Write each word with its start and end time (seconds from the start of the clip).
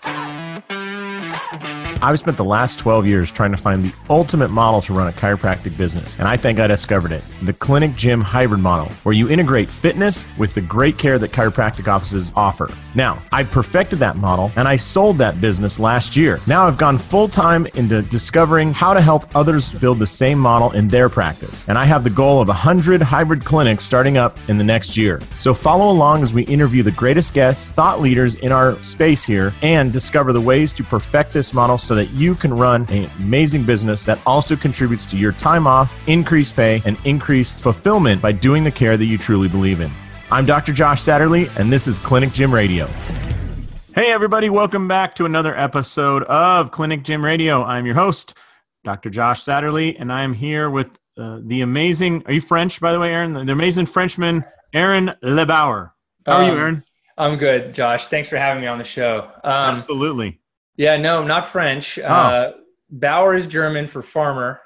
Música 0.00 0.81
I've 2.02 2.18
spent 2.18 2.36
the 2.36 2.44
last 2.44 2.80
12 2.80 3.06
years 3.06 3.30
trying 3.30 3.52
to 3.52 3.56
find 3.56 3.84
the 3.84 3.94
ultimate 4.10 4.48
model 4.48 4.80
to 4.82 4.92
run 4.92 5.06
a 5.06 5.12
chiropractic 5.12 5.76
business, 5.76 6.18
and 6.18 6.26
I 6.26 6.36
think 6.36 6.58
I 6.58 6.66
discovered 6.66 7.12
it 7.12 7.22
the 7.42 7.52
clinic 7.52 7.94
gym 7.94 8.20
hybrid 8.20 8.60
model, 8.60 8.92
where 9.04 9.12
you 9.12 9.28
integrate 9.28 9.68
fitness 9.68 10.26
with 10.38 10.54
the 10.54 10.60
great 10.60 10.98
care 10.98 11.18
that 11.18 11.30
chiropractic 11.30 11.86
offices 11.88 12.32
offer. 12.34 12.68
Now, 12.94 13.22
I've 13.32 13.50
perfected 13.50 13.98
that 14.00 14.16
model 14.16 14.50
and 14.56 14.68
I 14.68 14.76
sold 14.76 15.18
that 15.18 15.40
business 15.40 15.78
last 15.78 16.16
year. 16.16 16.40
Now 16.46 16.66
I've 16.66 16.76
gone 16.76 16.98
full 16.98 17.28
time 17.28 17.66
into 17.74 18.02
discovering 18.02 18.72
how 18.72 18.94
to 18.94 19.00
help 19.00 19.34
others 19.34 19.72
build 19.72 19.98
the 19.98 20.06
same 20.06 20.38
model 20.38 20.72
in 20.72 20.88
their 20.88 21.08
practice, 21.08 21.68
and 21.68 21.78
I 21.78 21.84
have 21.84 22.04
the 22.04 22.10
goal 22.10 22.40
of 22.40 22.48
100 22.48 23.02
hybrid 23.02 23.44
clinics 23.44 23.84
starting 23.84 24.18
up 24.18 24.38
in 24.48 24.58
the 24.58 24.64
next 24.64 24.96
year. 24.96 25.20
So 25.38 25.54
follow 25.54 25.90
along 25.90 26.22
as 26.22 26.32
we 26.32 26.42
interview 26.44 26.82
the 26.82 26.90
greatest 26.92 27.34
guests, 27.34 27.70
thought 27.70 28.00
leaders 28.00 28.36
in 28.36 28.52
our 28.52 28.76
space 28.78 29.24
here, 29.24 29.52
and 29.62 29.92
discover 29.92 30.32
the 30.32 30.40
ways 30.40 30.72
to 30.74 30.84
perfect 30.84 31.32
this 31.32 31.41
model 31.50 31.78
so 31.78 31.94
that 31.94 32.10
you 32.10 32.34
can 32.34 32.52
run 32.52 32.84
an 32.90 33.10
amazing 33.20 33.64
business 33.64 34.04
that 34.04 34.20
also 34.26 34.54
contributes 34.54 35.06
to 35.06 35.16
your 35.16 35.32
time 35.32 35.66
off, 35.66 35.96
increased 36.06 36.54
pay, 36.54 36.82
and 36.84 36.98
increased 37.06 37.58
fulfillment 37.58 38.20
by 38.20 38.32
doing 38.32 38.64
the 38.64 38.70
care 38.70 38.98
that 38.98 39.06
you 39.06 39.16
truly 39.16 39.48
believe 39.48 39.80
in. 39.80 39.90
I'm 40.30 40.44
Dr. 40.44 40.74
Josh 40.74 41.00
Satterley, 41.00 41.48
and 41.56 41.72
this 41.72 41.86
is 41.86 41.98
Clinic 41.98 42.32
Gym 42.32 42.52
Radio. 42.52 42.86
Hey, 43.94 44.12
everybody, 44.12 44.50
welcome 44.50 44.88
back 44.88 45.14
to 45.14 45.24
another 45.24 45.56
episode 45.56 46.22
of 46.24 46.70
Clinic 46.70 47.02
Gym 47.02 47.24
Radio. 47.24 47.64
I'm 47.64 47.86
your 47.86 47.94
host, 47.94 48.34
Dr. 48.84 49.10
Josh 49.10 49.42
Satterley, 49.42 49.96
and 49.98 50.12
I'm 50.12 50.34
here 50.34 50.68
with 50.70 50.88
uh, 51.18 51.40
the 51.42 51.60
amazing, 51.60 52.22
are 52.26 52.32
you 52.32 52.40
French, 52.40 52.80
by 52.80 52.92
the 52.92 52.98
way, 52.98 53.12
Aaron? 53.12 53.32
The 53.32 53.52
amazing 53.52 53.86
Frenchman, 53.86 54.44
Aaron 54.72 55.12
LeBauer. 55.22 55.92
How 56.26 56.32
are 56.32 56.42
um, 56.42 56.50
you, 56.50 56.58
Aaron? 56.58 56.84
I'm 57.18 57.36
good, 57.36 57.74
Josh. 57.74 58.08
Thanks 58.08 58.28
for 58.28 58.36
having 58.36 58.62
me 58.62 58.66
on 58.66 58.78
the 58.78 58.84
show. 58.84 59.28
Um, 59.44 59.76
Absolutely. 59.76 60.40
Yeah, 60.76 60.96
no, 60.96 61.22
not 61.24 61.46
French. 61.46 61.98
Oh. 61.98 62.04
Uh, 62.04 62.52
Bauer 62.90 63.34
is 63.34 63.46
German 63.46 63.86
for 63.86 64.02
farmer. 64.02 64.60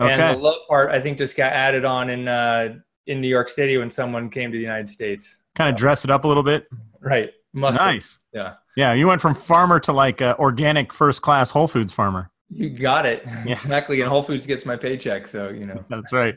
Okay. 0.00 0.12
And 0.12 0.38
the 0.38 0.42
low 0.42 0.56
part, 0.68 0.90
I 0.90 1.00
think, 1.00 1.18
just 1.18 1.36
got 1.36 1.52
added 1.52 1.84
on 1.84 2.10
in 2.10 2.26
uh, 2.26 2.74
in 3.06 3.20
New 3.20 3.28
York 3.28 3.48
City 3.48 3.76
when 3.78 3.90
someone 3.90 4.30
came 4.30 4.50
to 4.50 4.56
the 4.56 4.62
United 4.62 4.88
States. 4.88 5.42
Kind 5.56 5.72
of 5.72 5.78
dress 5.78 6.04
it 6.04 6.10
up 6.10 6.24
a 6.24 6.28
little 6.28 6.42
bit. 6.42 6.68
Right. 7.00 7.30
Must 7.52 7.78
nice. 7.78 8.18
Yeah. 8.32 8.54
Yeah. 8.76 8.92
You 8.92 9.08
went 9.08 9.20
from 9.20 9.34
farmer 9.34 9.80
to 9.80 9.92
like 9.92 10.22
uh, 10.22 10.36
organic 10.38 10.92
first 10.92 11.22
class 11.22 11.50
Whole 11.50 11.68
Foods 11.68 11.92
farmer. 11.92 12.30
You 12.48 12.70
got 12.70 13.06
it. 13.06 13.22
Yeah. 13.44 13.52
Exactly. 13.52 14.00
And 14.00 14.08
Whole 14.08 14.22
Foods 14.22 14.46
gets 14.46 14.66
my 14.66 14.76
paycheck. 14.76 15.28
So, 15.28 15.50
you 15.50 15.66
know. 15.66 15.84
That's 15.90 16.12
right. 16.12 16.36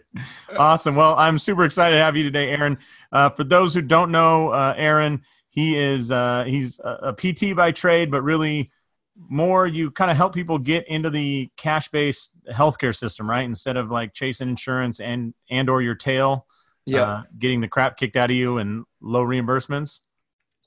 Awesome. 0.58 0.96
Well, 0.96 1.16
I'm 1.18 1.40
super 1.40 1.64
excited 1.66 1.96
to 1.96 2.04
have 2.04 2.16
you 2.16 2.24
today, 2.24 2.50
Aaron. 2.50 2.78
Uh, 3.12 3.30
for 3.30 3.44
those 3.44 3.74
who 3.74 3.82
don't 3.82 4.12
know, 4.12 4.50
uh, 4.50 4.74
Aaron, 4.78 5.22
he 5.50 5.78
is 5.78 6.12
uh, 6.12 6.44
he's 6.48 6.80
a, 6.80 7.14
a 7.14 7.14
PT 7.14 7.56
by 7.56 7.72
trade, 7.72 8.12
but 8.12 8.24
really 8.24 8.72
more 9.16 9.68
you 9.68 9.92
kind 9.92 10.10
of 10.10 10.18
help 10.18 10.34
people 10.34 10.58
get 10.58 10.88
into 10.88 11.10
the 11.10 11.50
cash-based 11.58 12.32
healthcare 12.52 12.96
system, 12.96 13.30
right? 13.30 13.46
Instead 13.46 13.78
of 13.78 13.92
like 13.92 14.14
chasing 14.14 14.50
insurance 14.50 15.00
and 15.00 15.34
and 15.50 15.70
or 15.70 15.82
your 15.82 15.96
tail, 15.96 16.48
yeah, 16.86 17.02
uh, 17.02 17.24
getting 17.38 17.62
the 17.62 17.68
crap 17.68 17.98
kicked 17.98 18.16
out 18.16 18.30
of 18.30 18.36
you 18.36 18.58
and 18.58 18.86
low 19.02 19.24
reimbursements. 19.24 20.02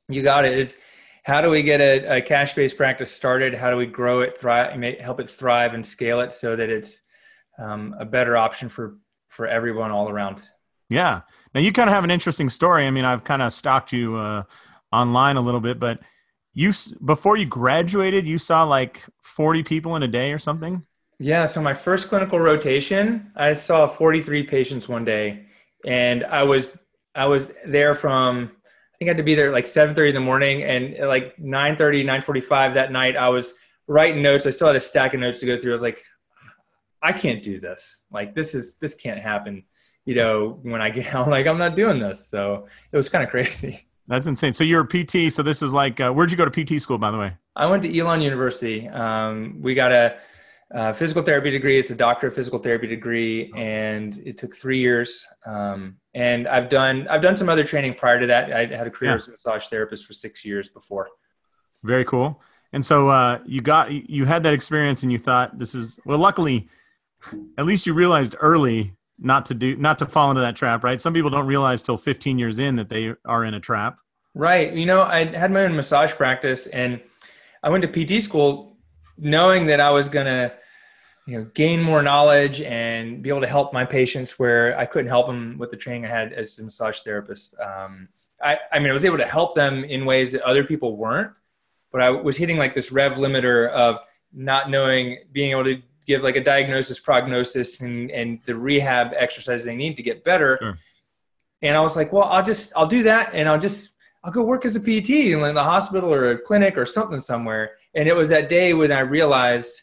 You 0.08 0.22
got 0.22 0.44
it. 0.44 0.58
It's 0.58 0.78
how 1.24 1.40
do 1.40 1.50
we 1.50 1.62
get 1.62 1.80
a, 1.80 2.18
a 2.18 2.22
cash-based 2.22 2.76
practice 2.76 3.10
started? 3.10 3.52
How 3.52 3.70
do 3.70 3.76
we 3.76 3.86
grow 3.86 4.20
it, 4.20 4.38
thrive, 4.38 4.80
help 5.00 5.18
it 5.18 5.28
thrive, 5.28 5.74
and 5.74 5.84
scale 5.84 6.20
it 6.20 6.32
so 6.32 6.54
that 6.54 6.70
it's 6.70 7.02
um, 7.58 7.96
a 7.98 8.04
better 8.04 8.36
option 8.36 8.68
for 8.68 8.98
for 9.28 9.48
everyone 9.48 9.90
all 9.90 10.08
around? 10.08 10.42
Yeah. 10.88 11.22
Now 11.52 11.60
you 11.60 11.72
kind 11.72 11.90
of 11.90 11.94
have 11.94 12.04
an 12.04 12.12
interesting 12.12 12.48
story. 12.48 12.86
I 12.86 12.90
mean, 12.90 13.04
I've 13.04 13.24
kind 13.24 13.42
of 13.42 13.52
stalked 13.52 13.92
you 13.92 14.16
uh, 14.16 14.44
online 14.92 15.36
a 15.36 15.40
little 15.40 15.60
bit, 15.60 15.80
but 15.80 15.98
you 16.56 16.72
before 17.04 17.36
you 17.36 17.44
graduated 17.44 18.26
you 18.26 18.38
saw 18.38 18.64
like 18.64 19.04
40 19.20 19.62
people 19.62 19.94
in 19.94 20.02
a 20.02 20.08
day 20.08 20.32
or 20.32 20.38
something? 20.38 20.84
Yeah 21.18 21.44
so 21.46 21.60
my 21.60 21.74
first 21.74 22.08
clinical 22.08 22.40
rotation 22.40 23.30
i 23.36 23.52
saw 23.52 23.86
43 23.86 24.42
patients 24.42 24.88
one 24.88 25.04
day 25.04 25.46
and 25.86 26.24
i 26.24 26.42
was 26.42 26.78
i 27.14 27.26
was 27.26 27.52
there 27.66 27.94
from 27.94 28.50
i 28.54 28.98
think 28.98 29.08
i 29.08 29.10
had 29.10 29.16
to 29.18 29.22
be 29.22 29.34
there 29.34 29.52
like 29.52 29.66
7.30 29.66 30.08
in 30.08 30.14
the 30.14 30.20
morning 30.20 30.62
and 30.62 31.08
like 31.08 31.36
9.30 31.36 32.04
9.45 32.04 32.74
that 32.74 32.90
night 32.90 33.16
i 33.16 33.28
was 33.28 33.54
writing 33.86 34.22
notes. 34.22 34.46
I 34.46 34.50
still 34.50 34.66
had 34.66 34.76
a 34.76 34.80
stack 34.80 35.14
of 35.14 35.20
notes 35.20 35.38
to 35.40 35.46
go 35.46 35.58
through. 35.58 35.72
I 35.72 35.74
was 35.74 35.82
like 35.82 36.02
i 37.02 37.12
can't 37.12 37.42
do 37.42 37.60
this. 37.60 38.04
Like 38.10 38.34
this 38.34 38.54
is 38.54 38.76
this 38.76 38.94
can't 38.94 39.20
happen 39.20 39.64
you 40.06 40.14
know 40.14 40.58
when 40.62 40.80
i 40.80 40.88
get 40.88 41.14
out 41.14 41.28
like 41.28 41.46
i'm 41.46 41.58
not 41.58 41.76
doing 41.76 41.98
this. 41.98 42.26
So 42.26 42.66
it 42.92 42.96
was 42.96 43.08
kind 43.08 43.24
of 43.24 43.30
crazy 43.36 43.85
that's 44.08 44.26
insane. 44.26 44.52
So 44.52 44.64
you're 44.64 44.82
a 44.82 44.86
PT. 44.86 45.32
So 45.32 45.42
this 45.42 45.62
is 45.62 45.72
like, 45.72 46.00
uh, 46.00 46.12
where'd 46.12 46.30
you 46.30 46.36
go 46.36 46.44
to 46.44 46.64
PT 46.64 46.80
school, 46.80 46.98
by 46.98 47.10
the 47.10 47.18
way? 47.18 47.32
I 47.54 47.66
went 47.66 47.82
to 47.82 47.98
Elon 47.98 48.20
University. 48.20 48.88
Um, 48.88 49.58
we 49.60 49.74
got 49.74 49.92
a, 49.92 50.18
a, 50.70 50.94
physical 50.94 51.22
therapy 51.22 51.50
degree. 51.50 51.78
It's 51.78 51.90
a 51.90 51.94
doctor 51.94 52.28
of 52.28 52.34
physical 52.34 52.58
therapy 52.58 52.86
degree, 52.86 53.52
and 53.56 54.16
it 54.18 54.38
took 54.38 54.54
three 54.54 54.78
years. 54.78 55.26
Um, 55.44 55.96
and 56.14 56.46
I've 56.46 56.68
done 56.68 57.08
I've 57.08 57.22
done 57.22 57.36
some 57.36 57.48
other 57.48 57.64
training 57.64 57.94
prior 57.94 58.20
to 58.20 58.26
that. 58.26 58.52
I 58.52 58.66
had 58.66 58.86
a 58.86 58.90
career 58.90 59.12
yeah. 59.12 59.16
as 59.16 59.28
a 59.28 59.32
massage 59.32 59.66
therapist 59.68 60.06
for 60.06 60.12
six 60.12 60.44
years 60.44 60.68
before. 60.68 61.08
Very 61.82 62.04
cool. 62.04 62.42
And 62.72 62.84
so 62.84 63.08
uh, 63.08 63.40
you 63.46 63.60
got 63.60 63.90
you 63.92 64.24
had 64.24 64.42
that 64.42 64.54
experience, 64.54 65.02
and 65.02 65.10
you 65.10 65.18
thought 65.18 65.58
this 65.58 65.74
is 65.74 65.98
well. 66.04 66.18
Luckily, 66.18 66.68
at 67.58 67.64
least 67.64 67.86
you 67.86 67.94
realized 67.94 68.36
early 68.40 68.94
not 69.18 69.46
to 69.46 69.54
do 69.54 69.76
not 69.76 69.98
to 69.98 70.06
fall 70.06 70.30
into 70.30 70.42
that 70.42 70.56
trap 70.56 70.84
right? 70.84 71.00
Some 71.00 71.14
people 71.14 71.30
don't 71.30 71.46
realize 71.46 71.82
till 71.82 71.96
15 71.96 72.38
years 72.38 72.58
in 72.58 72.76
that 72.76 72.88
they 72.88 73.14
are 73.24 73.44
in 73.44 73.54
a 73.54 73.60
trap. 73.60 73.98
Right. 74.34 74.72
You 74.72 74.86
know 74.86 75.02
i 75.02 75.24
had 75.24 75.50
my 75.50 75.64
own 75.64 75.74
massage 75.74 76.12
practice 76.12 76.66
and 76.66 77.00
i 77.62 77.70
went 77.70 77.82
to 77.82 77.88
pt 77.88 78.22
school 78.22 78.76
knowing 79.18 79.66
that 79.66 79.80
i 79.80 79.88
was 79.90 80.10
going 80.10 80.26
to 80.26 80.52
you 81.26 81.38
know 81.38 81.44
gain 81.54 81.82
more 81.82 82.02
knowledge 82.02 82.60
and 82.60 83.22
be 83.22 83.30
able 83.30 83.40
to 83.40 83.46
help 83.46 83.72
my 83.72 83.84
patients 83.84 84.38
where 84.38 84.78
i 84.78 84.84
couldn't 84.84 85.08
help 85.08 85.26
them 85.26 85.56
with 85.58 85.70
the 85.70 85.76
training 85.76 86.04
i 86.04 86.08
had 86.08 86.32
as 86.32 86.58
a 86.58 86.62
massage 86.62 87.00
therapist. 87.00 87.58
Um, 87.60 88.08
I, 88.42 88.58
I 88.72 88.78
mean 88.78 88.90
i 88.90 88.92
was 88.92 89.04
able 89.04 89.18
to 89.18 89.26
help 89.26 89.54
them 89.54 89.84
in 89.84 90.04
ways 90.04 90.32
that 90.32 90.42
other 90.42 90.64
people 90.64 90.96
weren't 90.96 91.32
but 91.90 92.02
i 92.02 92.10
was 92.10 92.36
hitting 92.36 92.58
like 92.58 92.74
this 92.74 92.92
rev 92.92 93.14
limiter 93.14 93.70
of 93.70 93.98
not 94.32 94.70
knowing 94.70 95.18
being 95.32 95.52
able 95.52 95.64
to 95.64 95.80
give 96.06 96.22
like 96.22 96.36
a 96.36 96.42
diagnosis, 96.42 97.00
prognosis, 97.00 97.80
and 97.80 98.10
and 98.10 98.40
the 98.44 98.54
rehab 98.54 99.12
exercises 99.16 99.64
they 99.64 99.76
need 99.76 99.96
to 99.96 100.02
get 100.02 100.24
better. 100.24 100.58
Sure. 100.60 100.78
And 101.62 101.76
I 101.76 101.80
was 101.80 101.96
like, 101.96 102.12
well, 102.12 102.24
I'll 102.24 102.44
just 102.44 102.72
I'll 102.76 102.86
do 102.86 103.02
that, 103.04 103.30
and 103.34 103.48
I'll 103.48 103.58
just 103.58 103.90
I'll 104.24 104.32
go 104.32 104.42
work 104.42 104.64
as 104.64 104.76
a 104.76 104.80
PT 104.80 105.10
in 105.10 105.40
the 105.40 105.64
hospital 105.64 106.12
or 106.12 106.30
a 106.30 106.38
clinic 106.38 106.78
or 106.78 106.86
something 106.86 107.20
somewhere. 107.20 107.72
And 107.94 108.08
it 108.08 108.14
was 108.14 108.28
that 108.30 108.48
day 108.48 108.74
when 108.74 108.92
I 108.92 109.00
realized, 109.00 109.82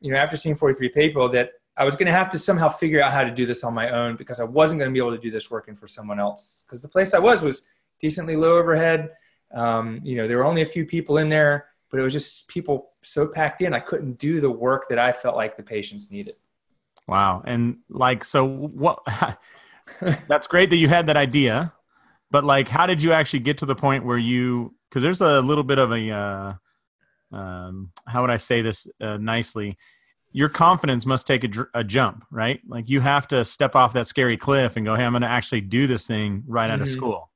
you 0.00 0.12
know, 0.12 0.18
after 0.18 0.36
seeing 0.36 0.54
43 0.54 0.88
people, 0.90 1.28
that 1.30 1.50
I 1.76 1.84
was 1.84 1.94
going 1.94 2.06
to 2.06 2.12
have 2.12 2.30
to 2.30 2.38
somehow 2.38 2.68
figure 2.68 3.02
out 3.02 3.12
how 3.12 3.24
to 3.24 3.30
do 3.30 3.46
this 3.46 3.64
on 3.64 3.74
my 3.74 3.90
own 3.90 4.16
because 4.16 4.40
I 4.40 4.44
wasn't 4.44 4.80
going 4.80 4.90
to 4.90 4.92
be 4.92 4.98
able 4.98 5.14
to 5.14 5.22
do 5.22 5.30
this 5.30 5.50
working 5.50 5.74
for 5.74 5.86
someone 5.86 6.18
else. 6.18 6.64
Because 6.66 6.82
the 6.82 6.88
place 6.88 7.14
I 7.14 7.18
was 7.18 7.42
was 7.42 7.62
decently 8.00 8.36
low 8.36 8.58
overhead. 8.58 9.10
Um, 9.54 10.00
you 10.02 10.16
know, 10.16 10.26
there 10.26 10.38
were 10.38 10.44
only 10.44 10.62
a 10.62 10.66
few 10.66 10.84
people 10.84 11.18
in 11.18 11.28
there 11.28 11.66
but 11.90 12.00
it 12.00 12.02
was 12.02 12.12
just 12.12 12.48
people 12.48 12.90
so 13.08 13.26
packed 13.26 13.62
in 13.62 13.74
i 13.74 13.80
couldn't 13.80 14.18
do 14.18 14.40
the 14.40 14.50
work 14.50 14.88
that 14.88 14.98
i 14.98 15.12
felt 15.12 15.36
like 15.36 15.56
the 15.56 15.62
patients 15.62 16.10
needed. 16.10 16.36
Wow. 17.08 17.42
And 17.46 17.78
like 17.88 18.22
so 18.22 18.44
what 18.44 19.00
that's 20.28 20.46
great 20.46 20.70
that 20.70 20.76
you 20.76 20.88
had 20.88 21.06
that 21.06 21.16
idea 21.16 21.72
but 22.30 22.44
like 22.44 22.68
how 22.68 22.86
did 22.86 23.02
you 23.02 23.12
actually 23.12 23.40
get 23.40 23.58
to 23.58 23.66
the 23.66 23.74
point 23.74 24.04
where 24.04 24.18
you 24.18 24.74
because 24.88 25.02
there's 25.02 25.22
a 25.22 25.40
little 25.40 25.64
bit 25.64 25.78
of 25.78 25.90
a 25.90 26.10
uh, 26.10 27.36
um, 27.36 27.90
how 28.06 28.20
would 28.20 28.30
i 28.30 28.36
say 28.36 28.62
this 28.62 28.86
uh, 29.00 29.16
nicely? 29.16 29.76
Your 30.32 30.50
confidence 30.50 31.06
must 31.06 31.26
take 31.26 31.44
a, 31.44 31.66
a, 31.72 31.82
jump 31.82 32.24
right? 32.30 32.60
Like 32.68 32.90
you 32.90 33.00
have 33.00 33.26
to 33.28 33.46
step 33.46 33.74
off 33.74 33.94
that 33.94 34.06
scary 34.06 34.36
cliff 34.36 34.76
and 34.76 34.84
go 34.84 34.94
hey 34.94 35.04
i'm 35.04 35.12
going 35.12 35.22
to 35.22 35.28
actually 35.28 35.62
do 35.62 35.86
this 35.86 36.06
thing 36.06 36.44
right 36.46 36.64
mm-hmm. 36.64 36.72
out 36.74 36.80
of 36.82 36.88
mm-hmm. 36.88 36.96
school. 36.96 37.30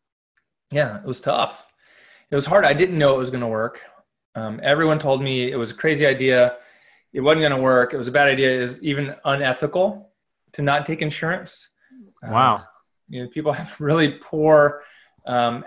Yeah 0.70 0.98
it 0.98 1.04
was 1.06 1.20
tough. 1.20 1.64
It 2.30 2.34
was 2.34 2.46
hard. 2.46 2.66
I 2.66 2.74
didn't 2.74 2.98
know 2.98 3.14
it 3.14 3.18
was 3.18 3.30
going 3.30 3.42
to 3.42 3.46
work 3.46 3.80
um, 4.34 4.60
everyone 4.62 4.98
told 4.98 5.22
me 5.22 5.50
it 5.50 5.56
was 5.56 5.70
a 5.70 5.74
crazy 5.74 6.06
idea. 6.06 6.56
It 7.12 7.20
wasn't 7.20 7.42
going 7.42 7.52
to 7.52 7.60
work. 7.60 7.92
It 7.92 7.98
was 7.98 8.08
a 8.08 8.12
bad 8.12 8.28
idea. 8.28 8.56
It 8.56 8.60
was 8.60 8.82
even 8.82 9.14
unethical 9.24 10.10
to 10.52 10.62
not 10.62 10.86
take 10.86 11.02
insurance. 11.02 11.70
Wow. 12.22 12.56
Uh, 12.56 12.64
you 13.08 13.22
know, 13.22 13.28
people 13.28 13.52
have 13.60 13.80
really 13.80 14.18
poor, 14.22 14.82
um, 15.26 15.64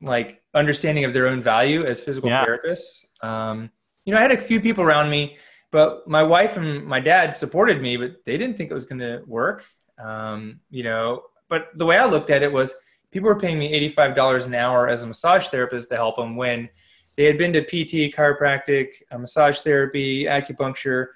like 0.00 0.42
understanding 0.54 1.04
of 1.04 1.12
their 1.12 1.28
own 1.28 1.40
value 1.40 1.84
as 1.84 2.02
physical 2.02 2.28
yeah. 2.28 2.44
therapists. 2.44 3.04
Um, 3.22 3.70
you 4.04 4.12
know, 4.12 4.18
I 4.18 4.22
had 4.22 4.32
a 4.32 4.40
few 4.40 4.60
people 4.60 4.82
around 4.82 5.10
me, 5.10 5.36
but 5.70 6.08
my 6.08 6.22
wife 6.22 6.56
and 6.56 6.84
my 6.84 6.98
dad 6.98 7.36
supported 7.36 7.80
me, 7.80 7.96
but 7.96 8.24
they 8.26 8.36
didn't 8.36 8.56
think 8.56 8.70
it 8.70 8.74
was 8.74 8.84
going 8.84 8.98
to 8.98 9.22
work. 9.26 9.64
Um, 10.02 10.60
you 10.70 10.82
know, 10.82 11.22
but 11.48 11.68
the 11.76 11.86
way 11.86 11.96
I 11.96 12.06
looked 12.06 12.30
at 12.30 12.42
it 12.42 12.52
was 12.52 12.74
people 13.12 13.28
were 13.28 13.38
paying 13.38 13.58
me 13.58 13.72
$85 13.90 14.46
an 14.46 14.54
hour 14.54 14.88
as 14.88 15.04
a 15.04 15.06
massage 15.06 15.48
therapist 15.48 15.88
to 15.90 15.96
help 15.96 16.16
them 16.16 16.34
when 16.34 16.68
they 17.16 17.24
had 17.24 17.38
been 17.38 17.52
to 17.52 17.62
PT, 17.62 18.14
chiropractic, 18.14 18.88
uh, 19.10 19.18
massage 19.18 19.60
therapy, 19.60 20.24
acupuncture. 20.24 21.08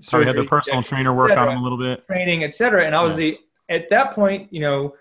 So 0.00 0.22
had 0.22 0.36
the 0.36 0.44
personal 0.44 0.82
trainer 0.82 1.14
work 1.14 1.30
on 1.30 1.48
them 1.48 1.58
a 1.58 1.62
little 1.62 1.78
bit, 1.78 2.06
training, 2.06 2.44
etc. 2.44 2.84
And 2.84 2.94
I 2.94 3.02
was 3.02 3.18
yeah. 3.18 3.30
the 3.30 3.38
at 3.68 3.88
that 3.88 4.14
point, 4.14 4.52
you 4.52 4.60
know, 4.60 4.94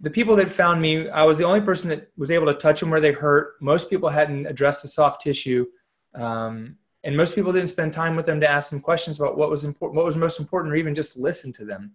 the 0.00 0.10
people 0.10 0.36
that 0.36 0.48
found 0.48 0.80
me, 0.80 1.08
I 1.08 1.24
was 1.24 1.38
the 1.38 1.44
only 1.44 1.60
person 1.60 1.88
that 1.90 2.10
was 2.16 2.30
able 2.30 2.46
to 2.46 2.54
touch 2.54 2.80
them 2.80 2.90
where 2.90 3.00
they 3.00 3.12
hurt. 3.12 3.54
Most 3.60 3.90
people 3.90 4.08
hadn't 4.08 4.46
addressed 4.46 4.82
the 4.82 4.88
soft 4.88 5.22
tissue. 5.22 5.66
Um, 6.14 6.76
and 7.04 7.16
most 7.16 7.34
people 7.34 7.52
didn't 7.52 7.70
spend 7.70 7.92
time 7.92 8.16
with 8.16 8.26
them 8.26 8.40
to 8.40 8.48
ask 8.48 8.70
them 8.70 8.80
questions 8.80 9.18
about 9.20 9.36
what 9.36 9.50
was 9.50 9.64
important, 9.64 9.96
what 9.96 10.04
was 10.04 10.16
most 10.16 10.40
important, 10.40 10.72
or 10.72 10.76
even 10.76 10.94
just 10.94 11.16
listen 11.16 11.52
to 11.54 11.64
them. 11.64 11.92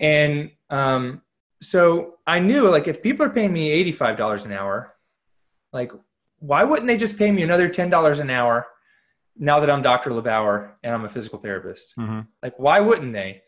And 0.00 0.50
um, 0.68 1.22
so 1.62 2.14
I 2.26 2.38
knew 2.38 2.68
like 2.70 2.88
if 2.88 3.02
people 3.02 3.24
are 3.24 3.30
paying 3.30 3.52
me 3.52 3.82
$85 3.92 4.44
an 4.44 4.52
hour, 4.52 4.94
like 5.72 5.92
why 6.46 6.64
wouldn't 6.64 6.86
they 6.86 6.96
just 6.96 7.18
pay 7.18 7.30
me 7.30 7.42
another 7.42 7.68
$10 7.68 8.20
an 8.20 8.30
hour 8.30 8.66
now 9.36 9.60
that 9.60 9.70
I'm 9.70 9.82
Dr. 9.82 10.10
LeBauer 10.10 10.72
and 10.82 10.94
I'm 10.94 11.04
a 11.04 11.08
physical 11.08 11.38
therapist? 11.38 11.94
Mm-hmm. 11.98 12.20
Like 12.42 12.58
why 12.58 12.80
wouldn't 12.80 13.12
they? 13.12 13.42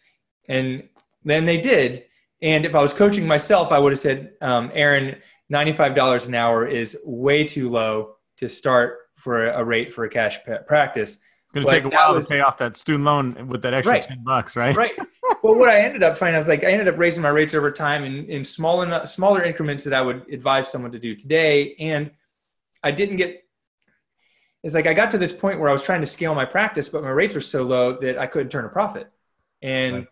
And 0.49 0.89
then 1.25 1.47
they 1.47 1.61
did. 1.61 2.05
And 2.43 2.65
if 2.65 2.75
I 2.75 2.81
was 2.81 2.93
coaching 2.93 3.27
myself, 3.27 3.73
I 3.73 3.79
would 3.79 3.93
have 3.93 3.99
said, 3.99 4.33
um, 4.41 4.71
Aaron, 4.73 5.17
$95 5.53 6.29
an 6.29 6.35
hour 6.35 6.67
is 6.67 6.99
way 7.05 7.45
too 7.45 7.69
low 7.69 8.15
to 8.39 8.49
start 8.49 8.99
for 9.17 9.49
a 9.49 9.65
rate 9.65 9.93
for 9.93 10.05
a 10.05 10.09
cash 10.09 10.39
practice. 10.67 11.15
It's 11.17 11.55
going 11.55 11.67
to 11.67 11.73
take 11.73 11.85
a 11.85 11.89
while 11.89 12.15
was, 12.15 12.29
to 12.29 12.35
pay 12.35 12.41
off 12.41 12.59
that 12.59 12.77
student 12.77 13.05
loan 13.05 13.49
with 13.49 13.63
that 13.63 13.75
extra 13.75 13.95
right, 13.95 14.03
10 14.03 14.23
bucks, 14.23 14.55
right? 14.55 14.77
Right. 14.77 14.93
well, 15.43 15.57
what 15.57 15.69
I 15.69 15.81
ended 15.81 16.03
up 16.03 16.17
finding, 16.17 16.37
I 16.37 16.39
was 16.39 16.49
like, 16.49 16.63
I 16.63 16.71
ended 16.71 16.89
up 16.89 16.99
raising 16.99 17.23
my 17.23 17.31
rates 17.31 17.55
over 17.55 17.73
time 17.73 18.05
in, 18.05 18.27
in 18.27 18.45
small 18.45 18.83
enough, 18.83 19.09
smaller 19.09 19.43
increments 19.43 19.83
that 19.85 19.95
I 19.95 20.01
would 20.01 20.33
advise 20.33 20.71
someone 20.71 20.93
to 20.93 20.99
do 20.99 21.17
today. 21.17 21.75
And 21.81 22.11
I 22.83 22.91
didn't 22.91 23.17
get, 23.17 23.45
it's 24.63 24.75
like 24.75 24.87
I 24.87 24.95
got 24.95 25.11
to 25.13 25.19
this 25.19 25.33
point 25.33 25.61
where 25.61 25.69
I 25.69 25.73
was 25.73 25.83
trying 25.83 26.01
to 26.01 26.07
scale 26.07 26.35
my 26.35 26.45
practice, 26.45 26.89
but 26.89 27.03
my 27.03 27.11
rates 27.11 27.35
were 27.35 27.41
so 27.41 27.63
low 27.63 27.99
that 27.99 28.19
I 28.19 28.27
couldn't 28.27 28.51
turn 28.51 28.65
a 28.65 28.69
profit. 28.69 29.11
And 29.63 29.95
right. 29.95 30.07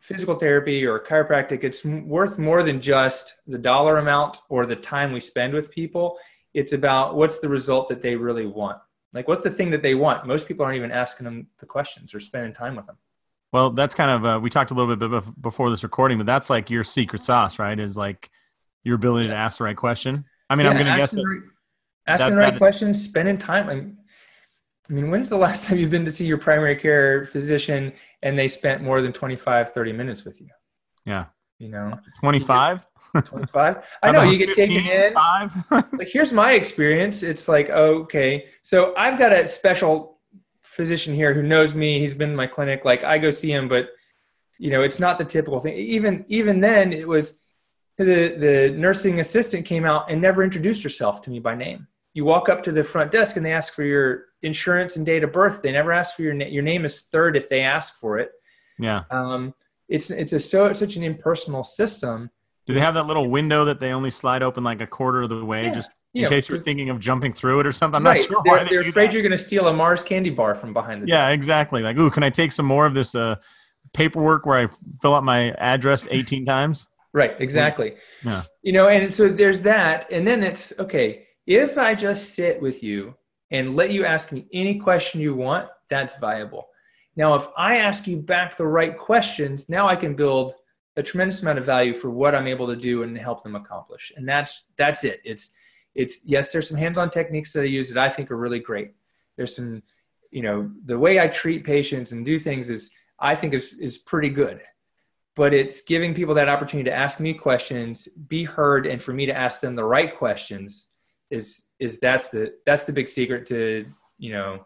physical 0.00 0.34
therapy 0.34 0.84
or 0.84 1.00
chiropractic, 1.00 1.64
it's 1.64 1.84
worth 1.84 2.38
more 2.38 2.62
than 2.62 2.80
just 2.80 3.34
the 3.46 3.58
dollar 3.58 3.98
amount 3.98 4.38
or 4.48 4.66
the 4.66 4.76
time 4.76 5.12
we 5.12 5.20
spend 5.20 5.52
with 5.54 5.70
people. 5.70 6.18
It's 6.54 6.72
about 6.72 7.16
what's 7.16 7.40
the 7.40 7.48
result 7.48 7.88
that 7.88 8.02
they 8.02 8.16
really 8.16 8.46
want. 8.46 8.78
Like, 9.12 9.28
what's 9.28 9.44
the 9.44 9.50
thing 9.50 9.70
that 9.70 9.82
they 9.82 9.94
want? 9.94 10.26
Most 10.26 10.46
people 10.46 10.64
aren't 10.64 10.76
even 10.76 10.92
asking 10.92 11.24
them 11.24 11.46
the 11.58 11.66
questions 11.66 12.14
or 12.14 12.20
spending 12.20 12.52
time 12.52 12.76
with 12.76 12.86
them. 12.86 12.96
Well, 13.52 13.70
that's 13.70 13.94
kind 13.94 14.10
of 14.10 14.24
uh, 14.24 14.40
we 14.40 14.50
talked 14.50 14.70
a 14.70 14.74
little 14.74 14.94
bit 14.94 15.40
before 15.40 15.70
this 15.70 15.82
recording, 15.82 16.18
but 16.18 16.26
that's 16.26 16.50
like 16.50 16.68
your 16.68 16.84
secret 16.84 17.22
sauce, 17.22 17.58
right? 17.58 17.78
Is 17.78 17.96
like 17.96 18.30
your 18.84 18.96
ability 18.96 19.28
yeah. 19.28 19.34
to 19.34 19.38
ask 19.38 19.58
the 19.58 19.64
right 19.64 19.76
question. 19.76 20.24
I 20.50 20.54
mean, 20.54 20.64
yeah, 20.64 20.72
I'm 20.72 20.76
going 20.76 20.92
to 20.92 20.98
guess 20.98 21.12
that, 21.12 21.42
asking 22.06 22.30
the 22.30 22.36
right 22.36 22.56
questions, 22.56 23.02
spending 23.02 23.38
time. 23.38 23.98
I 24.88 24.92
mean, 24.92 25.10
when's 25.10 25.28
the 25.28 25.36
last 25.46 25.64
time 25.64 25.78
you've 25.78 25.90
been 25.90 26.04
to 26.04 26.10
see 26.10 26.26
your 26.26 26.38
primary 26.38 26.76
care 26.76 27.26
physician 27.26 27.92
and 28.22 28.38
they 28.38 28.48
spent 28.48 28.82
more 28.82 29.00
than 29.00 29.12
25, 29.12 29.72
30 29.72 29.92
minutes 29.92 30.24
with 30.24 30.40
you? 30.40 30.48
Yeah. 31.04 31.26
You 31.58 31.68
know, 31.68 31.98
25? 32.20 32.86
25. 33.24 33.84
I 34.02 34.10
know 34.10 34.22
you 34.22 34.38
get 34.38 34.54
15, 34.54 34.66
taken 34.66 34.92
in. 34.92 35.14
Five. 35.14 35.64
like, 35.70 36.08
here's 36.08 36.32
my 36.32 36.52
experience. 36.52 37.22
It's 37.22 37.48
like, 37.48 37.70
okay, 37.70 38.46
so 38.62 38.94
I've 38.96 39.18
got 39.18 39.32
a 39.32 39.48
special 39.48 40.20
physician 40.60 41.14
here 41.14 41.32
who 41.32 41.42
knows 41.42 41.74
me. 41.74 41.98
He's 41.98 42.12
been 42.12 42.30
in 42.30 42.36
my 42.36 42.46
clinic. 42.46 42.84
Like, 42.84 43.04
I 43.04 43.16
go 43.16 43.30
see 43.30 43.50
him, 43.50 43.68
but 43.68 43.88
you 44.58 44.70
know, 44.70 44.82
it's 44.82 45.00
not 45.00 45.18
the 45.18 45.24
typical 45.24 45.60
thing. 45.60 45.76
Even 45.76 46.24
even 46.28 46.60
then, 46.60 46.92
it 46.92 47.06
was 47.06 47.38
the 47.96 48.04
the 48.04 48.74
nursing 48.76 49.20
assistant 49.20 49.64
came 49.64 49.84
out 49.84 50.10
and 50.10 50.20
never 50.20 50.42
introduced 50.42 50.82
herself 50.82 51.22
to 51.22 51.30
me 51.30 51.38
by 51.38 51.54
name. 51.54 51.86
You 52.16 52.24
walk 52.24 52.48
up 52.48 52.62
to 52.64 52.72
the 52.72 52.82
front 52.82 53.10
desk 53.10 53.36
and 53.36 53.44
they 53.44 53.52
ask 53.52 53.74
for 53.74 53.84
your 53.84 54.24
insurance 54.42 54.96
and 54.96 55.04
date 55.04 55.22
of 55.22 55.32
birth. 55.32 55.60
They 55.62 55.72
never 55.72 55.92
ask 55.92 56.16
for 56.16 56.22
your 56.22 56.34
name. 56.34 56.52
Your 56.52 56.62
name 56.62 56.84
is 56.84 57.02
third 57.02 57.36
if 57.36 57.48
they 57.48 57.60
ask 57.60 58.00
for 58.00 58.18
it. 58.18 58.30
Yeah. 58.78 59.02
Um, 59.10 59.54
it's 59.88 60.10
it's 60.10 60.32
a 60.32 60.40
so 60.40 60.72
such 60.72 60.96
an 60.96 61.02
impersonal 61.02 61.62
system 61.62 62.30
do 62.66 62.74
they 62.74 62.80
have 62.80 62.94
that 62.94 63.06
little 63.06 63.30
window 63.30 63.64
that 63.66 63.78
they 63.78 63.92
only 63.92 64.10
slide 64.10 64.42
open 64.42 64.64
like 64.64 64.80
a 64.80 64.86
quarter 64.86 65.22
of 65.22 65.28
the 65.28 65.44
way, 65.44 65.62
yeah. 65.64 65.74
just 65.74 65.90
in 66.14 66.22
you 66.22 66.28
case 66.28 66.48
you're 66.48 66.58
thinking 66.58 66.90
of 66.90 66.98
jumping 66.98 67.32
through 67.32 67.60
it 67.60 67.66
or 67.66 67.72
something? 67.72 67.96
I'm 67.96 68.04
right. 68.04 68.18
not 68.18 68.26
sure 68.26 68.42
they're, 68.44 68.64
they 68.64 68.76
are 68.76 68.88
afraid 68.88 69.08
that. 69.08 69.12
you're 69.12 69.22
going 69.22 69.30
to 69.30 69.38
steal 69.38 69.68
a 69.68 69.72
Mars 69.72 70.02
candy 70.02 70.30
bar 70.30 70.56
from 70.56 70.72
behind 70.72 71.02
the. 71.02 71.06
Yeah, 71.06 71.28
desk. 71.28 71.34
exactly. 71.34 71.82
Like, 71.82 71.96
ooh, 71.96 72.10
can 72.10 72.24
I 72.24 72.30
take 72.30 72.50
some 72.50 72.66
more 72.66 72.84
of 72.84 72.94
this 72.94 73.14
uh, 73.14 73.36
paperwork 73.94 74.46
where 74.46 74.58
I 74.58 74.68
fill 75.00 75.14
out 75.14 75.22
my 75.22 75.52
address 75.52 76.08
18 76.10 76.44
times? 76.44 76.88
Right. 77.12 77.36
Exactly. 77.38 77.94
Yeah. 78.24 78.42
You 78.62 78.72
know, 78.72 78.88
and 78.88 79.14
so 79.14 79.28
there's 79.28 79.60
that, 79.62 80.10
and 80.10 80.26
then 80.26 80.42
it's 80.42 80.72
okay. 80.78 81.25
If 81.46 81.78
I 81.78 81.94
just 81.94 82.34
sit 82.34 82.60
with 82.60 82.82
you 82.82 83.14
and 83.52 83.76
let 83.76 83.90
you 83.90 84.04
ask 84.04 84.32
me 84.32 84.46
any 84.52 84.78
question 84.80 85.20
you 85.20 85.34
want, 85.34 85.68
that's 85.88 86.18
viable. 86.18 86.68
Now, 87.14 87.34
if 87.34 87.46
I 87.56 87.76
ask 87.76 88.06
you 88.06 88.16
back 88.16 88.56
the 88.56 88.66
right 88.66 88.96
questions, 88.98 89.68
now 89.68 89.86
I 89.86 89.94
can 89.96 90.16
build 90.16 90.54
a 90.96 91.02
tremendous 91.02 91.42
amount 91.42 91.58
of 91.58 91.64
value 91.64 91.94
for 91.94 92.10
what 92.10 92.34
I'm 92.34 92.48
able 92.48 92.66
to 92.66 92.76
do 92.76 93.04
and 93.04 93.16
help 93.16 93.42
them 93.42 93.54
accomplish. 93.54 94.12
And 94.16 94.28
that's 94.28 94.64
that's 94.76 95.04
it. 95.04 95.20
It's 95.24 95.52
it's 95.94 96.20
yes, 96.24 96.52
there's 96.52 96.68
some 96.68 96.78
hands-on 96.78 97.10
techniques 97.10 97.52
that 97.52 97.60
I 97.60 97.64
use 97.64 97.90
that 97.90 98.02
I 98.02 98.08
think 98.08 98.30
are 98.30 98.36
really 98.36 98.58
great. 98.58 98.94
There's 99.36 99.54
some, 99.54 99.82
you 100.30 100.42
know, 100.42 100.70
the 100.84 100.98
way 100.98 101.20
I 101.20 101.28
treat 101.28 101.64
patients 101.64 102.12
and 102.12 102.24
do 102.24 102.40
things 102.40 102.70
is 102.70 102.90
I 103.20 103.34
think 103.36 103.54
is 103.54 103.74
is 103.74 103.98
pretty 103.98 104.30
good. 104.30 104.60
But 105.36 105.54
it's 105.54 105.82
giving 105.82 106.14
people 106.14 106.34
that 106.34 106.48
opportunity 106.48 106.90
to 106.90 106.96
ask 106.96 107.20
me 107.20 107.34
questions, 107.34 108.08
be 108.26 108.42
heard, 108.42 108.86
and 108.86 109.02
for 109.02 109.12
me 109.12 109.26
to 109.26 109.36
ask 109.36 109.60
them 109.60 109.74
the 109.76 109.84
right 109.84 110.14
questions 110.14 110.88
is 111.30 111.66
is 111.78 111.98
that's 112.00 112.30
the 112.30 112.54
that's 112.64 112.84
the 112.84 112.92
big 112.92 113.08
secret 113.08 113.46
to 113.46 113.84
you 114.18 114.32
know 114.32 114.64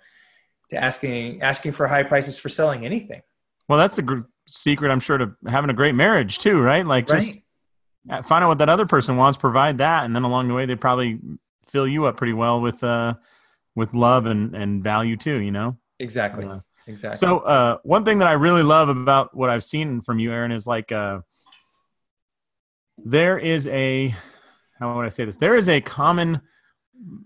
to 0.70 0.76
asking 0.76 1.42
asking 1.42 1.72
for 1.72 1.86
high 1.86 2.02
prices 2.02 2.38
for 2.38 2.48
selling 2.48 2.84
anything. 2.84 3.22
Well, 3.68 3.78
that's 3.78 3.98
a 3.98 4.02
gr- 4.02 4.20
secret, 4.48 4.90
I'm 4.90 5.00
sure, 5.00 5.18
to 5.18 5.32
having 5.46 5.70
a 5.70 5.74
great 5.74 5.94
marriage 5.94 6.38
too, 6.38 6.60
right? 6.60 6.86
Like 6.86 7.08
right. 7.08 7.20
just 7.20 8.26
find 8.26 8.44
out 8.44 8.48
what 8.48 8.58
that 8.58 8.68
other 8.68 8.86
person 8.86 9.16
wants, 9.16 9.38
provide 9.38 9.78
that, 9.78 10.04
and 10.04 10.14
then 10.14 10.22
along 10.22 10.48
the 10.48 10.54
way 10.54 10.66
they 10.66 10.76
probably 10.76 11.18
fill 11.66 11.86
you 11.86 12.06
up 12.06 12.16
pretty 12.16 12.32
well 12.32 12.60
with 12.60 12.82
uh 12.82 13.14
with 13.76 13.94
love 13.94 14.26
and 14.26 14.54
and 14.54 14.82
value 14.82 15.16
too. 15.16 15.38
You 15.40 15.50
know. 15.52 15.76
Exactly. 15.98 16.46
Uh, 16.46 16.60
exactly. 16.86 17.26
So 17.26 17.40
uh, 17.40 17.78
one 17.82 18.04
thing 18.04 18.20
that 18.20 18.28
I 18.28 18.32
really 18.32 18.62
love 18.62 18.88
about 18.88 19.36
what 19.36 19.50
I've 19.50 19.64
seen 19.64 20.00
from 20.00 20.18
you, 20.18 20.32
Aaron, 20.32 20.50
is 20.50 20.66
like 20.66 20.90
uh, 20.90 21.20
there 22.96 23.38
is 23.38 23.66
a 23.68 24.14
how 24.80 24.96
would 24.96 25.06
I 25.06 25.10
say 25.10 25.24
this? 25.24 25.36
There 25.36 25.56
is 25.56 25.68
a 25.68 25.80
common 25.80 26.40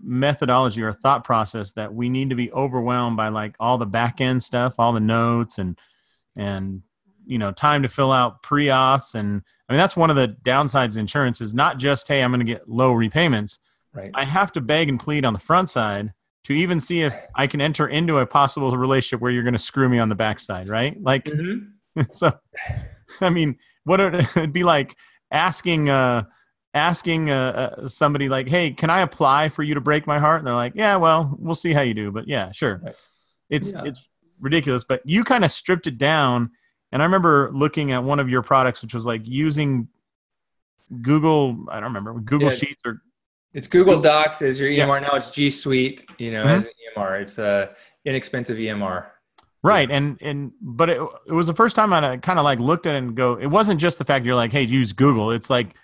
methodology 0.03 0.81
or 0.83 0.93
thought 0.93 1.23
process 1.23 1.71
that 1.73 1.93
we 1.93 2.09
need 2.09 2.29
to 2.29 2.35
be 2.35 2.51
overwhelmed 2.51 3.17
by 3.17 3.29
like 3.29 3.55
all 3.59 3.77
the 3.77 3.85
back 3.85 4.21
end 4.21 4.43
stuff, 4.43 4.75
all 4.77 4.93
the 4.93 4.99
notes 4.99 5.57
and 5.57 5.77
and 6.35 6.81
you 7.25 7.37
know 7.37 7.51
time 7.51 7.81
to 7.83 7.87
fill 7.87 8.11
out 8.11 8.43
pre-auths 8.43 9.15
and 9.15 9.41
i 9.67 9.73
mean 9.73 9.79
that's 9.79 9.95
one 9.95 10.09
of 10.09 10.15
the 10.15 10.35
downsides 10.43 10.91
of 10.91 10.97
insurance 10.97 11.41
is 11.41 11.53
not 11.53 11.77
just 11.77 12.07
hey 12.07 12.21
i'm 12.21 12.31
going 12.31 12.39
to 12.39 12.45
get 12.45 12.69
low 12.69 12.91
repayments 12.91 13.59
right 13.93 14.11
i 14.13 14.23
have 14.23 14.51
to 14.51 14.61
beg 14.61 14.89
and 14.89 14.99
plead 14.99 15.25
on 15.25 15.33
the 15.33 15.39
front 15.39 15.69
side 15.69 16.13
to 16.43 16.53
even 16.53 16.79
see 16.79 17.01
if 17.01 17.15
i 17.35 17.47
can 17.47 17.61
enter 17.61 17.87
into 17.87 18.19
a 18.19 18.25
possible 18.25 18.69
relationship 18.71 19.21
where 19.21 19.31
you're 19.31 19.43
going 19.43 19.53
to 19.53 19.59
screw 19.59 19.89
me 19.89 19.99
on 19.99 20.09
the 20.09 20.15
backside 20.15 20.69
right 20.69 21.01
like 21.01 21.25
mm-hmm. 21.25 22.01
so 22.11 22.31
i 23.21 23.29
mean 23.29 23.57
what 23.83 23.99
would 23.99 24.27
it 24.35 24.51
be 24.53 24.63
like 24.63 24.95
asking 25.31 25.89
uh 25.89 26.23
asking 26.75 27.31
uh, 27.31 27.73
uh, 27.81 27.87
somebody 27.87 28.29
like 28.29 28.47
hey 28.47 28.69
can 28.69 28.89
i 28.89 29.01
apply 29.01 29.49
for 29.49 29.63
you 29.63 29.73
to 29.73 29.81
break 29.81 30.05
my 30.05 30.19
heart 30.19 30.39
and 30.39 30.47
they're 30.47 30.53
like 30.53 30.73
yeah 30.75 30.95
well 30.97 31.35
we'll 31.39 31.55
see 31.55 31.73
how 31.73 31.81
you 31.81 31.93
do 31.93 32.11
but 32.11 32.27
yeah 32.27 32.51
sure 32.51 32.81
right. 32.83 32.95
it's 33.49 33.73
yeah. 33.73 33.83
it's 33.85 34.07
ridiculous 34.39 34.83
but 34.83 35.01
you 35.05 35.23
kind 35.23 35.43
of 35.43 35.51
stripped 35.51 35.87
it 35.87 35.97
down 35.97 36.51
and 36.95 37.01
I 37.01 37.05
remember 37.05 37.51
looking 37.53 37.91
at 37.91 38.01
one 38.01 38.21
of 38.21 38.29
your 38.29 38.41
products, 38.41 38.81
which 38.81 38.93
was 38.93 39.05
like 39.05 39.19
using 39.25 39.89
Google. 41.01 41.65
I 41.69 41.81
don't 41.81 41.93
remember 41.93 42.17
Google 42.21 42.49
yeah, 42.49 42.55
Sheets 42.55 42.81
or 42.85 43.01
it's 43.53 43.67
Google 43.67 43.99
Docs 43.99 44.41
as 44.41 44.59
your 44.61 44.69
EMR. 44.69 45.01
Yeah. 45.01 45.07
Now 45.09 45.15
it's 45.15 45.29
G 45.29 45.49
Suite. 45.49 46.05
You 46.19 46.31
know, 46.31 46.45
mm-hmm. 46.45 46.51
as 46.51 46.65
an 46.65 46.71
EMR, 46.95 47.21
it's 47.21 47.37
a 47.37 47.71
inexpensive 48.05 48.57
EMR. 48.57 49.07
Right, 49.61 49.91
and 49.91 50.17
and 50.21 50.53
but 50.61 50.89
it, 50.89 51.01
it 51.27 51.33
was 51.33 51.47
the 51.47 51.53
first 51.53 51.75
time 51.75 51.91
I 51.91 52.15
kind 52.15 52.39
of 52.39 52.45
like 52.45 52.59
looked 52.59 52.85
at 52.85 52.95
it 52.95 52.99
and 52.99 53.13
go. 53.13 53.33
It 53.33 53.47
wasn't 53.47 53.81
just 53.81 53.97
the 53.97 54.05
fact 54.05 54.25
you're 54.25 54.35
like, 54.35 54.53
hey, 54.53 54.63
use 54.63 54.93
Google. 54.93 55.31
It's 55.31 55.49
like, 55.49 55.75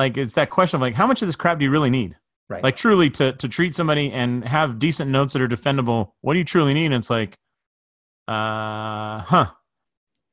like 0.00 0.16
it's 0.16 0.34
that 0.34 0.48
question 0.48 0.76
of 0.76 0.80
like, 0.80 0.94
how 0.94 1.06
much 1.06 1.20
of 1.20 1.28
this 1.28 1.36
crap 1.36 1.58
do 1.58 1.64
you 1.64 1.70
really 1.70 1.90
need? 1.90 2.16
Right. 2.48 2.64
Like 2.64 2.76
truly 2.76 3.10
to 3.10 3.32
to 3.34 3.48
treat 3.48 3.74
somebody 3.74 4.10
and 4.10 4.44
have 4.44 4.78
decent 4.78 5.10
notes 5.10 5.34
that 5.34 5.42
are 5.42 5.48
defendable. 5.48 6.12
What 6.22 6.32
do 6.32 6.38
you 6.38 6.44
truly 6.44 6.74
need? 6.74 6.86
And 6.86 6.94
it's 6.94 7.10
like, 7.10 7.36
uh, 8.26 9.20
huh. 9.20 9.50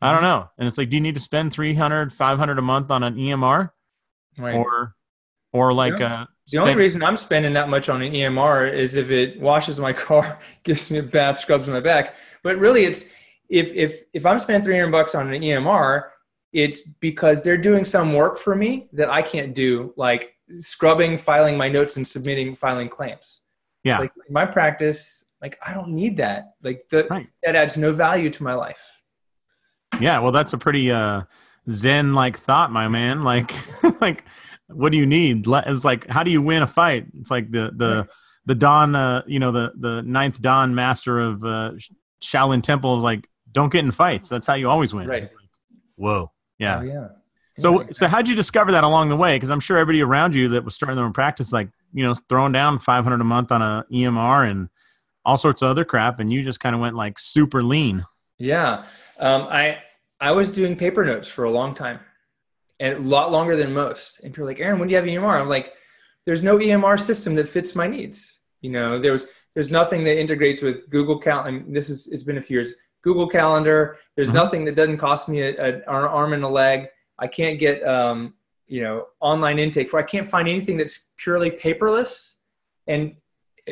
I 0.01 0.13
don't 0.13 0.21
know. 0.21 0.49
And 0.57 0.67
it's 0.67 0.77
like, 0.77 0.89
do 0.89 0.95
you 0.95 1.01
need 1.01 1.15
to 1.15 1.21
spend 1.21 1.51
300, 1.51 2.13
500 2.13 2.59
a 2.59 2.61
month 2.61 2.91
on 2.91 3.03
an 3.03 3.15
EMR? 3.15 3.71
Right. 4.37 4.55
Or, 4.55 4.95
or 5.51 5.73
like, 5.73 5.97
yeah. 5.97 6.21
uh, 6.21 6.25
the 6.51 6.59
only 6.59 6.75
reason 6.75 7.03
I'm 7.03 7.17
spending 7.17 7.53
that 7.53 7.67
much 7.67 7.89
on 7.89 8.03
an 8.03 8.13
EMR 8.13 8.71
is 8.71 8.95
if 8.95 9.09
it 9.09 9.39
washes 9.41 9.79
my 9.79 9.93
car, 10.07 10.39
gives 10.63 10.91
me 10.91 10.99
a 10.99 11.03
bath, 11.03 11.39
scrubs 11.39 11.67
my 11.67 11.79
back. 11.79 12.15
But 12.43 12.57
really, 12.57 12.85
it's 12.85 13.09
if 13.49 13.71
if 13.73 14.03
if 14.13 14.25
I'm 14.25 14.39
spending 14.39 14.63
300 14.63 14.91
bucks 14.91 15.15
on 15.15 15.33
an 15.33 15.41
EMR, 15.41 16.03
it's 16.57 16.81
because 16.81 17.43
they're 17.43 17.55
doing 17.55 17.85
some 17.85 18.13
work 18.13 18.39
for 18.39 18.55
me 18.55 18.87
that 18.91 19.11
I 19.11 19.21
can't 19.21 19.53
do, 19.53 19.93
like 19.95 20.33
scrubbing, 20.57 21.15
filing 21.15 21.55
my 21.55 21.69
notes, 21.69 21.97
and 21.97 22.07
submitting, 22.07 22.55
filing 22.55 22.89
claims. 22.89 23.41
Yeah. 23.83 23.99
Like 23.99 24.11
my 24.27 24.43
practice, 24.43 25.23
like 25.39 25.59
I 25.63 25.75
don't 25.75 25.89
need 25.89 26.17
that. 26.17 26.55
Like 26.63 26.89
the, 26.89 27.05
right. 27.11 27.27
that 27.43 27.55
adds 27.55 27.77
no 27.77 27.93
value 27.93 28.31
to 28.31 28.43
my 28.43 28.55
life. 28.55 28.83
Yeah, 30.01 30.17
well, 30.17 30.31
that's 30.31 30.53
a 30.53 30.57
pretty 30.57 30.89
uh, 30.89 31.21
zen 31.69 32.15
like 32.15 32.39
thought, 32.39 32.71
my 32.71 32.87
man. 32.87 33.21
Like, 33.21 33.53
like, 34.01 34.23
what 34.67 34.91
do 34.91 34.97
you 34.97 35.05
need? 35.05 35.45
It's 35.47 35.85
like, 35.85 36.07
how 36.07 36.23
do 36.23 36.31
you 36.31 36.41
win 36.41 36.63
a 36.63 36.67
fight? 36.67 37.05
It's 37.19 37.29
like 37.29 37.51
the 37.51 37.71
the 37.75 38.07
the 38.47 38.55
dan, 38.55 38.95
uh, 38.95 39.21
you 39.27 39.37
know, 39.37 39.51
the 39.51 39.73
the 39.77 40.01
ninth 40.01 40.41
dan 40.41 40.73
master 40.73 41.19
of 41.19 41.45
uh, 41.45 41.73
Shaolin 42.23 42.63
Temple 42.63 42.97
is 42.97 43.03
like, 43.03 43.29
don't 43.51 43.71
get 43.71 43.85
in 43.85 43.91
fights. 43.91 44.27
That's 44.27 44.47
how 44.47 44.55
you 44.55 44.69
always 44.69 44.91
win. 44.91 45.07
Right. 45.07 45.21
Like, 45.21 45.31
Whoa. 45.97 46.31
Yeah. 46.59 46.79
Oh, 46.79 46.83
yeah. 46.83 47.07
So, 47.59 47.81
Yeah. 47.81 47.87
so 47.91 48.07
how'd 48.07 48.27
you 48.27 48.35
discover 48.35 48.71
that 48.73 48.83
along 48.83 49.09
the 49.09 49.17
way? 49.17 49.35
Because 49.35 49.49
I'm 49.49 49.59
sure 49.59 49.77
everybody 49.77 50.01
around 50.03 50.35
you 50.35 50.49
that 50.49 50.63
was 50.63 50.75
starting 50.75 50.95
their 50.95 51.05
own 51.05 51.13
practice, 51.13 51.51
like 51.51 51.69
you 51.93 52.03
know, 52.03 52.13
throwing 52.29 52.51
down 52.51 52.79
500 52.79 53.19
a 53.19 53.23
month 53.23 53.51
on 53.51 53.61
a 53.61 53.85
EMR 53.91 54.49
and 54.49 54.69
all 55.25 55.37
sorts 55.37 55.61
of 55.61 55.69
other 55.69 55.83
crap, 55.85 56.19
and 56.19 56.31
you 56.31 56.43
just 56.43 56.59
kind 56.59 56.75
of 56.75 56.81
went 56.81 56.95
like 56.95 57.17
super 57.19 57.63
lean. 57.63 58.05
Yeah. 58.37 58.83
Um, 59.19 59.43
I 59.49 59.79
I 60.19 60.31
was 60.31 60.49
doing 60.51 60.75
paper 60.75 61.03
notes 61.03 61.27
for 61.27 61.45
a 61.45 61.51
long 61.51 61.73
time, 61.75 61.99
and 62.79 62.93
a 62.93 62.99
lot 63.01 63.31
longer 63.31 63.55
than 63.55 63.73
most. 63.73 64.19
And 64.23 64.33
people 64.33 64.43
are 64.45 64.47
like, 64.47 64.59
Aaron, 64.59 64.79
when 64.79 64.87
do 64.87 64.91
you 64.93 64.97
have 64.97 65.05
EMR? 65.05 65.39
I'm 65.41 65.49
like, 65.49 65.73
there's 66.25 66.43
no 66.43 66.57
EMR 66.57 66.99
system 66.99 67.35
that 67.35 67.47
fits 67.49 67.75
my 67.75 67.87
needs. 67.87 68.39
You 68.61 68.71
know, 68.71 68.99
there's 68.99 69.25
there's 69.55 69.71
nothing 69.71 70.03
that 70.03 70.19
integrates 70.19 70.61
with 70.61 70.89
Google 70.89 71.19
Cal. 71.19 71.45
And 71.45 71.75
this 71.75 71.89
is 71.89 72.07
it's 72.07 72.23
been 72.23 72.37
a 72.37 72.41
few 72.41 72.57
years. 72.59 72.73
Google 73.01 73.27
Calendar. 73.27 73.97
There's 74.15 74.29
Mhm. 74.29 74.33
nothing 74.33 74.65
that 74.65 74.75
doesn't 74.75 74.97
cost 74.97 75.29
me 75.29 75.41
a, 75.41 75.49
a, 75.57 75.75
an 75.77 75.83
arm 75.87 76.33
and 76.33 76.43
a 76.43 76.47
leg. 76.47 76.87
I 77.19 77.27
can't 77.27 77.59
get 77.59 77.83
um, 77.87 78.33
you 78.67 78.81
know 78.83 79.07
online 79.19 79.59
intake 79.59 79.89
for. 79.89 79.99
I 79.99 80.03
can't 80.03 80.27
find 80.27 80.47
anything 80.47 80.77
that's 80.77 81.09
purely 81.17 81.51
paperless, 81.51 82.35
and 82.87 83.15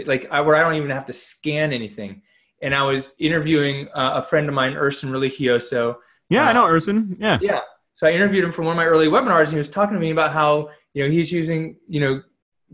like 0.06 0.28
I, 0.32 0.42
where 0.42 0.56
I 0.56 0.62
don't 0.62 0.76
even 0.76 0.90
have 0.92 1.06
to 1.06 1.14
scan 1.14 1.72
anything 1.74 2.22
and 2.62 2.74
I 2.74 2.84
was 2.84 3.14
interviewing 3.20 3.88
uh, 3.94 4.14
a 4.16 4.22
friend 4.22 4.48
of 4.48 4.56
mine, 4.56 4.74
Erson 4.74 5.10
Religioso. 5.12 5.98
Yeah, 6.30 6.46
I 6.48 6.50
Uh, 6.50 6.54
know, 6.54 6.66
Erson. 6.68 7.16
Yeah. 7.20 7.38
Yeah. 7.42 7.60
So 7.94 8.08
I 8.08 8.12
interviewed 8.12 8.44
him 8.46 8.52
for 8.52 8.64
one 8.64 8.72
of 8.72 8.78
my 8.78 8.86
early 8.86 9.08
webinars, 9.08 9.44
and 9.44 9.52
he 9.52 9.58
was 9.58 9.70
talking 9.70 9.94
to 9.94 10.00
me 10.00 10.12
about 10.12 10.32
how 10.32 10.70
you 10.94 11.04
know 11.04 11.10
he's 11.12 11.32
using 11.32 11.78
you 11.88 12.00
know, 12.00 12.22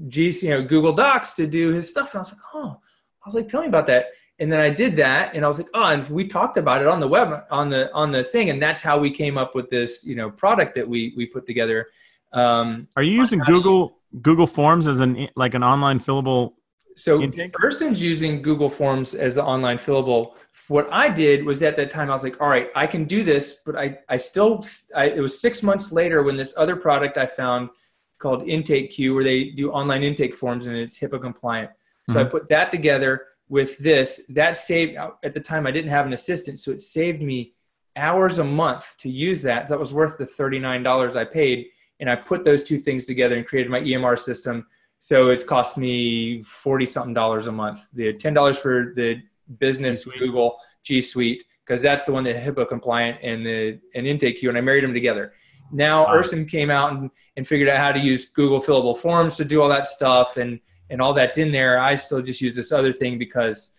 G, 0.07 0.29
you 0.41 0.49
know 0.51 0.63
Google 0.63 0.93
Docs 0.93 1.33
to 1.33 1.47
do 1.47 1.69
his 1.71 1.89
stuff, 1.89 2.13
and 2.13 2.19
I 2.19 2.21
was 2.21 2.31
like, 2.31 2.41
oh, 2.53 2.79
I 3.23 3.27
was 3.27 3.35
like, 3.35 3.47
tell 3.47 3.61
me 3.61 3.67
about 3.67 3.87
that. 3.87 4.07
And 4.39 4.51
then 4.51 4.59
I 4.59 4.69
did 4.69 4.95
that, 4.95 5.35
and 5.35 5.45
I 5.45 5.47
was 5.47 5.59
like, 5.59 5.69
oh, 5.75 5.85
and 5.85 6.07
we 6.09 6.27
talked 6.27 6.57
about 6.57 6.81
it 6.81 6.87
on 6.87 6.99
the 6.99 7.07
web 7.07 7.43
on 7.51 7.69
the 7.69 7.93
on 7.93 8.11
the 8.11 8.23
thing, 8.23 8.49
and 8.49 8.61
that's 8.61 8.81
how 8.81 8.97
we 8.97 9.11
came 9.11 9.37
up 9.37 9.53
with 9.53 9.69
this 9.69 10.03
you 10.03 10.15
know 10.15 10.31
product 10.31 10.73
that 10.75 10.87
we 10.87 11.13
we 11.15 11.25
put 11.27 11.45
together. 11.45 11.87
Um, 12.33 12.87
Are 12.95 13.03
you 13.03 13.11
using 13.13 13.39
how 13.39 13.45
do 13.45 13.51
you- 13.53 13.57
Google 13.59 13.97
Google 14.21 14.47
Forms 14.47 14.87
as 14.87 14.99
an 14.99 15.27
like 15.35 15.53
an 15.53 15.63
online 15.63 15.99
fillable? 15.99 16.53
So 16.95 17.21
Intake? 17.21 17.53
person's 17.53 18.01
using 18.01 18.41
Google 18.41 18.69
Forms 18.69 19.13
as 19.15 19.35
the 19.35 19.43
online 19.43 19.77
fillable. 19.77 20.35
What 20.67 20.89
I 20.91 21.07
did 21.07 21.45
was 21.45 21.61
at 21.63 21.75
that 21.77 21.89
time 21.89 22.09
I 22.09 22.13
was 22.13 22.23
like, 22.23 22.39
all 22.41 22.49
right, 22.49 22.69
I 22.75 22.85
can 22.87 23.05
do 23.05 23.23
this, 23.23 23.61
but 23.65 23.75
I 23.75 23.99
I 24.09 24.17
still 24.17 24.63
I, 24.95 25.05
it 25.05 25.19
was 25.19 25.39
six 25.39 25.61
months 25.61 25.91
later 25.91 26.23
when 26.23 26.35
this 26.35 26.53
other 26.57 26.75
product 26.75 27.17
I 27.17 27.25
found 27.27 27.69
called 28.17 28.47
Intake 28.47 28.89
Q 28.91 29.13
where 29.13 29.23
they 29.23 29.45
do 29.51 29.71
online 29.71 30.03
intake 30.03 30.33
forms 30.35 30.65
and 30.67 30.75
it's 30.75 30.97
HIPAA 30.99 31.21
compliant. 31.21 31.69
So 32.09 32.19
I 32.19 32.23
Mhm. 32.23 32.31
put 32.31 32.49
that 32.49 32.71
together 32.71 33.21
with 33.51 33.77
this. 33.79 34.21
That 34.29 34.55
saved 34.55 34.97
at 35.23 35.33
the 35.33 35.39
time 35.39 35.67
I 35.67 35.71
didn't 35.71 35.91
have 35.91 36.05
an 36.07 36.13
assistant, 36.13 36.57
so 36.57 36.71
it 36.71 36.79
saved 36.79 37.21
me 37.21 37.53
hours 37.97 38.39
a 38.39 38.43
month 38.45 38.95
to 38.99 39.09
use 39.09 39.41
that. 39.41 39.67
That 39.67 39.77
was 39.77 39.93
worth 39.93 40.17
the 40.17 40.25
thirty 40.25 40.57
nine 40.57 40.81
dollars 40.83 41.17
I 41.17 41.25
paid, 41.25 41.67
and 41.99 42.09
I 42.09 42.15
put 42.15 42.45
those 42.45 42.63
two 42.63 42.77
things 42.77 43.05
together 43.05 43.35
and 43.35 43.45
created 43.45 43.69
my 43.69 43.81
EMR 43.81 44.17
system. 44.17 44.65
So 44.99 45.29
it 45.29 45.45
cost 45.45 45.77
me 45.77 46.41
forty 46.43 46.85
something 46.85 47.13
dollars 47.13 47.47
a 47.47 47.51
month. 47.51 47.89
The 47.93 48.13
ten 48.13 48.33
dollars 48.33 48.57
for 48.57 48.93
the 48.95 49.21
business 49.59 50.05
G 50.05 50.11
Google 50.17 50.57
G 50.81 51.01
Suite 51.01 51.43
because 51.65 51.81
that's 51.81 52.05
the 52.05 52.13
one 52.13 52.23
that 52.23 52.37
HIPAA 52.37 52.69
compliant 52.69 53.19
and 53.21 53.45
the 53.45 53.79
and 53.93 54.07
Intake 54.07 54.39
Q, 54.39 54.47
and 54.47 54.57
I 54.57 54.61
married 54.61 54.85
them 54.85 54.93
together. 54.93 55.33
Now 55.73 56.05
Wow. 56.05 56.19
Erson 56.19 56.45
came 56.49 56.71
out 56.71 56.93
and, 56.93 57.11
and 57.35 57.45
figured 57.45 57.67
out 57.67 57.77
how 57.79 57.91
to 57.91 57.99
use 57.99 58.29
Google 58.29 58.61
fillable 58.61 58.95
forms 58.95 59.35
to 59.37 59.45
do 59.45 59.61
all 59.61 59.69
that 59.69 59.87
stuff 59.87 60.37
and 60.37 60.61
and 60.91 61.01
all 61.01 61.13
that's 61.13 61.37
in 61.37 61.51
there. 61.51 61.79
I 61.79 61.95
still 61.95 62.21
just 62.21 62.41
use 62.41 62.55
this 62.55 62.71
other 62.71 62.93
thing 62.93 63.17
because 63.17 63.71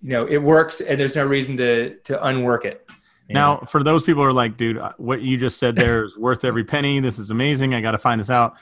you 0.00 0.10
know 0.10 0.26
it 0.26 0.38
works 0.38 0.80
and 0.80 0.98
there's 0.98 1.14
no 1.14 1.24
reason 1.24 1.56
to 1.58 1.96
to 2.04 2.26
unwork 2.26 2.64
it. 2.64 2.84
Now, 3.28 3.54
know? 3.54 3.66
for 3.68 3.82
those 3.82 4.02
people 4.02 4.22
who 4.22 4.28
are 4.28 4.32
like, 4.32 4.56
dude, 4.56 4.80
what 4.96 5.22
you 5.22 5.36
just 5.36 5.58
said 5.58 5.76
there 5.76 6.04
is 6.04 6.16
worth 6.16 6.44
every 6.44 6.64
penny. 6.64 6.98
This 7.00 7.18
is 7.18 7.30
amazing. 7.30 7.74
I 7.74 7.80
got 7.80 7.92
to 7.92 7.98
find 7.98 8.20
this 8.20 8.30
out. 8.30 8.56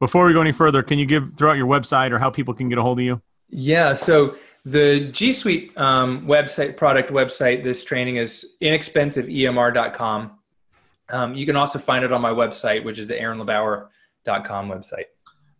Before 0.00 0.24
we 0.26 0.32
go 0.32 0.40
any 0.40 0.52
further, 0.52 0.82
can 0.82 0.98
you 0.98 1.06
give 1.06 1.32
throw 1.36 1.50
out 1.50 1.56
your 1.56 1.66
website 1.66 2.12
or 2.12 2.18
how 2.18 2.30
people 2.30 2.54
can 2.54 2.68
get 2.68 2.78
a 2.78 2.82
hold 2.82 2.98
of 2.98 3.04
you? 3.04 3.20
Yeah, 3.48 3.92
so 3.92 4.36
the 4.64 5.08
G 5.12 5.32
Suite 5.32 5.76
um, 5.76 6.26
website, 6.26 6.76
product 6.76 7.10
website, 7.10 7.62
this 7.62 7.84
training 7.84 8.16
is 8.16 8.54
inexpensiveemr.com. 8.62 10.38
Um, 11.10 11.34
you 11.34 11.46
can 11.46 11.56
also 11.56 11.78
find 11.78 12.04
it 12.04 12.12
on 12.12 12.20
my 12.20 12.30
website, 12.30 12.84
which 12.84 12.98
is 12.98 13.06
the 13.06 13.14
aaronlebauer.com 13.14 14.68
website. 14.68 15.04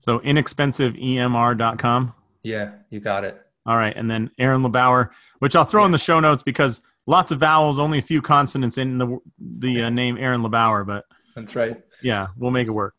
So 0.04 0.18
inexpensiveemr.com. 0.20 2.14
Yeah, 2.42 2.72
you 2.90 3.00
got 3.00 3.24
it. 3.24 3.40
All 3.64 3.76
right, 3.76 3.96
and 3.96 4.10
then 4.10 4.30
Aaron 4.38 4.60
LeBauer, 4.60 5.08
which 5.38 5.56
I'll 5.56 5.64
throw 5.64 5.86
in 5.86 5.92
the 5.92 5.98
show 5.98 6.20
notes 6.20 6.42
because 6.42 6.82
lots 7.06 7.30
of 7.30 7.40
vowels, 7.40 7.78
only 7.78 7.98
a 7.98 8.02
few 8.02 8.20
consonants 8.20 8.76
in 8.76 8.98
the 8.98 9.18
the 9.38 9.84
uh, 9.84 9.88
name 9.90 10.18
Aaron 10.18 10.42
LeBauer, 10.42 10.86
but 10.86 11.06
That's 11.34 11.56
right. 11.56 11.80
yeah, 12.02 12.26
we'll 12.36 12.50
make 12.50 12.66
it 12.66 12.72
work. 12.72 12.94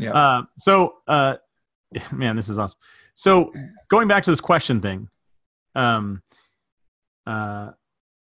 Yeah. 0.00 0.12
Uh, 0.14 0.42
so, 0.58 0.94
uh, 1.06 1.36
man, 2.12 2.34
this 2.34 2.48
is 2.48 2.58
awesome. 2.58 2.78
So, 3.14 3.52
going 3.88 4.08
back 4.08 4.24
to 4.24 4.30
this 4.30 4.40
question 4.40 4.80
thing, 4.80 5.08
um, 5.76 6.22
uh, 7.24 7.70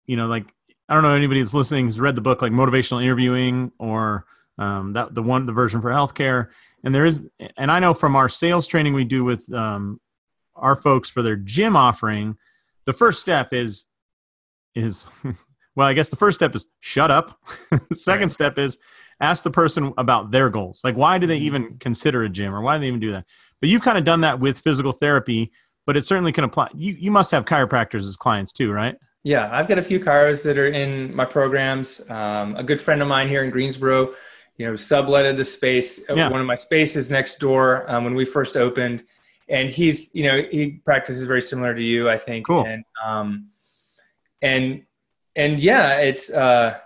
you 0.05 0.19
know, 0.19 0.27
like 0.27 0.45
I 0.91 0.93
don't 0.93 1.03
know 1.03 1.15
anybody 1.15 1.41
that's 1.41 1.55
listening 1.55 1.87
has 1.87 1.99
read 1.99 2.17
the 2.17 2.21
book 2.21 2.43
like 2.43 2.53
motivational 2.53 3.03
interviewing 3.03 3.73
or 3.79 4.27
um, 4.59 4.93
that 4.93 5.15
the 5.15 5.23
one 5.23 5.47
the 5.47 5.53
version 5.53 5.81
for 5.81 5.89
healthcare, 5.89 6.49
and 6.85 6.95
there 6.95 7.05
is, 7.05 7.23
and 7.57 7.71
I 7.71 7.79
know 7.79 7.95
from 7.95 8.17
our 8.17 8.29
sales 8.29 8.67
training 8.67 8.95
we 8.95 9.05
do 9.05 9.25
with 9.25 9.51
um, 9.53 10.01
our 10.55 10.77
folks 10.77 11.09
for 11.11 11.23
their 11.23 11.37
gym 11.37 11.77
offering, 11.77 12.37
the 12.87 12.93
first 12.93 13.21
step 13.21 13.53
is 13.53 13.85
is 14.75 15.07
well, 15.77 15.87
I 15.87 15.93
guess 15.93 16.11
the 16.11 16.17
first 16.17 16.37
step 16.37 16.55
is 16.55 16.67
shut 16.81 17.11
up. 17.11 17.39
the 17.89 17.95
second 17.97 18.23
Right. 18.25 18.33
step 18.33 18.59
is 18.59 18.79
ask 19.21 19.45
the 19.45 19.51
person 19.51 19.93
about 19.99 20.31
their 20.31 20.49
goals. 20.49 20.81
Like, 20.83 20.97
why 20.97 21.19
do 21.19 21.27
they 21.27 21.37
even 21.39 21.77
consider 21.79 22.23
a 22.25 22.29
gym 22.29 22.55
or 22.55 22.61
why 22.63 22.77
do 22.77 22.81
they 22.83 22.89
even 22.89 23.01
do 23.01 23.13
that? 23.13 23.27
But 23.61 23.69
you've 23.69 23.83
kind 23.83 23.99
of 23.99 24.05
done 24.05 24.23
that 24.23 24.41
with 24.41 24.59
physical 24.59 24.93
therapy, 24.93 25.53
but 25.87 25.97
it 25.97 26.07
certainly 26.07 26.33
can 26.33 26.45
apply. 26.45 26.69
You, 26.75 26.97
you 26.99 27.11
must 27.11 27.31
have 27.33 27.45
chiropractors 27.45 28.09
as 28.09 28.17
clients 28.17 28.53
too, 28.53 28.73
right? 28.73 28.97
Yeah, 29.23 29.51
I've 29.53 29.69
got 29.69 29.77
a 29.79 29.83
few 29.83 30.01
chiros 30.01 30.43
that 30.45 30.57
are 30.57 30.69
in 30.69 31.15
my 31.15 31.27
programs. 31.27 32.01
Um, 32.11 32.57
a 32.57 32.63
good 32.63 32.81
friend 32.81 33.03
of 33.03 33.09
mine 33.09 33.29
here 33.29 33.45
in 33.45 33.51
Greensboro, 33.51 34.15
you 34.61 34.67
know, 34.67 34.75
subletted 34.75 35.38
the 35.38 35.45
space. 35.45 35.99
uh, 36.11 36.14
Yeah. 36.14 36.29
One 36.29 36.40
of 36.43 36.47
my 36.47 36.55
spaces 36.55 37.09
next 37.09 37.38
door 37.38 37.90
um, 37.90 38.05
when 38.05 38.14
we 38.14 38.26
first 38.26 38.59
opened, 38.59 39.05
and 39.49 39.71
he's, 39.71 40.11
you 40.12 40.25
know, 40.29 40.43
he 40.50 40.83
practices 40.85 41.23
very 41.25 41.40
similar 41.40 41.75
to 41.75 41.83
you, 41.83 42.11
I 42.11 42.19
think. 42.19 42.47
Cool. 42.47 42.67
And 42.67 42.85
um, 43.05 43.47
and 44.43 44.83
and 45.35 45.59
yeah, 45.59 45.97
it's 45.97 46.29
uh, 46.31 46.79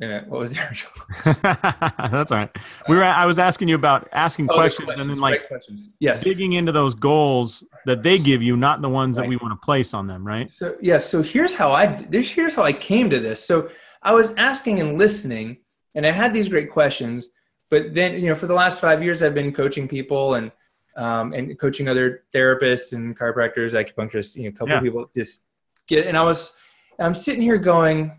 minute, 0.00 0.26
what 0.26 0.40
was 0.40 0.52
the 0.52 0.60
original? 0.66 0.92
That's 2.10 2.32
all 2.32 2.38
right. 2.38 2.50
We 2.88 2.96
were. 2.96 3.04
I 3.04 3.24
was 3.24 3.38
asking 3.38 3.68
you 3.68 3.76
about 3.76 4.08
asking 4.12 4.46
Oh, 4.50 4.54
the 4.54 4.58
questions, 4.58 4.88
and 4.98 5.08
then 5.08 5.20
like 5.20 5.46
questions. 5.46 5.90
Yes. 6.00 6.24
digging 6.24 6.54
into 6.54 6.72
those 6.72 6.96
goals 6.96 7.62
that 7.86 8.02
they 8.02 8.18
give 8.18 8.42
you, 8.42 8.56
not 8.56 8.82
the 8.82 8.88
ones 8.88 9.16
that 9.16 9.28
we 9.28 9.36
want 9.36 9.52
to 9.52 9.64
place 9.64 9.94
on 9.94 10.08
them, 10.08 10.26
right? 10.26 10.50
So 10.50 10.74
yeah, 10.80 10.98
so 10.98 11.22
here's 11.22 11.54
how 11.54 11.70
I 11.70 11.86
this 11.86 12.28
here's 12.32 12.56
how 12.56 12.64
I 12.64 12.72
came 12.72 13.10
to 13.10 13.20
this. 13.20 13.44
So 13.44 13.70
I 14.02 14.12
was 14.12 14.34
asking 14.36 14.80
and 14.80 14.98
listening, 14.98 15.58
and 15.94 16.06
I 16.06 16.12
had 16.12 16.32
these 16.32 16.48
great 16.48 16.70
questions. 16.70 17.30
But 17.70 17.94
then 17.94 18.14
you 18.14 18.26
know, 18.28 18.34
for 18.34 18.46
the 18.46 18.54
last 18.54 18.80
five 18.80 19.02
years, 19.02 19.22
I've 19.22 19.34
been 19.34 19.52
coaching 19.52 19.88
people 19.88 20.34
and 20.34 20.50
um, 20.96 21.32
and 21.32 21.58
coaching 21.58 21.88
other 21.88 22.24
therapists 22.34 22.92
and 22.92 23.18
chiropractors, 23.18 23.72
acupuncturists. 23.72 24.36
You 24.36 24.44
know, 24.44 24.48
a 24.50 24.52
couple 24.52 24.68
Yeah. 24.68 24.78
of 24.78 24.82
people 24.84 25.10
just 25.14 25.44
get. 25.86 26.06
And 26.06 26.16
I 26.16 26.22
was 26.22 26.52
I'm 26.98 27.14
sitting 27.14 27.42
here 27.42 27.58
going, 27.58 28.12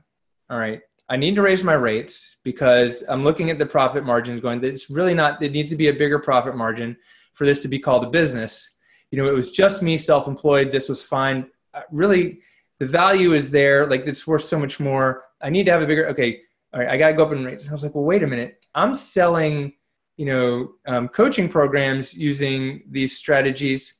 all 0.49 0.57
right, 0.57 0.81
I 1.09 1.15
need 1.17 1.35
to 1.35 1.41
raise 1.41 1.63
my 1.63 1.73
rates 1.73 2.37
because 2.43 3.03
I'm 3.07 3.23
looking 3.23 3.49
at 3.51 3.59
the 3.59 3.65
profit 3.65 4.03
margins, 4.03 4.41
going, 4.41 4.63
it's 4.63 4.89
really 4.89 5.13
not. 5.13 5.41
It 5.41 5.51
needs 5.51 5.69
to 5.69 5.75
be 5.75 5.89
a 5.89 5.93
bigger 5.93 6.19
profit 6.19 6.55
margin 6.55 6.97
for 7.33 7.45
this 7.45 7.61
to 7.61 7.67
be 7.67 7.79
called 7.79 8.03
a 8.03 8.09
business 8.09 8.73
you 9.13 9.21
know, 9.21 9.29
it 9.29 9.35
was 9.35 9.51
just 9.51 9.83
me 9.83 9.95
self-employed. 9.95 10.71
This 10.71 10.89
was 10.89 11.03
fine. 11.03 11.45
Uh, 11.71 11.81
Really, 11.91 12.39
the 12.79 12.87
value 12.87 13.33
is 13.33 13.51
there. 13.51 13.85
Like 13.85 14.07
it's 14.07 14.25
worth 14.25 14.43
so 14.43 14.57
much 14.57 14.79
more. 14.79 15.25
I 15.39 15.51
need 15.51 15.65
to 15.67 15.71
have 15.71 15.83
a 15.83 15.85
bigger. 15.85 16.07
Okay, 16.07 16.41
all 16.73 16.79
right. 16.79 16.89
I 16.89 16.97
got 16.97 17.09
to 17.09 17.13
go 17.13 17.23
up 17.23 17.31
and 17.31 17.45
raise. 17.45 17.67
I 17.67 17.71
was 17.71 17.83
like, 17.83 17.93
well, 17.93 18.03
wait 18.03 18.23
a 18.23 18.27
minute. 18.27 18.65
I'm 18.73 18.95
selling, 18.95 19.73
you 20.17 20.25
know, 20.25 20.71
um, 20.87 21.07
coaching 21.07 21.47
programs 21.47 22.13
using 22.13 22.83
these 22.89 23.15
strategies. 23.15 23.99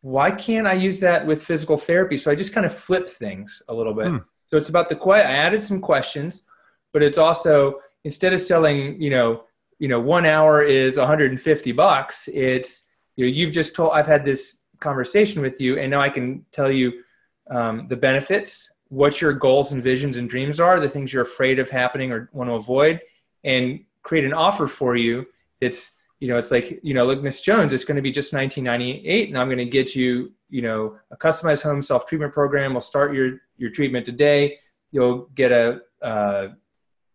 Why 0.00 0.30
can't 0.30 0.66
I 0.66 0.72
use 0.72 1.00
that 1.00 1.26
with 1.26 1.42
physical 1.42 1.76
therapy? 1.76 2.16
So 2.16 2.30
I 2.30 2.34
just 2.34 2.54
kind 2.54 2.64
of 2.64 2.74
flipped 2.74 3.10
things 3.10 3.62
a 3.68 3.74
little 3.74 3.92
bit. 3.92 4.08
Hmm. 4.08 4.16
So 4.46 4.56
it's 4.56 4.70
about 4.70 4.88
the 4.88 4.96
que- 4.96 5.12
I 5.12 5.20
added 5.20 5.62
some 5.62 5.80
questions, 5.80 6.44
but 6.92 7.02
it's 7.02 7.18
also 7.18 7.80
instead 8.04 8.32
of 8.32 8.40
selling, 8.40 9.00
you 9.00 9.10
know, 9.10 9.44
you 9.78 9.88
know, 9.88 10.00
one 10.00 10.24
hour 10.24 10.62
is 10.62 10.96
150 10.96 11.72
bucks. 11.72 12.28
It's 12.32 12.84
you 13.16 13.26
know, 13.26 13.30
you've 13.30 13.52
just 13.52 13.74
told. 13.74 13.92
I've 13.92 14.06
had 14.06 14.24
this 14.24 14.62
conversation 14.80 15.42
with 15.42 15.60
you, 15.60 15.78
and 15.78 15.90
now 15.90 16.00
I 16.00 16.08
can 16.08 16.44
tell 16.52 16.70
you 16.70 17.02
um, 17.50 17.86
the 17.88 17.96
benefits, 17.96 18.72
what 18.88 19.20
your 19.20 19.32
goals 19.32 19.72
and 19.72 19.82
visions 19.82 20.16
and 20.16 20.28
dreams 20.28 20.60
are, 20.60 20.80
the 20.80 20.88
things 20.88 21.12
you're 21.12 21.22
afraid 21.22 21.58
of 21.58 21.68
happening 21.68 22.10
or 22.10 22.30
want 22.32 22.48
to 22.48 22.54
avoid, 22.54 23.00
and 23.44 23.80
create 24.02 24.24
an 24.24 24.32
offer 24.32 24.66
for 24.66 24.96
you. 24.96 25.26
That's 25.60 25.90
you 26.20 26.28
know, 26.28 26.38
it's 26.38 26.50
like 26.50 26.80
you 26.82 26.94
know, 26.94 27.04
look, 27.04 27.22
Miss 27.22 27.40
Jones, 27.40 27.72
it's 27.72 27.84
going 27.84 27.96
to 27.96 28.02
be 28.02 28.10
just 28.10 28.32
1998, 28.32 29.28
and 29.28 29.38
I'm 29.38 29.46
going 29.46 29.58
to 29.58 29.64
get 29.64 29.94
you 29.94 30.32
you 30.48 30.62
know 30.62 30.98
a 31.10 31.16
customized 31.16 31.62
home 31.62 31.82
self 31.82 32.06
treatment 32.06 32.32
program. 32.32 32.72
We'll 32.72 32.80
start 32.80 33.14
your 33.14 33.40
your 33.56 33.70
treatment 33.70 34.06
today. 34.06 34.58
You'll 34.90 35.28
get 35.34 35.52
a 35.52 35.80
uh, 36.02 36.48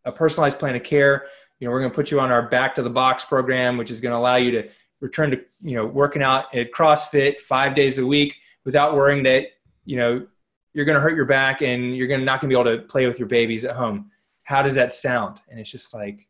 a 0.06 0.12
personalized 0.12 0.60
plan 0.60 0.76
of 0.76 0.84
care. 0.84 1.26
You 1.60 1.68
know, 1.68 1.72
we're 1.72 1.80
going 1.80 1.92
to 1.92 1.96
put 1.96 2.12
you 2.12 2.20
on 2.20 2.32
our 2.32 2.48
back 2.50 2.76
to 2.76 2.84
the 2.84 2.90
box 2.90 3.26
program, 3.26 3.78
which 3.78 3.92
is 3.92 4.02
going 4.02 4.12
to 4.12 4.18
allow 4.18 4.36
you 4.36 4.52
to 4.52 4.70
return 5.02 5.32
to 5.32 5.42
you 5.62 5.76
know 5.76 5.86
working 5.86 6.24
out 6.24 6.54
at 6.56 6.72
CrossFit 6.72 7.40
five 7.40 7.76
days 7.76 7.98
a 7.98 8.06
week 8.06 8.36
without 8.64 8.96
worrying 8.96 9.24
that 9.24 9.48
you 9.86 9.98
know 9.98 10.26
you're 10.74 10.86
going 10.86 10.96
to 10.96 11.02
hurt 11.02 11.16
your 11.16 11.26
back 11.26 11.62
and 11.62 11.96
you're 11.96 12.08
going 12.08 12.20
to 12.20 12.26
not 12.26 12.42
going 12.42 12.50
to 12.50 12.56
be 12.56 12.60
able 12.60 12.78
to 12.78 12.88
play 12.88 13.06
with 13.08 13.20
your 13.20 13.28
babies 13.28 13.66
at 13.66 13.76
home. 13.76 14.10
How 14.44 14.62
does 14.62 14.76
that 14.76 14.94
sound? 14.94 15.42
And 15.50 15.60
it's 15.60 15.72
just 15.72 15.94
like 15.94 16.28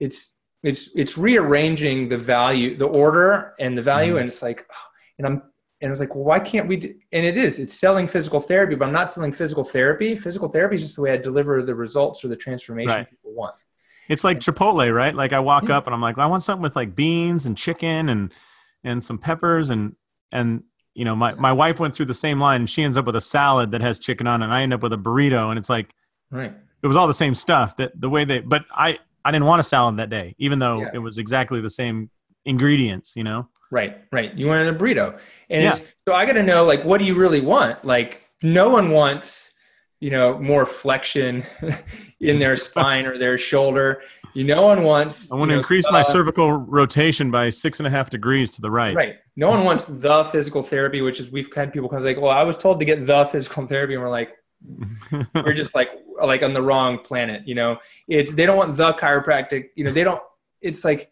it's 0.00 0.34
it's 0.62 0.90
it's 0.96 1.16
rearranging 1.16 2.08
the 2.08 2.18
value, 2.18 2.76
the 2.76 2.86
order 2.86 3.54
and 3.60 3.78
the 3.78 3.82
value, 3.82 4.12
mm-hmm. 4.12 4.20
and 4.20 4.28
it's 4.28 4.42
like, 4.42 4.66
and 5.18 5.26
I'm 5.26 5.42
and 5.80 5.88
I 5.88 5.90
was 5.90 6.00
like, 6.00 6.14
well, 6.14 6.24
why 6.24 6.40
can't 6.40 6.66
we? 6.66 6.76
Do, 6.76 6.94
and 7.12 7.24
it 7.24 7.36
is, 7.36 7.60
it's 7.60 7.78
selling 7.78 8.08
physical 8.08 8.40
therapy, 8.40 8.74
but 8.74 8.86
I'm 8.86 8.92
not 8.92 9.10
selling 9.10 9.30
physical 9.30 9.62
therapy. 9.62 10.16
Physical 10.16 10.48
therapy 10.48 10.76
is 10.76 10.82
just 10.82 10.96
the 10.96 11.02
way 11.02 11.12
I 11.12 11.16
deliver 11.16 11.62
the 11.62 11.74
results 11.74 12.24
or 12.24 12.28
the 12.28 12.36
transformation 12.36 12.90
right. 12.90 13.08
people 13.08 13.32
want. 13.34 13.54
It's 14.08 14.24
like 14.24 14.40
Chipotle, 14.40 14.92
right? 14.92 15.14
Like 15.14 15.32
I 15.32 15.38
walk 15.38 15.68
yeah. 15.68 15.76
up 15.76 15.86
and 15.86 15.94
I'm 15.94 16.00
like, 16.00 16.16
well, 16.16 16.26
I 16.26 16.30
want 16.30 16.42
something 16.42 16.62
with 16.62 16.74
like 16.74 16.96
beans 16.96 17.46
and 17.46 17.56
chicken 17.56 18.08
and 18.08 18.34
and 18.82 19.04
some 19.04 19.18
peppers 19.18 19.70
and 19.70 19.94
and 20.32 20.64
you 20.98 21.04
know, 21.04 21.14
my, 21.14 21.32
my 21.34 21.52
wife 21.52 21.78
went 21.78 21.94
through 21.94 22.06
the 22.06 22.14
same 22.14 22.40
line 22.40 22.62
and 22.62 22.68
she 22.68 22.82
ends 22.82 22.96
up 22.96 23.04
with 23.04 23.14
a 23.14 23.20
salad 23.20 23.70
that 23.70 23.80
has 23.80 24.00
chicken 24.00 24.26
on 24.26 24.42
it 24.42 24.46
and 24.46 24.52
I 24.52 24.62
end 24.62 24.74
up 24.74 24.82
with 24.82 24.92
a 24.92 24.96
burrito 24.96 25.48
and 25.48 25.56
it's 25.56 25.70
like 25.70 25.94
right. 26.32 26.52
It 26.82 26.86
was 26.86 26.96
all 26.96 27.06
the 27.06 27.14
same 27.14 27.34
stuff 27.34 27.76
that 27.76 28.00
the 28.00 28.08
way 28.08 28.24
they 28.24 28.40
but 28.40 28.64
I 28.72 28.98
I 29.24 29.30
didn't 29.30 29.46
want 29.46 29.60
a 29.60 29.62
salad 29.62 29.96
that 29.98 30.10
day, 30.10 30.34
even 30.38 30.58
though 30.58 30.80
yeah. 30.80 30.90
it 30.94 30.98
was 30.98 31.18
exactly 31.18 31.60
the 31.60 31.70
same 31.70 32.10
ingredients, 32.44 33.12
you 33.14 33.22
know? 33.22 33.48
Right, 33.70 33.98
right. 34.10 34.34
You 34.34 34.48
wanted 34.48 34.74
a 34.74 34.76
burrito. 34.76 35.20
And 35.50 35.62
yeah. 35.62 35.78
so 36.08 36.14
I 36.14 36.26
got 36.26 36.32
to 36.32 36.42
know, 36.42 36.64
like, 36.64 36.84
what 36.84 36.98
do 36.98 37.04
you 37.04 37.14
really 37.14 37.40
want? 37.40 37.84
Like, 37.84 38.24
no 38.42 38.70
one 38.70 38.90
wants, 38.90 39.52
you 40.00 40.10
know, 40.10 40.38
more 40.38 40.64
flexion 40.66 41.44
in 42.20 42.38
their 42.38 42.56
spine 42.68 43.06
or 43.06 43.18
their 43.18 43.38
shoulder. 43.38 44.02
You, 44.38 44.44
no 44.44 44.62
one 44.62 44.84
wants. 44.84 45.32
I 45.32 45.34
want 45.34 45.48
to 45.48 45.56
know, 45.56 45.58
increase 45.58 45.84
uh, 45.86 45.90
my 45.90 46.02
cervical 46.02 46.52
rotation 46.52 47.32
by 47.32 47.50
six 47.50 47.80
and 47.80 47.88
a 47.88 47.90
half 47.90 48.08
degrees 48.08 48.52
to 48.52 48.60
the 48.60 48.70
right. 48.70 48.94
Right. 48.94 49.16
No 49.34 49.48
one 49.48 49.64
wants 49.64 49.86
the 49.86 50.28
physical 50.30 50.62
therapy, 50.62 51.00
which 51.00 51.18
is 51.18 51.28
we've 51.28 51.52
had 51.52 51.72
people 51.72 51.88
come 51.88 52.04
like, 52.04 52.20
well, 52.20 52.30
I 52.30 52.44
was 52.44 52.56
told 52.56 52.78
to 52.78 52.84
get 52.84 53.04
the 53.04 53.24
physical 53.24 53.66
therapy, 53.66 53.94
and 53.94 54.02
we're 54.02 54.10
like, 54.10 54.36
we're 55.34 55.54
just 55.54 55.74
like 55.74 55.88
like 56.22 56.44
on 56.44 56.52
the 56.52 56.62
wrong 56.62 57.00
planet. 57.00 57.48
You 57.48 57.56
know, 57.56 57.78
it's 58.06 58.32
they 58.32 58.46
don't 58.46 58.56
want 58.56 58.76
the 58.76 58.92
chiropractic. 58.92 59.70
You 59.74 59.82
know, 59.82 59.90
they 59.90 60.04
don't. 60.04 60.22
It's 60.60 60.84
like 60.84 61.10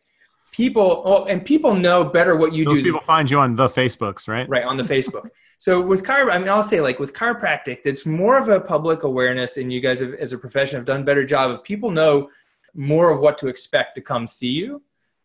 people 0.52 1.02
oh, 1.04 1.24
and 1.24 1.44
people 1.44 1.74
know 1.74 2.04
better 2.04 2.36
what 2.36 2.52
you 2.52 2.64
Those 2.64 2.78
do. 2.78 2.84
People 2.84 3.00
find 3.00 3.28
you 3.28 3.40
on 3.40 3.56
the 3.56 3.66
Facebooks, 3.66 4.28
right? 4.28 4.48
Right 4.48 4.62
on 4.62 4.76
the 4.76 4.84
Facebook. 4.84 5.30
so 5.58 5.80
with 5.80 6.04
chiro, 6.04 6.30
I 6.30 6.38
mean, 6.38 6.48
I'll 6.48 6.62
say 6.62 6.80
like 6.80 7.00
with 7.00 7.12
chiropractic, 7.12 7.80
it's 7.84 8.06
more 8.06 8.38
of 8.38 8.48
a 8.48 8.60
public 8.60 9.02
awareness, 9.02 9.56
and 9.56 9.72
you 9.72 9.80
guys 9.80 9.98
have, 9.98 10.14
as 10.14 10.32
a 10.32 10.38
profession 10.38 10.76
have 10.76 10.86
done 10.86 11.00
a 11.00 11.04
better 11.04 11.26
job 11.26 11.50
of 11.50 11.64
people 11.64 11.90
know 11.90 12.30
more 12.76 13.10
of 13.10 13.20
what 13.20 13.38
to 13.38 13.48
expect 13.48 13.94
to 13.96 14.00
come 14.00 14.26
see 14.26 14.50
you. 14.50 14.82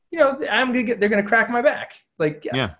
You 0.09 0.19
know, 0.19 0.39
I'm 0.49 0.67
gonna 0.67 0.83
get 0.83 0.99
they're 0.99 1.09
gonna 1.09 1.23
crack 1.23 1.49
my 1.49 1.61
back. 1.61 1.93
Like 2.17 2.45
yeah. 2.53 2.75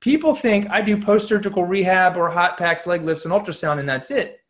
People 0.00 0.34
think 0.34 0.68
I 0.68 0.82
do 0.82 1.00
post 1.00 1.28
surgical 1.28 1.64
rehab 1.64 2.16
or 2.16 2.28
hot 2.28 2.58
packs, 2.58 2.86
leg 2.86 3.02
lifts, 3.02 3.24
and 3.24 3.32
ultrasound, 3.32 3.78
and 3.80 3.88
that's 3.88 4.10
it. 4.10 4.40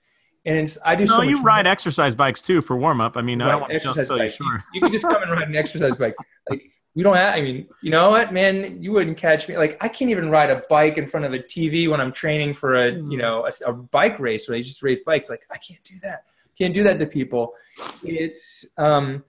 And 0.47 0.59
it's, 0.59 0.77
I 0.85 0.97
do. 0.97 1.05
No, 1.05 1.19
so 1.19 1.23
you 1.23 1.41
ride 1.43 1.65
more. 1.65 1.73
exercise 1.73 2.15
bikes 2.15 2.43
too 2.43 2.61
for 2.61 2.77
warm 2.77 3.01
up. 3.01 3.17
I 3.17 3.23
mean, 3.23 3.41
right, 3.41 3.49
I 3.49 3.51
don't 3.53 3.61
want 3.61 3.73
to 3.73 4.05
tell 4.05 4.23
you 4.23 4.29
sure. 4.29 4.47
You, 4.55 4.61
you 4.75 4.81
can 4.81 4.93
just 4.93 5.05
come 5.05 5.23
and 5.23 5.31
ride 5.31 5.49
an 5.49 5.57
exercise 5.57 5.97
bike. 5.97 6.17
Like 6.51 6.71
we 6.95 7.03
don't 7.03 7.17
have, 7.17 7.35
I 7.35 7.41
mean, 7.41 7.69
you 7.83 7.91
know 7.91 8.11
what, 8.11 8.33
man, 8.33 8.81
you 8.81 8.93
wouldn't 8.93 9.17
catch 9.17 9.49
me. 9.49 9.57
Like 9.57 9.77
I 9.81 9.89
can't 9.89 10.11
even 10.11 10.31
ride 10.31 10.51
a 10.51 10.63
bike 10.69 10.97
in 10.97 11.07
front 11.07 11.27
of 11.27 11.33
a 11.33 11.39
TV 11.39 11.91
when 11.91 12.01
I'm 12.01 12.13
training 12.13 12.55
for 12.55 12.75
a, 12.75 12.93
you 12.93 13.17
know, 13.17 13.47
a, 13.47 13.71
a 13.71 13.73
bike 13.73 14.21
race 14.21 14.49
where 14.49 14.57
they 14.57 14.63
just 14.63 14.83
race 14.83 15.01
bikes. 15.05 15.29
Like 15.29 15.45
I 15.51 15.57
can't 15.57 15.83
do 15.83 15.95
that. 16.03 16.25
Can't 16.57 16.73
do 16.73 16.85
that 16.85 17.01
to 17.01 17.07
people. 17.07 17.55
It's, 18.05 18.65
um, 18.79 19.25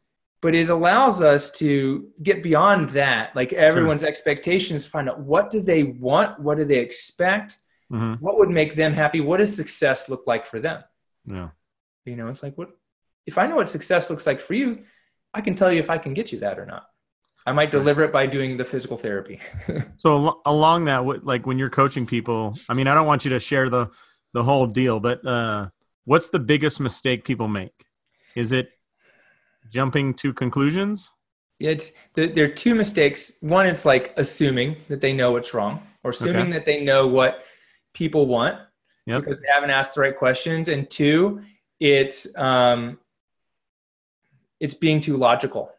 but 0.45 0.53
it 0.53 0.69
allows 0.69 1.23
us 1.23 1.49
to 1.53 2.07
get 2.21 2.43
beyond 2.43 2.91
that. 2.91 3.35
Like 3.35 3.51
everyone's 3.51 4.01
sure. 4.01 4.07
expectations, 4.09 4.85
find 4.85 5.09
out 5.09 5.19
what 5.19 5.49
do 5.49 5.59
they 5.59 5.81
want? 5.81 6.39
What 6.39 6.59
do 6.59 6.65
they 6.65 6.77
expect? 6.77 7.57
Mm-hmm. 7.91 8.23
What 8.23 8.37
would 8.37 8.51
make 8.51 8.75
them 8.75 8.93
happy? 8.93 9.21
What 9.21 9.37
does 9.37 9.55
success 9.55 10.07
look 10.07 10.27
like 10.27 10.45
for 10.45 10.59
them? 10.59 10.83
Yeah. 11.25 11.49
You 12.05 12.15
know, 12.15 12.27
it's 12.27 12.43
like, 12.43 12.55
what, 12.59 12.69
if 13.25 13.39
I 13.39 13.47
know 13.47 13.55
what 13.55 13.69
success 13.69 14.11
looks 14.11 14.27
like 14.27 14.39
for 14.39 14.53
you, 14.53 14.83
I 15.33 15.41
can 15.41 15.55
tell 15.55 15.71
you 15.71 15.79
if 15.79 15.89
I 15.89 15.97
can 15.97 16.13
get 16.13 16.31
you 16.31 16.37
that 16.41 16.59
or 16.59 16.67
not. 16.67 16.85
I 17.47 17.51
might 17.51 17.71
deliver 17.71 18.03
it 18.03 18.13
by 18.13 18.27
doing 18.27 18.55
the 18.55 18.65
physical 18.65 18.97
therapy. 18.97 19.39
so 19.97 20.41
along 20.45 20.85
that, 20.85 21.25
like 21.25 21.47
when 21.47 21.57
you're 21.57 21.71
coaching 21.71 22.05
people, 22.05 22.55
I 22.69 22.75
mean, 22.75 22.85
I 22.85 22.93
don't 22.93 23.07
want 23.07 23.25
you 23.25 23.31
to 23.31 23.39
share 23.39 23.71
the 23.71 23.89
the 24.33 24.43
whole 24.43 24.67
deal, 24.67 24.99
but 24.99 25.25
uh, 25.25 25.69
what's 26.03 26.29
the 26.29 26.37
biggest 26.37 26.79
mistake 26.79 27.25
people 27.25 27.47
make? 27.47 27.73
Is 28.35 28.51
it 28.51 28.69
jumping 29.69 30.13
to 30.15 30.33
conclusions? 30.33 31.11
It's 31.59 31.91
there 32.13 32.45
are 32.45 32.49
two 32.49 32.75
mistakes. 32.75 33.33
One, 33.41 33.65
it's 33.65 33.85
like 33.85 34.13
assuming 34.17 34.77
that 34.89 35.01
they 35.01 35.13
know 35.13 35.31
what's 35.31 35.53
wrong, 35.53 35.81
or 36.03 36.11
assuming 36.11 36.47
okay. 36.47 36.51
that 36.53 36.65
they 36.65 36.83
know 36.83 37.07
what 37.07 37.43
people 37.93 38.25
want 38.25 38.59
yep. 39.05 39.21
because 39.21 39.39
they 39.39 39.47
haven't 39.53 39.69
asked 39.69 39.95
the 39.95 40.01
right 40.01 40.17
questions. 40.17 40.67
And 40.67 40.89
two, 40.89 41.41
it's 41.79 42.35
um, 42.37 42.99
it's 44.59 44.73
being 44.73 44.99
too 44.99 45.15
logical 45.15 45.71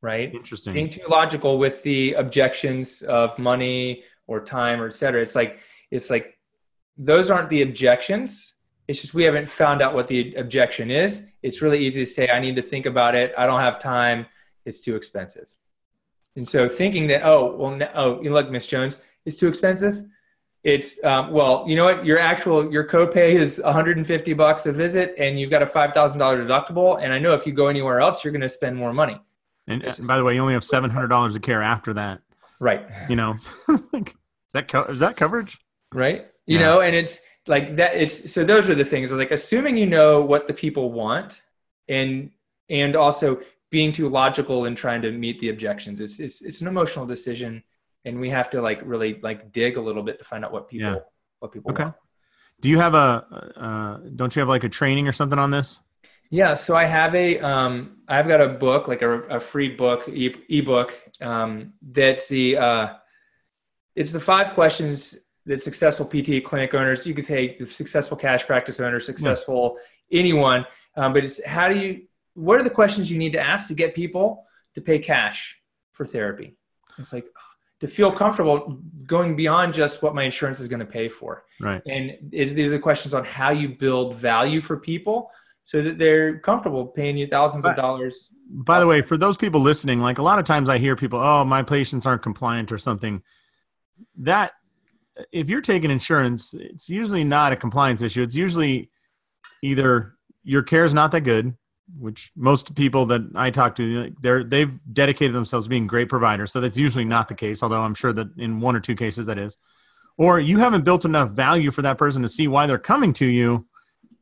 right? 0.00 0.32
Interesting. 0.34 0.74
Being 0.74 0.90
too 0.90 1.02
logical 1.08 1.58
with 1.58 1.82
the 1.82 2.14
objections 2.14 3.02
of 3.02 3.38
money 3.38 4.04
or 4.26 4.40
time 4.40 4.80
or 4.80 4.86
et 4.86 4.94
cetera. 4.94 5.22
It's 5.22 5.34
like 5.34 5.60
it's 5.90 6.10
like 6.10 6.38
those 6.96 7.30
aren't 7.30 7.50
the 7.50 7.62
objections. 7.62 8.54
It's 8.86 9.00
just 9.00 9.14
we 9.14 9.24
haven't 9.24 9.48
found 9.48 9.82
out 9.82 9.94
what 9.94 10.08
the 10.08 10.34
objection 10.34 10.90
is. 10.90 11.26
It's 11.42 11.62
really 11.62 11.78
easy 11.78 12.04
to 12.04 12.10
say, 12.10 12.28
I 12.28 12.40
need 12.40 12.56
to 12.56 12.62
think 12.62 12.86
about 12.86 13.14
it. 13.14 13.32
I 13.38 13.46
don't 13.46 13.60
have 13.60 13.78
time. 13.78 14.26
It's 14.64 14.80
too 14.80 14.96
expensive. 14.96 15.46
And 16.36 16.48
so 16.48 16.68
thinking 16.68 17.06
that, 17.08 17.24
oh, 17.24 17.56
well, 17.56 17.76
no, 17.76 17.90
oh, 17.94 18.22
you 18.22 18.32
look, 18.32 18.50
Miss 18.50 18.66
Jones, 18.66 19.02
it's 19.24 19.36
too 19.36 19.48
expensive. 19.48 20.04
It's 20.64 21.02
um, 21.04 21.30
well, 21.30 21.64
you 21.68 21.76
know 21.76 21.84
what? 21.84 22.04
Your 22.04 22.18
actual 22.18 22.70
your 22.70 22.84
copay 22.84 23.34
is 23.34 23.60
150 23.62 24.32
bucks 24.34 24.66
a 24.66 24.72
visit, 24.72 25.14
and 25.16 25.38
you've 25.38 25.50
got 25.50 25.62
a 25.62 25.66
five 25.66 25.92
thousand 25.92 26.18
dollar 26.18 26.44
deductible. 26.44 27.00
And 27.02 27.12
I 27.12 27.18
know 27.18 27.32
if 27.32 27.46
you 27.46 27.52
go 27.52 27.68
anywhere 27.68 28.00
else, 28.00 28.24
you're 28.24 28.32
going 28.32 28.42
to 28.42 28.48
spend 28.48 28.76
more 28.76 28.92
money. 28.92 29.20
And 29.68 29.84
uh, 29.84 29.92
by 30.06 30.16
the 30.16 30.24
way, 30.24 30.34
you 30.34 30.40
only 30.40 30.54
have 30.54 30.64
seven 30.64 30.90
hundred 30.90 31.08
dollars 31.08 31.36
of 31.36 31.42
care 31.42 31.62
after 31.62 31.94
that. 31.94 32.22
Right. 32.58 32.90
You 33.08 33.16
know, 33.16 33.34
is 33.68 33.82
that 34.52 34.66
co- 34.68 34.82
is 34.84 34.98
that 35.00 35.16
coverage? 35.16 35.58
Right. 35.92 36.26
You 36.46 36.58
yeah. 36.58 36.66
know, 36.66 36.80
and 36.80 36.96
it's 36.96 37.20
like 37.48 37.76
that. 37.76 37.94
It's 37.94 38.32
so 38.32 38.44
those 38.44 38.68
are 38.70 38.74
the 38.74 38.84
things. 38.84 39.10
Like 39.10 39.30
assuming 39.30 39.76
you 39.76 39.86
know 39.86 40.20
what 40.20 40.46
the 40.46 40.54
people 40.54 40.92
want, 40.92 41.42
and 41.88 42.30
and 42.68 42.96
also 42.96 43.40
being 43.70 43.92
too 43.92 44.08
logical 44.08 44.64
and 44.64 44.76
trying 44.76 45.02
to 45.02 45.10
meet 45.10 45.38
the 45.40 45.50
objections. 45.50 46.00
It's 46.00 46.20
it's 46.20 46.42
it's 46.42 46.60
an 46.60 46.68
emotional 46.68 47.06
decision, 47.06 47.62
and 48.04 48.20
we 48.20 48.30
have 48.30 48.50
to 48.50 48.62
like 48.62 48.80
really 48.84 49.18
like 49.22 49.52
dig 49.52 49.76
a 49.76 49.80
little 49.80 50.02
bit 50.02 50.18
to 50.18 50.24
find 50.24 50.44
out 50.44 50.52
what 50.52 50.68
people 50.68 50.92
yeah. 50.92 50.98
what 51.40 51.52
people 51.52 51.72
okay. 51.72 51.84
want. 51.84 51.94
Do 52.60 52.68
you 52.68 52.78
have 52.78 52.94
a? 52.94 53.52
Uh, 53.56 54.08
don't 54.16 54.34
you 54.34 54.40
have 54.40 54.48
like 54.48 54.64
a 54.64 54.68
training 54.68 55.08
or 55.08 55.12
something 55.12 55.38
on 55.38 55.50
this? 55.50 55.80
Yeah, 56.30 56.54
so 56.54 56.76
I 56.76 56.84
have 56.84 57.14
a, 57.14 57.38
um, 57.40 57.98
I've 58.06 58.28
got 58.28 58.42
a 58.42 58.48
book, 58.48 58.86
like 58.86 59.00
a, 59.00 59.20
a 59.22 59.40
free 59.40 59.68
book, 59.68 60.08
e- 60.08 60.34
ebook. 60.50 60.94
Um, 61.22 61.72
that's 61.80 62.28
the, 62.28 62.58
uh, 62.58 62.94
it's 63.96 64.12
the 64.12 64.20
five 64.20 64.52
questions 64.52 65.16
that 65.48 65.62
successful 65.62 66.06
PT 66.06 66.44
clinic 66.44 66.74
owners, 66.74 67.06
you 67.06 67.14
could 67.14 67.24
say 67.24 67.58
successful 67.66 68.16
cash 68.16 68.46
practice 68.46 68.78
owners, 68.78 69.06
successful 69.06 69.78
yeah. 70.10 70.20
anyone, 70.20 70.66
um, 70.96 71.12
but 71.12 71.24
it's 71.24 71.44
how 71.44 71.68
do 71.68 71.78
you, 71.78 72.02
what 72.34 72.60
are 72.60 72.62
the 72.62 72.70
questions 72.70 73.10
you 73.10 73.18
need 73.18 73.32
to 73.32 73.40
ask 73.40 73.66
to 73.68 73.74
get 73.74 73.94
people 73.94 74.44
to 74.74 74.80
pay 74.80 74.98
cash 74.98 75.58
for 75.92 76.04
therapy? 76.04 76.56
It's 76.98 77.12
like 77.12 77.26
to 77.80 77.88
feel 77.88 78.12
comfortable 78.12 78.78
going 79.06 79.36
beyond 79.36 79.72
just 79.72 80.02
what 80.02 80.14
my 80.14 80.24
insurance 80.24 80.60
is 80.60 80.68
going 80.68 80.80
to 80.80 80.86
pay 80.86 81.08
for. 81.08 81.44
Right. 81.60 81.80
And 81.86 82.12
it, 82.32 82.54
these 82.54 82.72
are 82.72 82.78
questions 82.78 83.14
on 83.14 83.24
how 83.24 83.50
you 83.50 83.70
build 83.70 84.16
value 84.16 84.60
for 84.60 84.76
people 84.76 85.30
so 85.64 85.82
that 85.82 85.98
they're 85.98 86.38
comfortable 86.40 86.86
paying 86.86 87.16
you 87.16 87.26
thousands 87.26 87.64
of 87.64 87.76
dollars. 87.76 88.30
By 88.50 88.80
the 88.80 88.86
way, 88.86 89.02
for 89.02 89.16
those 89.16 89.36
people 89.36 89.60
listening, 89.60 90.00
like 90.00 90.18
a 90.18 90.22
lot 90.22 90.38
of 90.38 90.44
times 90.44 90.68
I 90.68 90.78
hear 90.78 90.96
people, 90.96 91.20
"Oh, 91.20 91.44
my 91.44 91.62
patients 91.62 92.06
aren't 92.06 92.22
compliant 92.22 92.72
or 92.72 92.78
something." 92.78 93.22
That 94.16 94.52
if 95.32 95.48
you're 95.48 95.60
taking 95.60 95.90
insurance, 95.90 96.54
it's 96.54 96.88
usually 96.88 97.24
not 97.24 97.52
a 97.52 97.56
compliance 97.56 98.02
issue. 98.02 98.22
It's 98.22 98.34
usually 98.34 98.90
either 99.62 100.14
your 100.44 100.62
care 100.62 100.84
is 100.84 100.94
not 100.94 101.10
that 101.12 101.22
good, 101.22 101.54
which 101.98 102.30
most 102.36 102.74
people 102.74 103.06
that 103.06 103.22
I 103.34 103.50
talk 103.50 103.76
to, 103.76 104.14
they're 104.20 104.44
they've 104.44 104.72
dedicated 104.92 105.34
themselves 105.34 105.66
to 105.66 105.70
being 105.70 105.86
great 105.86 106.08
providers. 106.08 106.52
So 106.52 106.60
that's 106.60 106.76
usually 106.76 107.04
not 107.04 107.28
the 107.28 107.34
case, 107.34 107.62
although 107.62 107.82
I'm 107.82 107.94
sure 107.94 108.12
that 108.12 108.28
in 108.38 108.60
one 108.60 108.76
or 108.76 108.80
two 108.80 108.94
cases 108.94 109.26
that 109.26 109.38
is. 109.38 109.56
Or 110.16 110.40
you 110.40 110.58
haven't 110.58 110.84
built 110.84 111.04
enough 111.04 111.30
value 111.30 111.70
for 111.70 111.82
that 111.82 111.96
person 111.96 112.22
to 112.22 112.28
see 112.28 112.48
why 112.48 112.66
they're 112.66 112.78
coming 112.78 113.12
to 113.14 113.26
you. 113.26 113.66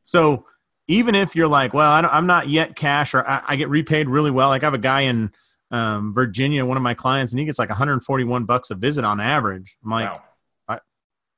So 0.03 0.45
even 0.87 1.15
if 1.15 1.35
you're 1.35 1.47
like, 1.47 1.73
well, 1.73 1.89
I 1.89 2.17
am 2.17 2.27
not 2.27 2.47
yet 2.49 2.75
cash 2.75 3.13
or 3.13 3.27
I, 3.27 3.41
I, 3.47 3.55
get 3.55 3.67
repaid 3.67 4.07
really 4.07 4.31
well. 4.31 4.49
Like 4.49 4.63
I 4.63 4.67
have 4.67 4.73
a 4.73 4.79
guy 4.79 5.01
in 5.01 5.31
um, 5.71 6.13
Virginia, 6.13 6.65
one 6.65 6.77
of 6.77 6.83
my 6.83 6.93
clients, 6.93 7.33
and 7.33 7.39
he 7.39 7.45
gets 7.45 7.59
like 7.59 7.69
141 7.69 8.45
bucks 8.45 8.69
a 8.69 8.75
visit 8.75 9.03
on 9.03 9.19
average. 9.19 9.75
I'm 9.83 9.89
like, 9.89 10.09
wow. 10.09 10.21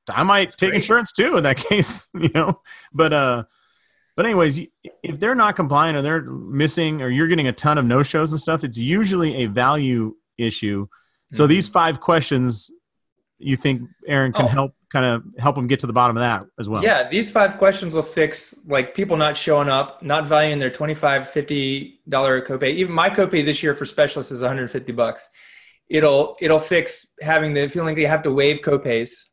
I, 0.09 0.23
might 0.23 0.55
take 0.57 0.73
insurance 0.73 1.11
too 1.11 1.37
in 1.37 1.43
that 1.43 1.57
case, 1.69 2.07
you 2.13 2.29
know. 2.33 2.61
But 2.93 3.13
uh, 3.13 3.43
but 4.15 4.25
anyways, 4.25 4.59
if 5.03 5.19
they're 5.19 5.35
not 5.35 5.55
compliant 5.55 5.97
or 5.97 6.01
they're 6.01 6.23
missing 6.23 7.01
or 7.01 7.09
you're 7.09 7.27
getting 7.27 7.47
a 7.47 7.53
ton 7.53 7.77
of 7.77 7.85
no 7.85 8.03
shows 8.03 8.31
and 8.31 8.41
stuff, 8.41 8.63
it's 8.63 8.77
usually 8.77 9.35
a 9.43 9.45
value 9.47 10.15
issue. 10.37 10.87
So 11.33 11.45
Mhm. 11.45 11.49
these 11.49 11.67
five 11.69 11.99
questions, 12.01 12.71
you 13.37 13.55
think 13.55 13.83
Aaron 14.07 14.33
can 14.33 14.45
Oh. 14.45 14.47
help 14.47 14.71
kind 14.91 15.05
of 15.05 15.23
help 15.37 15.55
them 15.55 15.67
get 15.67 15.79
to 15.79 15.85
the 15.87 15.93
bottom 15.93 16.17
of 16.17 16.21
that 16.21 16.45
as 16.59 16.67
well? 16.67 16.83
Yeah, 16.83 17.07
these 17.07 17.29
five 17.29 17.57
questions 17.59 17.93
will 17.93 18.01
fix 18.01 18.55
like 18.67 18.95
people 18.95 19.15
not 19.17 19.37
showing 19.37 19.69
up, 19.69 20.01
not 20.01 20.25
valuing 20.25 20.57
their 20.57 20.71
25 20.71 21.29
50 21.29 22.01
dollar 22.09 22.41
copay. 22.41 22.73
Even 22.73 22.93
my 22.93 23.07
copay 23.09 23.45
this 23.45 23.61
year 23.61 23.75
for 23.75 23.85
specialists 23.85 24.31
is 24.31 24.41
150 24.41 24.91
bucks. 24.91 25.29
It'll 25.89 26.35
it'll 26.41 26.59
fix 26.59 27.13
having 27.21 27.53
the 27.53 27.67
feeling 27.67 27.95
they 27.95 28.05
have 28.05 28.23
to 28.23 28.31
waive 28.31 28.61
copays. 28.61 29.25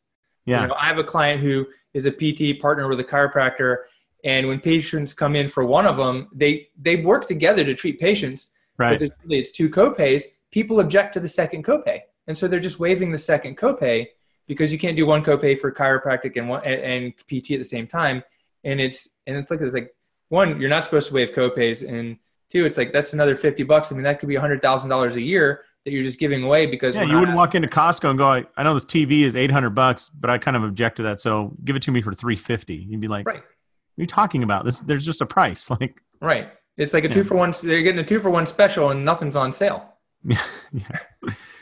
Yeah, 0.47 0.63
You 0.63 0.69
know, 0.69 0.75
I 0.75 0.87
have 0.87 0.99
a 0.99 1.05
client 1.05 1.43
who 1.43 1.67
is 1.93 2.07
a 2.07 2.11
PT 2.11 2.61
partner 2.61 2.89
with 2.89 3.01
a 3.01 3.05
chiropractor, 3.05 3.85
and 4.25 4.49
when 4.49 4.61
patients 4.61 5.13
come 5.13 5.37
in 5.37 5.49
for 5.49 5.65
one 5.65 5.87
of 5.87 5.97
them, 5.97 6.29
they 6.33 6.69
they 6.81 6.97
work 6.97 7.27
together 7.27 7.65
to 7.65 7.75
treat 7.75 8.01
patients. 8.01 8.55
right. 8.79 8.99
But 8.99 9.11
really 9.25 9.41
it's 9.41 9.51
two 9.51 9.69
copays. 9.69 10.25
People 10.51 10.81
object 10.81 11.15
to 11.15 11.21
the 11.21 11.29
second 11.29 11.65
copay, 11.65 12.01
and 12.27 12.39
so 12.39 12.49
they're 12.49 12.61
just 12.61 12.81
waiving 12.81 13.11
the 13.11 13.19
second 13.19 13.59
copay 13.59 14.07
because 14.47 14.73
you 14.73 14.79
can't 14.79 14.97
do 14.97 15.05
one 15.05 15.25
copay 15.25 15.59
for 15.59 15.73
chiropractic 15.73 16.37
and 16.37 16.49
one 16.49 16.63
and, 16.65 16.81
and 16.81 17.17
PT 17.29 17.53
at 17.53 17.59
the 17.59 17.65
same 17.65 17.87
time. 17.87 18.23
And 18.65 18.81
it's 18.81 19.09
and 19.27 19.37
it's 19.37 19.51
like 19.51 19.61
it's 19.61 19.75
like 19.75 19.95
one, 20.29 20.61
you're 20.61 20.71
not 20.71 20.85
supposed 20.85 21.09
to 21.09 21.15
waive 21.15 21.33
copays, 21.33 21.87
and 21.87 22.17
two, 22.51 22.65
it's 22.67 22.77
like 22.77 22.93
that's 22.93 23.13
another 23.13 23.35
fifty 23.35 23.65
bucks. 23.65 23.91
I 23.91 23.97
mean, 23.97 24.05
that 24.05 24.21
could 24.21 24.29
be 24.29 24.37
hundred 24.37 24.63
thousand 24.63 24.91
dollars 24.91 25.17
a 25.17 25.23
year 25.23 25.63
that 25.87 25.93
you're 25.93 26.03
just 26.03 26.19
giving 26.19 26.43
away 26.43 26.67
because 26.67 26.97
Yeah, 26.97 27.05
you 27.05 27.17
wouldn't 27.19 27.37
walk 27.37 27.55
into 27.55 27.69
Costco 27.69 28.11
and 28.11 28.19
go, 28.19 28.27
I, 28.27 28.45
I 28.57 28.65
know 28.65 28.75
this 28.75 28.85
TV 28.85 29.23
is 29.23 29.37
800 29.37 29.71
bucks, 29.71 30.09
but 30.11 30.29
I 30.29 30.37
kind 30.37 30.57
of 30.57 30.65
object 30.65 30.97
to 30.97 31.05
that. 31.05 31.21
So 31.21 31.55
give 31.65 31.77
it 31.77 31.83
to 31.83 31.93
me 31.93 32.03
for 32.03 32.13
350. 32.13 32.75
You'd 32.75 33.01
be 33.01 33.07
like, 33.07 33.25
Right. 33.25 33.37
what 33.37 33.43
are 33.45 34.03
you 34.03 34.07
talking 34.07 34.43
about? 34.43 34.65
This, 34.65 34.81
there's 34.81 35.05
just 35.05 35.21
a 35.23 35.27
price. 35.27 35.71
Like, 35.81 36.03
Right. 36.21 36.49
It's 36.77 36.93
like 36.93 37.05
a 37.05 37.07
Yeah. 37.07 37.13
two 37.15 37.23
for 37.23 37.37
one. 37.37 37.55
They're 37.63 37.83
getting 37.83 38.01
a 38.01 38.05
two 38.05 38.19
for 38.19 38.31
one 38.31 38.47
special, 38.47 38.91
and 38.91 39.05
nothing's 39.05 39.37
on 39.37 39.53
sale. 39.53 39.93
yeah. 40.25 40.43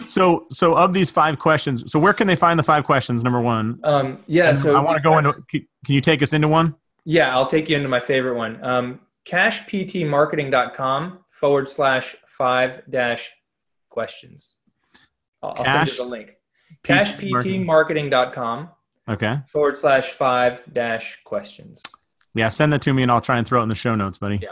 So, 0.06 0.46
so 0.50 0.74
of 0.74 0.94
these 0.94 1.10
five 1.10 1.38
questions, 1.38 1.92
so 1.92 1.98
where 1.98 2.14
can 2.14 2.26
they 2.26 2.34
find 2.36 2.58
the 2.58 2.62
five 2.62 2.84
questions? 2.84 3.22
Number 3.22 3.42
one. 3.42 3.78
Um, 3.84 4.24
yeah. 4.26 4.48
And 4.48 4.58
So 4.58 4.74
I 4.74 4.80
want 4.80 4.96
to 4.96 5.02
go 5.02 5.18
into, 5.18 5.34
can 5.50 5.66
can 5.84 5.94
you 5.94 6.00
take 6.00 6.22
us 6.22 6.32
into 6.32 6.48
one? 6.48 6.74
Yeah, 7.04 7.34
I'll 7.34 7.44
take 7.46 7.68
you 7.68 7.76
into 7.76 7.90
my 7.90 8.00
favorite 8.00 8.36
one. 8.36 8.64
Um, 8.64 9.00
cashptmarketing.com 9.28 11.18
forward 11.30 11.68
slash 11.68 12.16
five 12.26 12.82
dash 12.90 13.30
questions. 13.98 14.56
I'll, 15.42 15.54
I'll 15.56 15.64
send 15.64 15.88
you 15.88 15.96
the 15.96 16.04
link. 16.04 16.28
PT 16.82 16.88
Cashptmarketing.com 16.88 18.68
Okay. 19.08 19.36
forward 19.48 19.76
slash 19.78 20.10
five 20.12 20.62
dash 20.72 21.18
questions. 21.24 21.80
Yeah. 22.34 22.48
Send 22.48 22.72
that 22.72 22.82
to 22.82 22.92
me 22.92 23.02
and 23.02 23.12
I'll 23.12 23.20
try 23.20 23.38
and 23.38 23.46
throw 23.46 23.60
it 23.60 23.64
in 23.64 23.68
the 23.68 23.74
show 23.74 23.94
notes, 23.94 24.18
buddy. 24.18 24.40
Yeah. 24.42 24.50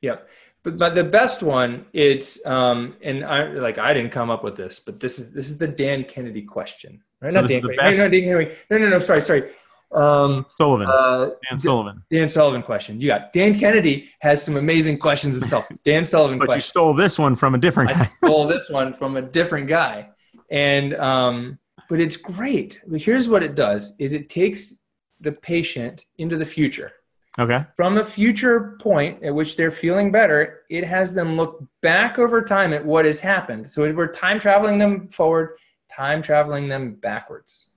Yeah. 0.00 0.16
But, 0.62 0.76
but 0.78 0.94
the 0.94 1.04
best 1.04 1.42
one, 1.42 1.86
it's 1.92 2.44
um, 2.44 2.96
and 3.02 3.24
I 3.24 3.44
like 3.66 3.78
I 3.78 3.94
didn't 3.94 4.10
come 4.10 4.28
up 4.30 4.42
with 4.44 4.56
this, 4.56 4.80
but 4.80 5.00
this 5.00 5.18
is 5.18 5.32
this 5.32 5.48
is 5.48 5.56
the 5.58 5.68
Dan 5.68 6.04
Kennedy 6.04 6.42
question, 6.42 7.02
right? 7.22 7.32
So 7.32 7.40
Not 7.40 7.48
Dan 7.48 7.60
Kennedy. 7.62 7.76
No, 7.76 7.82
no, 7.84 7.90
best- 7.90 8.10
Dan 8.12 8.22
Kennedy. 8.24 8.56
No, 8.70 8.78
no, 8.78 8.88
no. 8.90 8.98
Sorry, 8.98 9.22
sorry. 9.22 9.50
Um, 9.92 10.46
Sullivan. 10.54 10.88
uh, 10.88 11.30
Dan 11.48 11.58
Sullivan. 11.58 12.02
Dan 12.10 12.28
Sullivan 12.28 12.62
question. 12.62 13.00
You 13.00 13.08
got 13.08 13.32
Dan 13.32 13.58
Kennedy 13.58 14.08
has 14.20 14.42
some 14.42 14.56
amazing 14.56 14.98
questions 14.98 15.34
himself. 15.34 15.66
Dan 15.84 16.06
Sullivan 16.06 16.38
But 16.38 16.54
you 16.54 16.60
stole 16.60 16.94
this 16.94 17.18
one 17.18 17.34
from 17.34 17.54
a 17.54 17.58
different 17.58 17.90
I 17.90 18.04
stole 18.24 18.46
this 18.46 18.70
one 18.70 18.94
from 18.94 19.16
a 19.16 19.22
different 19.22 19.66
guy, 19.66 20.08
and 20.50 20.94
um, 20.94 21.58
but 21.88 21.98
it's 21.98 22.16
great. 22.16 22.80
But 22.86 23.02
here's 23.02 23.28
what 23.28 23.42
it 23.42 23.56
does: 23.56 23.96
is 23.98 24.12
it 24.12 24.28
takes 24.28 24.78
the 25.20 25.32
patient 25.32 26.04
into 26.18 26.36
the 26.36 26.44
future. 26.44 26.92
Okay. 27.38 27.64
From 27.76 27.98
a 27.98 28.04
future 28.04 28.76
point 28.80 29.22
at 29.22 29.34
which 29.34 29.56
they're 29.56 29.70
feeling 29.70 30.10
better, 30.10 30.62
it 30.68 30.84
has 30.84 31.14
them 31.14 31.36
look 31.36 31.62
back 31.80 32.18
over 32.18 32.42
time 32.42 32.72
at 32.72 32.84
what 32.84 33.04
has 33.04 33.20
happened. 33.20 33.68
So 33.68 33.92
we're 33.92 34.08
time 34.08 34.38
traveling 34.38 34.78
them 34.78 35.08
forward, 35.08 35.56
time 35.90 36.22
traveling 36.22 36.68
them 36.68 36.94
backwards. 36.94 37.69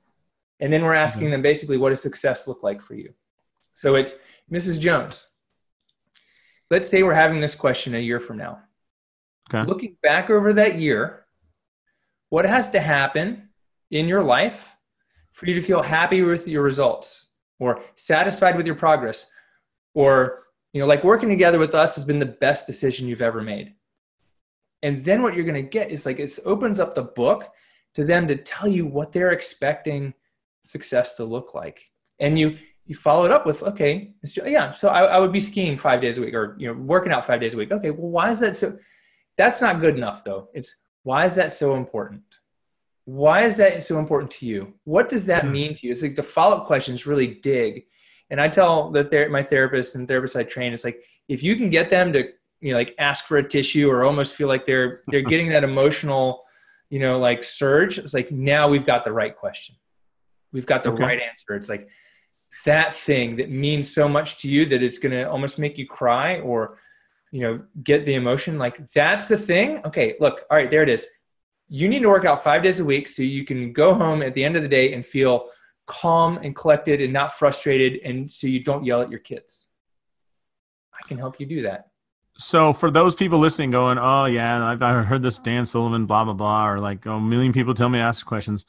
And 0.64 0.72
then 0.72 0.82
we're 0.82 0.94
asking 0.94 1.24
mm-hmm. 1.24 1.32
them 1.32 1.42
basically, 1.42 1.76
what 1.76 1.90
does 1.90 2.02
success 2.02 2.48
look 2.48 2.64
like 2.64 2.82
for 2.82 2.96
you? 2.96 3.14
So 3.74 3.96
it's 3.96 4.16
Mrs. 4.50 4.80
Jones. 4.80 5.28
Let's 6.72 6.88
say 6.88 7.04
we're 7.04 7.14
having 7.14 7.42
this 7.42 7.54
question 7.54 7.96
a 7.96 8.00
year 8.00 8.22
from 8.22 8.38
now. 8.38 8.60
Okay. 9.54 9.68
Looking 9.68 9.98
back 10.02 10.30
over 10.30 10.54
that 10.54 10.80
year, 10.80 11.26
what 12.30 12.46
has 12.46 12.72
to 12.72 12.80
happen 12.80 13.50
in 13.92 14.08
your 14.08 14.24
life 14.24 14.74
for 15.34 15.48
you 15.48 15.56
to 15.56 15.62
feel 15.62 15.82
happy 15.82 16.22
with 16.22 16.48
your 16.48 16.64
results 16.64 17.28
or 17.60 17.82
satisfied 17.96 18.56
with 18.56 18.66
your 18.66 18.76
progress 18.76 19.30
or 19.94 20.44
you 20.72 20.80
know 20.80 20.88
like 20.88 21.04
working 21.04 21.30
together 21.30 21.60
with 21.60 21.76
us 21.76 21.96
has 21.96 22.06
been 22.06 22.20
the 22.20 22.26
best 22.26 22.66
decision 22.66 23.08
you've 23.08 23.22
ever 23.22 23.42
made 23.42 23.74
and 24.82 25.04
then 25.04 25.22
what 25.22 25.36
you're 25.36 25.46
going 25.46 25.64
to 25.64 25.70
get 25.70 25.92
is 25.92 26.06
like 26.06 26.20
it 26.20 26.40
opens 26.46 26.80
up 26.80 26.96
the 26.96 27.04
book 27.04 27.52
to 27.94 28.04
them 28.04 28.28
to 28.28 28.36
tell 28.36 28.68
you 28.68 28.86
what 28.86 29.12
they're 29.12 29.32
expecting 29.32 30.14
success 30.66 31.16
to 31.16 31.24
look 31.26 31.54
like. 31.54 31.82
And 32.20 32.38
you 32.38 32.58
you 32.86 32.96
follow 32.96 33.24
it 33.26 33.32
up 33.32 33.46
with 33.46 33.64
okay 33.64 34.12
yeah 34.46 34.70
so 34.72 34.90
I, 34.90 35.04
I 35.04 35.18
would 35.18 35.32
be 35.32 35.40
skiing 35.40 35.78
five 35.78 36.02
days 36.02 36.18
a 36.18 36.22
week 36.22 36.34
or 36.34 36.58
you 36.60 36.68
know 36.68 36.74
working 36.74 37.14
out 37.14 37.26
five 37.26 37.40
days 37.40 37.54
a 37.54 37.58
week. 37.58 37.72
Okay 37.72 37.92
well 37.92 38.10
why 38.10 38.32
is 38.32 38.40
that 38.42 38.56
so 38.56 38.78
that's 39.38 39.62
not 39.62 39.80
good 39.80 39.96
enough 39.96 40.24
though. 40.24 40.50
It's 40.54 40.76
why 41.04 41.26
is 41.26 41.36
that 41.36 41.52
so 41.54 41.76
important? 41.76 42.24
Why 43.06 43.44
is 43.44 43.58
that 43.58 43.84
so 43.84 44.00
important 44.00 44.32
to 44.32 44.46
you? 44.46 44.74
What 44.86 45.10
does 45.10 45.26
that 45.26 45.44
Hmm. 45.46 45.52
mean 45.52 45.76
to 45.76 45.88
you? 45.88 45.92
It's 45.92 46.02
like 46.02 46.16
the 46.16 46.24
follow-up 46.24 46.66
questions 46.68 47.06
really 47.06 47.28
dig. 47.28 47.86
And 48.30 48.42
i 48.42 48.48
tell 48.48 48.90
the 48.92 49.04
ther- 49.04 49.30
my 49.30 49.44
therapists 49.44 49.96
and 49.96 50.08
therapists 50.08 50.36
i 50.36 50.44
train 50.44 50.74
it's 50.74 50.84
like 50.84 51.00
if 51.28 51.44
you 51.44 51.56
can 51.56 51.70
get 51.70 51.90
them 51.90 52.12
to 52.14 52.30
you 52.62 52.72
know 52.72 52.78
like 52.78 52.96
ask 52.98 53.26
for 53.26 53.38
a 53.38 53.48
tissue 53.48 53.88
or 53.90 54.04
almost 54.04 54.36
feel 54.36 54.48
like 54.48 54.66
they're 54.66 55.02
they're 55.08 55.22
getting 55.34 55.50
that 55.50 55.64
emotional 55.64 56.44
you 56.90 57.00
know 57.00 57.20
like 57.20 57.44
surge 57.44 58.00
it's 58.00 58.14
like 58.14 58.32
now 58.32 58.68
we've 58.68 58.86
got 58.86 59.04
the 59.04 59.12
right 59.12 59.36
question 59.38 59.76
we've 60.54 60.66
got 60.66 60.84
the 60.84 60.92
Okay. 60.92 61.04
right 61.04 61.20
answer. 61.20 61.56
It's 61.56 61.68
like 61.68 61.90
that 62.66 62.94
thing 62.94 63.36
that 63.38 63.50
means 63.50 63.94
so 63.94 64.08
much 64.08 64.38
to 64.42 64.50
you 64.50 64.66
that 64.68 64.82
it's 64.84 65.00
going 65.00 65.12
to 65.12 65.30
almost 65.30 65.60
make 65.60 65.78
you 65.78 65.88
cry 65.88 66.40
or 66.40 66.78
you 67.32 67.42
know 67.42 67.62
get 67.84 68.06
the 68.06 68.14
emotion. 68.14 68.58
Like 68.58 68.92
that's 68.94 69.28
the 69.28 69.38
thing? 69.38 69.82
Okay 69.86 70.16
look 70.20 70.46
all 70.50 70.58
right 70.58 70.70
there 70.70 70.84
it 70.84 70.90
is. 70.90 71.06
You 71.68 71.90
need 71.90 72.02
to 72.04 72.10
work 72.10 72.26
out 72.26 72.44
five 72.44 72.62
days 72.62 72.80
a 72.80 72.86
week 72.86 73.08
so 73.08 73.24
you 73.24 73.44
can 73.44 73.74
go 73.74 73.94
home 73.94 74.22
at 74.22 74.36
the 74.36 74.44
end 74.44 74.56
of 74.56 74.62
the 74.62 74.70
day 74.70 74.94
and 74.94 75.04
feel 75.04 75.50
calm 75.88 76.38
and 76.44 76.56
collected 76.56 77.02
and 77.02 77.12
not 77.12 77.34
frustrated 77.34 78.00
and 78.04 78.32
so 78.32 78.46
you 78.48 78.64
don't 78.64 78.86
yell 78.86 79.02
at 79.02 79.10
your 79.10 79.20
kids. 79.20 79.68
I 80.94 81.08
can 81.08 81.18
help 81.18 81.40
you 81.40 81.48
do 81.48 81.64
that. 81.64 81.88
So 82.38 82.74
for 82.74 82.90
those 82.90 83.14
people 83.16 83.40
listening, 83.40 83.72
going, 83.72 83.98
"Oh 84.00 84.26
yeah, 84.26 84.64
I've, 84.66 85.06
heard 85.06 85.22
this 85.22 85.38
Dan 85.38 85.66
Sullivan, 85.66 86.06
blah 86.06 86.24
blah 86.24 86.34
blah," 86.34 86.68
or 86.68 86.80
like, 86.80 87.06
"Oh, 87.06 87.18
a 87.18 87.22
million 87.22 87.54
people 87.54 87.74
tell 87.74 87.90
me 87.90 88.00
to 88.00 88.04
ask 88.04 88.26
questions." 88.26 88.66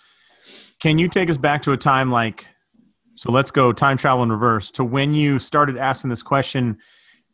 Can 0.81 0.99
you 0.99 1.09
take 1.09 1.31
us 1.31 1.37
back 1.37 1.63
to 1.63 1.73
a 1.73 1.77
time 1.77 2.11
like, 2.11 2.49
so 3.15 3.31
let's 3.31 3.51
go 3.51 3.73
time 3.73 3.97
travel 3.97 4.23
in 4.23 4.31
reverse 4.31 4.71
to 4.73 4.85
when 4.85 5.15
you 5.15 5.39
started 5.39 5.77
asking 5.77 6.11
this 6.11 6.23
question, 6.23 6.79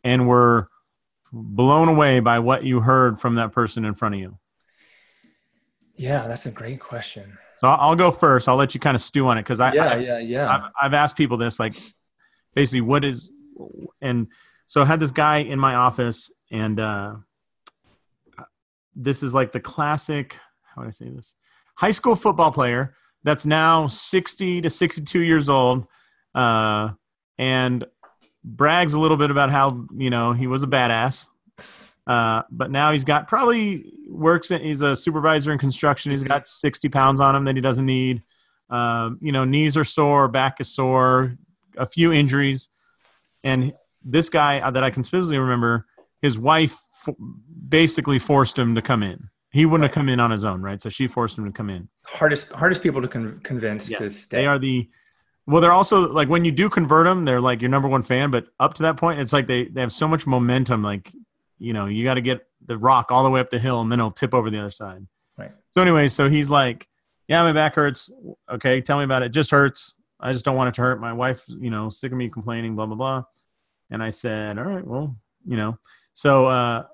and 0.03 0.27
were 0.27 0.69
blown 1.31 1.87
away 1.87 2.19
by 2.19 2.39
what 2.39 2.63
you 2.63 2.79
heard 2.79 3.19
from 3.19 3.35
that 3.35 3.51
person 3.51 3.85
in 3.85 3.93
front 3.93 4.15
of 4.15 4.21
you. 4.21 4.37
yeah 5.95 6.27
that's 6.27 6.45
a 6.45 6.51
great 6.51 6.79
question 6.79 7.37
So 7.59 7.67
I'll, 7.67 7.89
I'll 7.89 7.95
go 7.95 8.11
first. 8.11 8.49
I'll 8.49 8.55
let 8.55 8.73
you 8.73 8.79
kind 8.79 8.95
of 8.95 9.01
stew 9.01 9.27
on 9.27 9.37
it 9.37 9.41
because 9.41 9.61
I, 9.61 9.73
yeah 9.73 9.85
I 9.85 9.95
yeah 9.97 10.19
yeah 10.19 10.49
I've, 10.49 10.71
I've 10.81 10.93
asked 10.93 11.15
people 11.15 11.37
this, 11.37 11.59
like, 11.59 11.75
basically, 12.55 12.81
what 12.81 13.05
is, 13.05 13.31
and 14.01 14.27
so 14.67 14.81
I 14.81 14.85
had 14.85 14.99
this 14.99 15.11
guy 15.11 15.37
in 15.37 15.59
my 15.59 15.75
office, 15.75 16.31
and 16.51 16.79
uh, 16.79 17.15
this 18.95 19.21
is 19.23 19.33
like 19.33 19.51
the 19.51 19.59
classic. 19.59 20.37
How 20.63 20.81
do 20.81 20.87
I 20.87 20.91
say 20.91 21.09
this? 21.09 21.35
High 21.75 21.91
school 21.91 22.15
football 22.15 22.51
player 22.51 22.95
that's 23.23 23.45
now 23.45 23.87
sixty 23.87 24.61
to 24.61 24.69
sixty-two 24.69 25.19
years 25.21 25.49
old, 25.49 25.85
uh, 26.33 26.89
and 27.37 27.85
brags 28.43 28.93
a 28.93 28.99
little 28.99 29.17
bit 29.17 29.31
about 29.31 29.49
how 29.49 29.85
you 29.95 30.09
know 30.09 30.33
he 30.33 30.47
was 30.47 30.63
a 30.63 30.67
badass. 30.67 31.27
Uh, 32.07 32.41
but 32.49 32.71
now 32.71 32.91
he's 32.91 33.03
got 33.03 33.27
probably 33.27 33.93
works. 34.07 34.51
In, 34.51 34.61
he's 34.61 34.81
a 34.81 34.95
supervisor 34.95 35.51
in 35.51 35.59
construction. 35.59 36.11
He's 36.11 36.23
got 36.23 36.47
sixty 36.47 36.89
pounds 36.89 37.21
on 37.21 37.35
him 37.35 37.45
that 37.45 37.55
he 37.55 37.61
doesn't 37.61 37.85
need. 37.85 38.23
Um, 38.69 39.19
you 39.21 39.31
know, 39.31 39.45
knees 39.45 39.77
are 39.77 39.83
sore, 39.83 40.27
back 40.27 40.61
is 40.61 40.73
sore, 40.73 41.37
a 41.77 41.85
few 41.85 42.11
injuries, 42.11 42.69
and 43.43 43.73
this 44.03 44.29
guy 44.29 44.61
uh, 44.61 44.71
that 44.71 44.83
I 44.83 44.89
can 44.89 45.03
specifically 45.03 45.37
remember, 45.37 45.85
his 46.21 46.39
wife 46.39 46.77
f- 47.07 47.15
basically 47.67 48.17
forced 48.17 48.57
him 48.57 48.75
to 48.75 48.81
come 48.81 49.03
in. 49.03 49.29
He 49.51 49.65
wouldn't 49.65 49.83
have 49.83 49.93
come 49.93 50.07
in 50.07 50.19
on 50.19 50.31
his 50.31 50.43
own, 50.45 50.61
right? 50.61 50.81
So 50.81 50.89
she 50.89 51.07
forced 51.07 51.37
him 51.37 51.45
to 51.45 51.51
come 51.51 51.69
in. 51.69 51.89
hardest 52.05 52.51
hardest 52.53 52.81
people 52.81 53.01
to 53.01 53.07
con- 53.07 53.41
convince 53.43 53.91
Yeah, 53.91 53.97
to 53.97 54.09
stay 54.09 54.37
They 54.37 54.45
are 54.45 54.57
the 54.57 54.89
well. 55.45 55.61
They're 55.61 55.73
also 55.73 56.11
like 56.11 56.29
when 56.29 56.45
you 56.45 56.51
do 56.51 56.69
convert 56.69 57.05
them, 57.05 57.25
they're 57.25 57.41
like 57.41 57.61
your 57.61 57.69
number 57.69 57.87
one 57.89 58.03
fan. 58.03 58.31
But 58.31 58.47
up 58.59 58.73
to 58.75 58.83
that 58.83 58.97
point, 58.97 59.19
it's 59.19 59.33
like 59.33 59.47
they 59.47 59.65
they 59.65 59.81
have 59.81 59.91
so 59.91 60.07
much 60.07 60.25
momentum. 60.25 60.81
Like 60.81 61.11
you 61.59 61.73
know, 61.73 61.85
you 61.85 62.03
got 62.03 62.15
to 62.15 62.21
get 62.21 62.47
the 62.65 62.77
rock 62.77 63.11
all 63.11 63.23
the 63.23 63.29
way 63.29 63.39
up 63.39 63.49
the 63.49 63.59
hill, 63.59 63.81
and 63.81 63.91
then 63.91 63.99
it'll 63.99 64.11
tip 64.11 64.33
over 64.33 64.49
the 64.49 64.59
other 64.59 64.71
side. 64.71 65.05
Right. 65.37 65.51
So 65.71 65.81
anyway, 65.81 66.07
so 66.07 66.29
he's 66.29 66.49
like, 66.49 66.87
"Yeah, 67.27 67.43
my 67.43 67.51
back 67.51 67.75
hurts. 67.75 68.09
Okay, 68.49 68.81
tell 68.81 68.97
me 68.99 69.03
about 69.03 69.21
it. 69.23 69.29
Just 69.29 69.51
hurts. 69.51 69.95
I 70.19 70.31
just 70.31 70.45
don't 70.45 70.55
want 70.55 70.69
it 70.69 70.75
to 70.75 70.81
hurt. 70.81 71.01
My 71.01 71.13
wife, 71.13 71.43
you 71.47 71.71
know, 71.71 71.89
sick 71.89 72.11
of 72.11 72.17
me 72.17 72.29
complaining, 72.29 72.75
blah 72.75 72.85
blah 72.85 72.95
blah. 72.95 73.23
And 73.89 74.01
I 74.01 74.11
said, 74.11 74.57
all 74.57 74.63
right, 74.63 74.85
well, 74.87 75.17
you 75.45 75.57
know, 75.57 75.77
so 76.13 76.45
uh, 76.45 76.85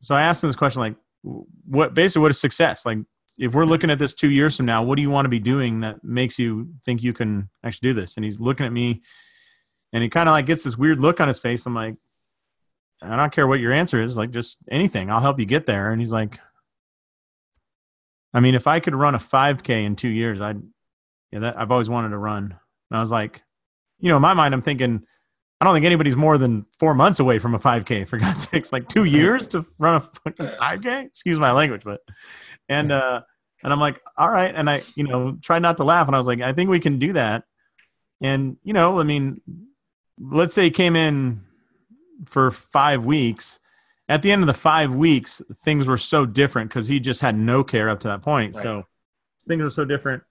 so 0.00 0.14
I 0.14 0.22
asked 0.22 0.42
him 0.42 0.50
this 0.50 0.56
question, 0.56 0.80
like, 0.80 0.96
what 1.22 1.94
basically 1.94 2.22
what 2.22 2.30
is 2.30 2.40
success? 2.40 2.84
Like, 2.84 2.98
if 3.38 3.54
we're 3.54 3.64
looking 3.64 3.90
at 3.90 3.98
this 3.98 4.14
two 4.14 4.30
years 4.30 4.56
from 4.56 4.66
now, 4.66 4.82
what 4.82 4.96
do 4.96 5.02
you 5.02 5.10
want 5.10 5.24
to 5.24 5.30
be 5.30 5.38
doing 5.38 5.80
that 5.80 6.04
makes 6.04 6.38
you 6.38 6.74
think 6.84 7.02
you 7.02 7.12
can 7.12 7.48
actually 7.64 7.90
do 7.90 7.94
this? 7.94 8.16
And 8.16 8.24
he's 8.24 8.40
looking 8.40 8.66
at 8.66 8.72
me, 8.72 9.02
and 9.92 10.02
he 10.02 10.08
kind 10.08 10.28
of 10.28 10.32
like 10.32 10.46
gets 10.46 10.64
this 10.64 10.76
weird 10.76 11.00
look 11.00 11.20
on 11.20 11.28
his 11.28 11.38
face. 11.38 11.64
I'm 11.66 11.74
like, 11.74 11.96
I 13.00 13.16
don't 13.16 13.32
care 13.32 13.46
what 13.46 13.60
your 13.60 13.72
answer 13.72 14.02
is, 14.02 14.16
like 14.16 14.30
just 14.30 14.62
anything. 14.70 15.10
I'll 15.10 15.20
help 15.20 15.40
you 15.40 15.46
get 15.46 15.66
there. 15.66 15.90
And 15.90 16.00
he's 16.00 16.12
like, 16.12 16.38
I 18.32 18.40
mean, 18.40 18.54
if 18.54 18.66
I 18.66 18.80
could 18.80 18.94
run 18.94 19.14
a 19.14 19.18
5K 19.18 19.84
in 19.84 19.96
two 19.96 20.08
years, 20.08 20.40
I'd, 20.40 20.62
yeah, 21.32 21.40
that 21.40 21.58
I've 21.58 21.70
always 21.70 21.88
wanted 21.88 22.10
to 22.10 22.18
run. 22.18 22.44
And 22.44 22.96
I 22.96 23.00
was 23.00 23.10
like, 23.10 23.42
you 23.98 24.08
know, 24.08 24.16
in 24.16 24.22
my 24.22 24.34
mind, 24.34 24.54
I'm 24.54 24.62
thinking, 24.62 25.04
I 25.62 25.64
don't 25.64 25.74
think 25.74 25.86
anybody's 25.86 26.16
more 26.16 26.38
than 26.38 26.66
four 26.80 26.92
months 26.92 27.20
away 27.20 27.38
from 27.38 27.54
a 27.54 27.58
5K. 27.60 28.08
For 28.08 28.18
God's 28.18 28.48
sakes, 28.50 28.72
like 28.72 28.88
two 28.88 29.04
years 29.04 29.46
to 29.48 29.64
run 29.78 29.94
a 29.94 30.00
fucking 30.00 30.46
5K. 30.58 31.06
Excuse 31.06 31.38
my 31.38 31.52
language, 31.52 31.82
but 31.84 32.00
and 32.68 32.90
uh, 32.90 33.20
and 33.62 33.72
I'm 33.72 33.78
like, 33.78 34.00
all 34.18 34.28
right, 34.28 34.52
and 34.52 34.68
I, 34.68 34.82
you 34.96 35.04
know, 35.04 35.38
try 35.40 35.60
not 35.60 35.76
to 35.76 35.84
laugh, 35.84 36.08
and 36.08 36.16
I 36.16 36.18
was 36.18 36.26
like, 36.26 36.40
I 36.40 36.52
think 36.52 36.68
we 36.68 36.80
can 36.80 36.98
do 36.98 37.12
that. 37.12 37.44
And 38.20 38.56
you 38.64 38.72
know, 38.72 38.98
I 38.98 39.04
mean, 39.04 39.40
let's 40.18 40.52
say 40.52 40.64
he 40.64 40.72
came 40.72 40.96
in 40.96 41.42
for 42.28 42.50
five 42.50 43.04
weeks. 43.04 43.60
At 44.08 44.22
the 44.22 44.32
end 44.32 44.42
of 44.42 44.48
the 44.48 44.54
five 44.54 44.92
weeks, 44.92 45.40
things 45.64 45.86
were 45.86 45.96
so 45.96 46.26
different 46.26 46.70
because 46.70 46.88
he 46.88 46.98
just 46.98 47.20
had 47.20 47.38
no 47.38 47.62
care 47.62 47.88
up 47.88 48.00
to 48.00 48.08
that 48.08 48.22
point. 48.22 48.56
Right. 48.56 48.62
So 48.64 48.86
things 49.46 49.62
were 49.62 49.70
so 49.70 49.84
different. 49.84 50.24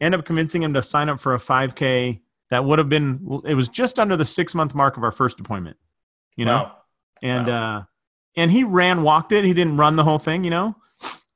End 0.00 0.16
up 0.16 0.24
convincing 0.24 0.64
him 0.64 0.74
to 0.74 0.82
sign 0.82 1.08
up 1.08 1.20
for 1.20 1.32
a 1.32 1.38
5K 1.38 2.22
that 2.54 2.64
would 2.64 2.78
have 2.78 2.88
been. 2.88 3.42
It 3.44 3.54
was 3.54 3.68
just 3.68 3.98
under 3.98 4.16
the 4.16 4.24
six 4.24 4.54
month 4.54 4.74
mark 4.74 4.96
of 4.96 5.02
our 5.02 5.12
first 5.12 5.40
appointment. 5.40 5.76
You 6.36 6.46
know, 6.46 6.56
wow. 6.56 6.76
and 7.22 7.46
wow. 7.46 7.78
uh, 7.78 7.82
and 8.36 8.50
he 8.50 8.64
ran, 8.64 9.02
walked 9.02 9.32
it. 9.32 9.44
He 9.44 9.52
didn't 9.52 9.76
run 9.76 9.96
the 9.96 10.04
whole 10.04 10.18
thing. 10.18 10.44
You 10.44 10.50
know, 10.50 10.76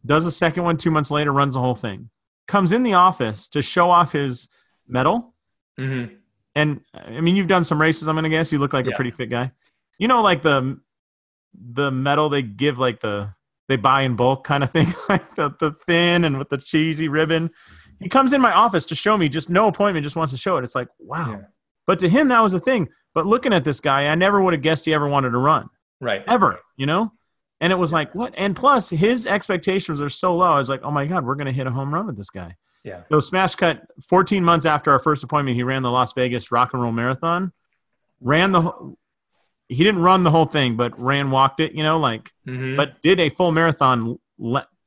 does 0.04 0.26
a 0.26 0.32
second 0.32 0.64
one 0.64 0.76
two 0.76 0.90
months 0.90 1.10
later, 1.10 1.32
runs 1.32 1.54
the 1.54 1.60
whole 1.60 1.74
thing. 1.74 2.10
Comes 2.46 2.72
in 2.72 2.82
the 2.82 2.94
office 2.94 3.48
to 3.48 3.62
show 3.62 3.90
off 3.90 4.12
his 4.12 4.48
medal. 4.86 5.34
Mm-hmm. 5.78 6.14
And 6.54 6.80
I 6.94 7.20
mean, 7.20 7.36
you've 7.36 7.46
done 7.46 7.64
some 7.64 7.80
races. 7.80 8.08
I'm 8.08 8.14
gonna 8.14 8.28
guess 8.28 8.50
you 8.50 8.58
look 8.58 8.72
like 8.72 8.86
yeah. 8.86 8.92
a 8.92 8.96
pretty 8.96 9.10
fit 9.10 9.30
guy 9.30 9.52
you 9.98 10.08
know, 10.08 10.22
like 10.22 10.42
the 10.42 10.80
the 11.52 11.90
medal 11.90 12.28
they 12.28 12.42
give 12.42 12.78
like 12.78 13.00
the 13.00 13.34
they 13.68 13.76
buy 13.76 14.02
in 14.02 14.16
bulk 14.16 14.44
kind 14.44 14.64
of 14.64 14.70
thing, 14.70 14.94
like 15.08 15.34
the, 15.34 15.50
the 15.58 15.76
thin 15.86 16.24
and 16.24 16.38
with 16.38 16.48
the 16.48 16.58
cheesy 16.58 17.08
ribbon. 17.08 17.50
He 18.00 18.08
comes 18.08 18.32
in 18.32 18.40
my 18.40 18.52
office 18.52 18.86
to 18.86 18.94
show 18.94 19.16
me, 19.16 19.28
just 19.28 19.50
no 19.50 19.66
appointment, 19.68 20.04
just 20.04 20.16
wants 20.16 20.32
to 20.32 20.38
show 20.38 20.56
it. 20.56 20.64
It's 20.64 20.74
like, 20.74 20.88
wow. 20.98 21.30
Yeah. 21.32 21.40
But 21.86 21.98
to 22.00 22.08
him, 22.08 22.28
that 22.28 22.40
was 22.40 22.52
the 22.52 22.60
thing. 22.60 22.88
But 23.14 23.26
looking 23.26 23.52
at 23.52 23.64
this 23.64 23.80
guy, 23.80 24.06
I 24.06 24.14
never 24.14 24.40
would 24.40 24.52
have 24.52 24.62
guessed 24.62 24.84
he 24.84 24.94
ever 24.94 25.08
wanted 25.08 25.30
to 25.30 25.38
run. 25.38 25.68
Right. 26.00 26.22
Ever, 26.26 26.60
you 26.76 26.86
know? 26.86 27.12
And 27.60 27.72
it 27.72 27.76
was 27.76 27.92
like, 27.92 28.14
what? 28.14 28.34
And 28.36 28.54
plus, 28.54 28.88
his 28.88 29.26
expectations 29.26 30.00
are 30.00 30.08
so 30.08 30.36
low. 30.36 30.52
I 30.52 30.58
was 30.58 30.68
like, 30.68 30.82
oh 30.84 30.92
my 30.92 31.06
God, 31.06 31.24
we're 31.24 31.34
going 31.34 31.46
to 31.46 31.52
hit 31.52 31.66
a 31.66 31.70
home 31.70 31.92
run 31.92 32.06
with 32.06 32.16
this 32.16 32.30
guy. 32.30 32.54
Yeah. 32.84 33.02
So, 33.10 33.18
smash 33.18 33.56
cut 33.56 33.82
14 34.08 34.44
months 34.44 34.64
after 34.64 34.92
our 34.92 35.00
first 35.00 35.24
appointment, 35.24 35.56
he 35.56 35.64
ran 35.64 35.82
the 35.82 35.90
Las 35.90 36.12
Vegas 36.12 36.52
Rock 36.52 36.72
and 36.72 36.82
Roll 36.82 36.92
Marathon, 36.92 37.52
ran 38.20 38.52
the 38.52 38.94
he 39.68 39.84
didn't 39.84 40.02
run 40.02 40.24
the 40.24 40.30
whole 40.30 40.46
thing, 40.46 40.76
but 40.76 40.98
ran, 40.98 41.30
walked 41.30 41.60
it, 41.60 41.72
you 41.72 41.82
know, 41.82 41.98
like, 41.98 42.32
mm-hmm. 42.46 42.76
but 42.76 43.02
did 43.02 43.20
a 43.20 43.28
full 43.28 43.52
marathon. 43.52 44.18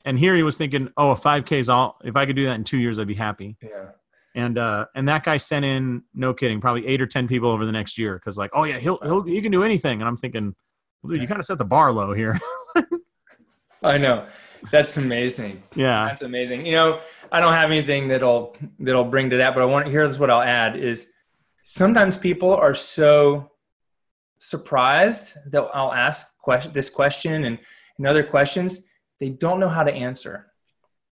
And 0.05 0.17
here 0.17 0.35
he 0.35 0.43
was 0.43 0.57
thinking, 0.57 0.89
oh, 0.97 1.11
a 1.11 1.15
5K 1.15 1.59
is 1.59 1.69
all, 1.69 1.97
if 2.03 2.15
I 2.15 2.25
could 2.25 2.35
do 2.35 2.45
that 2.45 2.55
in 2.55 2.63
two 2.63 2.77
years, 2.77 2.99
I'd 2.99 3.07
be 3.07 3.13
happy. 3.13 3.57
Yeah. 3.61 3.89
And, 4.33 4.57
uh, 4.57 4.85
and 4.95 5.07
that 5.09 5.23
guy 5.23 5.37
sent 5.37 5.65
in, 5.65 6.03
no 6.13 6.33
kidding, 6.33 6.61
probably 6.61 6.87
eight 6.87 7.01
or 7.01 7.07
10 7.07 7.27
people 7.27 7.49
over 7.49 7.65
the 7.65 7.71
next 7.71 7.97
year. 7.97 8.17
Cause 8.19 8.37
like, 8.37 8.51
oh 8.53 8.63
yeah, 8.63 8.79
he'll, 8.79 8.97
he'll, 9.01 9.23
he 9.23 9.41
can 9.41 9.51
do 9.51 9.63
anything. 9.63 10.01
And 10.01 10.07
I'm 10.07 10.17
thinking, 10.17 10.55
well, 11.01 11.11
dude, 11.11 11.21
you 11.21 11.27
kind 11.27 11.39
of 11.39 11.45
set 11.45 11.57
the 11.57 11.65
bar 11.65 11.91
low 11.91 12.13
here. 12.13 12.39
I 13.83 13.97
know. 13.97 14.27
That's 14.71 14.97
amazing. 14.97 15.61
Yeah. 15.75 16.05
That's 16.07 16.21
amazing. 16.21 16.65
You 16.65 16.73
know, 16.73 16.99
I 17.31 17.39
don't 17.39 17.53
have 17.53 17.71
anything 17.71 18.07
that'll, 18.07 18.55
that'll 18.79 19.05
bring 19.05 19.29
to 19.31 19.37
that, 19.37 19.53
but 19.53 19.61
I 19.61 19.65
want 19.65 19.87
here's 19.87 20.19
what 20.19 20.29
I'll 20.29 20.41
add 20.41 20.77
is 20.77 21.09
sometimes 21.63 22.17
people 22.17 22.53
are 22.53 22.75
so 22.75 23.51
surprised 24.39 25.37
that 25.51 25.67
I'll 25.73 25.93
ask 25.93 26.37
question, 26.37 26.71
this 26.73 26.89
question 26.89 27.45
and, 27.45 27.59
and 27.97 28.07
other 28.07 28.23
questions, 28.23 28.81
they 29.21 29.29
don't 29.29 29.59
know 29.59 29.69
how 29.69 29.83
to 29.83 29.93
answer. 29.93 30.47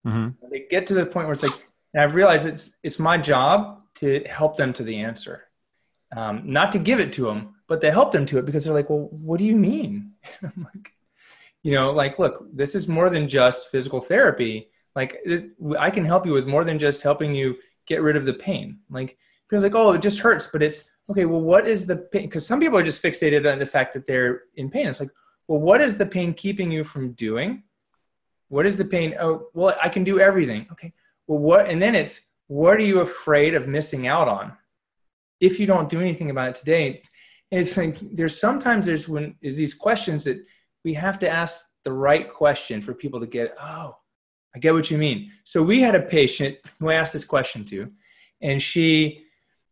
Mm-hmm. 0.05 0.51
They 0.51 0.67
get 0.69 0.87
to 0.89 0.95
the 0.95 1.07
point 1.07 1.29
where 1.29 1.35
it's 1.35 1.43
like, 1.43 1.69
and 1.93 2.03
I've 2.03 2.15
realized 2.15 2.47
it's 2.47 2.75
it's 2.83 2.99
my 2.99 3.19
job 3.19 3.83
to 3.97 4.25
help 4.25 4.57
them 4.57 4.73
to 4.73 4.83
the 4.83 4.97
answer, 4.99 5.45
um, 6.17 6.43
not 6.47 6.73
to 6.73 6.79
give 6.79 7.01
it 7.01 7.13
to 7.15 7.27
them, 7.27 7.55
but 7.69 7.81
to 7.83 7.93
help 7.93 8.13
them 8.13 8.25
to 8.27 8.39
it 8.39 8.47
because 8.47 8.65
they're 8.65 8.75
like, 8.75 8.89
well, 8.89 9.09
what 9.13 9.39
do 9.39 9.45
you 9.45 9.57
mean? 9.57 10.13
I'm 10.43 10.67
like, 10.75 10.93
you 11.63 11.73
know, 11.73 11.91
like, 11.91 12.19
look, 12.19 12.47
this 12.53 12.75
is 12.75 12.89
more 12.89 13.11
than 13.11 13.29
just 13.29 13.71
physical 13.71 14.01
therapy. 14.01 14.71
Like, 14.97 15.19
it, 15.25 15.51
I 15.79 15.91
can 15.91 16.05
help 16.05 16.25
you 16.25 16.33
with 16.33 16.47
more 16.47 16.65
than 16.65 16.79
just 16.79 17.03
helping 17.03 17.35
you 17.35 17.57
get 17.87 18.01
rid 18.01 18.17
of 18.17 18.25
the 18.25 18.35
pain. 18.35 18.79
Like, 18.89 19.19
people's 19.49 19.65
like, 19.65 19.75
oh, 19.75 19.93
it 19.93 20.03
just 20.03 20.21
hurts, 20.21 20.49
but 20.51 20.63
it's 20.63 20.91
okay, 21.11 21.27
well, 21.27 21.43
what 21.43 21.67
is 21.67 21.85
the 21.85 21.97
pain? 21.97 22.23
Because 22.23 22.47
some 22.47 22.59
people 22.59 22.79
are 22.79 22.83
just 22.83 23.03
fixated 23.03 23.51
on 23.51 23.59
the 23.59 23.67
fact 23.67 23.93
that 23.95 24.07
they're 24.07 24.45
in 24.57 24.71
pain. 24.71 24.87
It's 24.87 25.01
like, 25.01 25.11
well, 25.47 25.61
what 25.61 25.83
is 25.83 25.99
the 25.99 26.07
pain 26.07 26.33
keeping 26.33 26.71
you 26.71 26.85
from 26.85 27.13
doing? 27.13 27.65
What 28.49 28.67
is 28.67 28.77
the 28.77 28.85
pain? 28.85 29.15
Oh, 29.21 29.49
well, 29.55 29.77
I 29.83 29.89
can 29.89 30.05
do 30.05 30.19
everything. 30.21 30.67
Okay. 30.73 30.93
Well, 31.27 31.39
what? 31.39 31.69
And 31.69 31.81
then 31.81 31.95
it's, 31.95 32.23
what 32.47 32.77
are 32.77 32.81
you 32.81 33.01
afraid 33.01 33.55
of 33.55 33.69
missing 33.69 34.07
out 34.07 34.29
on 34.29 34.53
if 35.41 35.61
you 35.61 35.67
don't 35.67 35.89
do 35.89 36.01
anything 36.01 36.31
about 36.31 36.51
it 36.51 36.55
today? 36.57 37.03
And 37.51 37.61
it's 37.61 37.77
like, 37.77 37.97
there's 38.01 38.39
sometimes 38.39 38.87
there's 38.87 39.09
when 39.09 39.35
these 39.41 39.75
questions 39.75 40.25
that 40.25 40.45
we 40.85 40.95
have 40.95 41.19
to 41.21 41.29
ask 41.29 41.67
the 41.85 41.93
right 41.93 42.33
question 42.33 42.81
for 42.81 42.95
people 42.95 43.21
to 43.21 43.27
get, 43.27 43.55
oh, 43.61 43.97
I 44.55 44.59
get 44.59 44.75
what 44.75 44.91
you 44.91 44.99
mean. 44.99 45.31
So 45.45 45.63
we 45.63 45.81
had 45.81 45.95
a 45.95 46.01
patient 46.01 46.57
who 46.79 46.89
I 46.89 46.95
asked 46.95 47.13
this 47.13 47.25
question 47.25 47.65
to, 47.67 47.91
and 48.41 48.61
she 48.61 49.25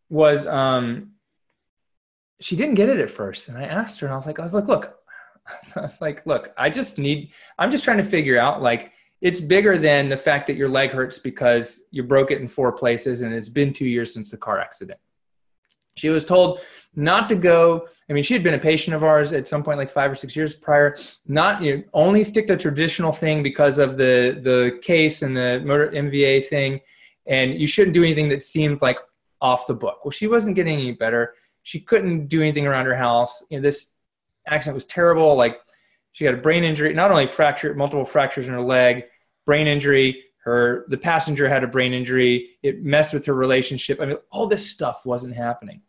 was 0.09 0.47
um, 0.47 1.12
she 2.41 2.57
didn't 2.57 2.75
get 2.75 2.89
it 2.89 3.01
at 3.01 3.11
first. 3.11 3.49
And 3.49 3.57
I 3.57 3.65
asked 3.65 4.01
her, 4.01 4.07
and 4.07 4.12
I 4.12 4.17
was 4.17 4.27
like, 4.27 4.39
I 4.39 4.43
was 4.43 4.55
like, 4.55 4.69
look, 4.69 4.97
I 5.77 5.81
was 5.81 6.01
like, 6.01 6.27
look, 6.27 6.53
I 6.57 6.71
just 6.71 6.99
need, 6.99 7.33
I'm 7.59 7.71
just 7.71 7.85
trying 7.85 7.99
to 7.99 8.05
figure 8.05 8.39
out 8.39 8.63
like, 8.63 8.93
it's 9.23 9.41
bigger 9.41 9.79
than 9.79 10.09
the 10.09 10.17
fact 10.17 10.47
that 10.47 10.57
your 10.57 10.69
leg 10.69 10.91
hurts 10.91 11.19
because 11.19 11.85
you 11.91 12.03
broke 12.03 12.31
it 12.31 12.41
in 12.41 12.49
four 12.49 12.73
places 12.73 13.23
and 13.23 13.33
it's 13.33 13.49
been 13.49 13.73
two 13.73 13.87
years 13.87 14.13
since 14.13 14.31
the 14.31 14.37
car 14.37 14.61
accident. 14.61 14.99
She 15.97 16.11
was 16.11 16.27
told 16.27 16.61
not 16.95 17.27
to 17.31 17.35
go. 17.35 17.89
I 18.11 18.13
mean, 18.13 18.23
she 18.23 18.35
had 18.35 18.43
been 18.43 18.53
a 18.53 18.59
patient 18.59 18.95
of 18.95 19.03
ours 19.03 19.33
at 19.33 19.49
some 19.49 19.63
point, 19.63 19.79
like 19.79 19.89
five 19.89 20.13
or 20.13 20.15
six 20.15 20.37
years 20.37 20.55
prior. 20.55 20.95
Not 21.27 21.63
you 21.63 21.79
know, 21.79 21.83
only 21.95 22.23
stick 22.23 22.47
to 22.49 22.57
traditional 22.59 23.13
thing 23.13 23.43
because 23.43 23.79
of 23.79 23.97
the 23.97 24.39
the 24.43 24.79
case 24.83 25.23
and 25.23 25.35
the 25.35 25.63
motor 25.65 25.89
MVA 25.89 26.49
thing, 26.49 26.81
and 27.27 27.59
you 27.59 27.67
shouldn't 27.67 27.95
do 27.95 28.05
anything 28.05 28.29
that 28.29 28.43
seemed 28.43 28.83
like 28.83 28.99
off 29.41 29.67
the 29.67 29.75
book. 29.75 30.05
Well, 30.05 30.13
she 30.13 30.27
wasn't 30.27 30.55
getting 30.55 30.75
any 30.75 30.93
better 30.93 31.33
she 31.67 31.81
couldn't 31.81 32.29
do 32.29 32.43
anything 32.43 32.65
around 32.65 32.87
her 32.87 32.95
house. 32.95 33.43
You 33.51 33.59
know, 33.59 33.63
this 33.63 33.91
accident 34.47 34.75
was 34.75 34.85
terrible. 34.85 35.37
Like 35.37 35.61
she 36.13 36.25
got 36.25 36.35
a 36.35 36.39
brain 36.39 36.65
injury, 36.65 36.93
not 36.95 37.11
only 37.11 37.27
fracture, 37.27 37.75
multiple 37.75 38.05
fractures 38.05 38.49
in 38.49 38.55
her 38.55 38.61
leg, 38.61 39.05
brain 39.45 39.67
injury. 39.67 40.23
Her 40.39 40.87
the 40.89 40.97
passenger 40.97 41.49
had 41.49 41.65
a 41.65 41.67
brain 41.67 41.93
injury. 41.93 42.51
It 42.63 42.85
messed 42.85 43.13
with 43.13 43.27
her 43.27 43.35
relationship. 43.35 44.01
I 44.01 44.07
mean, 44.07 44.19
all 44.31 44.47
this 44.47 44.71
stuff 44.71 45.05
wasn't 45.05 45.35
happening. 45.35 45.83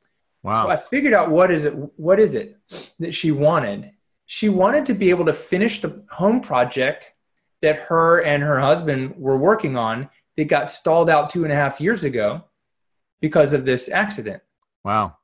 Wow. 0.44 0.64
So 0.64 0.70
I 0.70 0.76
figured 0.76 1.14
out 1.14 1.30
what 1.30 1.52
is 1.52 1.66
it? 1.66 1.74
What 1.98 2.20
is 2.20 2.34
it 2.34 2.58
that 3.00 3.14
she 3.14 3.32
wanted? 3.32 3.92
She 4.26 4.50
wanted 4.50 4.86
to 4.88 4.94
be 4.94 5.10
able 5.10 5.26
to 5.26 5.34
finish 5.34 5.82
the 5.82 6.04
home 6.10 6.42
project 6.42 7.14
that 7.62 7.78
her 7.80 8.22
and 8.22 8.44
her 8.44 8.60
husband 8.60 9.16
were 9.18 9.38
working 9.38 9.78
on 9.78 10.10
that 10.36 10.46
got 10.46 10.70
stalled 10.70 11.10
out 11.10 11.30
two 11.30 11.44
and 11.44 11.52
a 11.52 11.56
half 11.56 11.82
years 11.82 12.04
ago 12.04 12.44
because 13.20 13.54
of 13.54 13.66
this 13.66 13.90
accident. 13.90 14.42
Wow. 14.84 15.18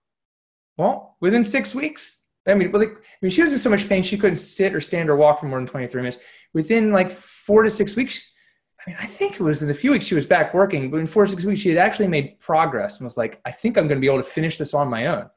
Well, 0.77 1.15
within 1.19 1.43
six 1.43 1.75
weeks, 1.75 2.22
I 2.47 2.53
mean, 2.55 2.71
like, 2.71 2.89
I 2.89 3.17
mean, 3.21 3.31
she 3.31 3.41
was 3.41 3.53
in 3.53 3.59
so 3.59 3.69
much 3.69 3.87
pain 3.87 4.03
she 4.03 4.17
couldn't 4.17 4.35
sit 4.35 4.75
or 4.75 4.81
stand 4.81 5.09
or 5.09 5.15
walk 5.15 5.39
for 5.39 5.45
more 5.45 5.59
than 5.59 5.67
23 5.67 6.01
minutes. 6.01 6.19
Within 6.53 6.91
like 6.91 7.09
four 7.09 7.63
to 7.63 7.69
six 7.69 7.95
weeks, 7.95 8.33
I 8.85 8.89
mean, 8.89 8.97
I 8.99 9.05
think 9.05 9.35
it 9.35 9.39
was 9.39 9.61
in 9.61 9.69
a 9.69 9.73
few 9.73 9.91
weeks 9.91 10.05
she 10.05 10.15
was 10.15 10.25
back 10.25 10.53
working, 10.53 10.91
but 10.91 10.97
in 10.97 11.07
four 11.07 11.23
to 11.23 11.31
six 11.31 11.45
weeks 11.45 11.61
she 11.61 11.69
had 11.69 11.77
actually 11.77 12.09
made 12.09 12.39
progress 12.39 12.97
and 12.97 13.05
was 13.05 13.15
like, 13.15 13.39
I 13.45 13.51
think 13.51 13.77
I'm 13.77 13.87
going 13.87 13.97
to 13.97 14.01
be 14.01 14.07
able 14.07 14.21
to 14.21 14.29
finish 14.29 14.57
this 14.57 14.73
on 14.73 14.89
my 14.89 15.07
own. 15.07 15.29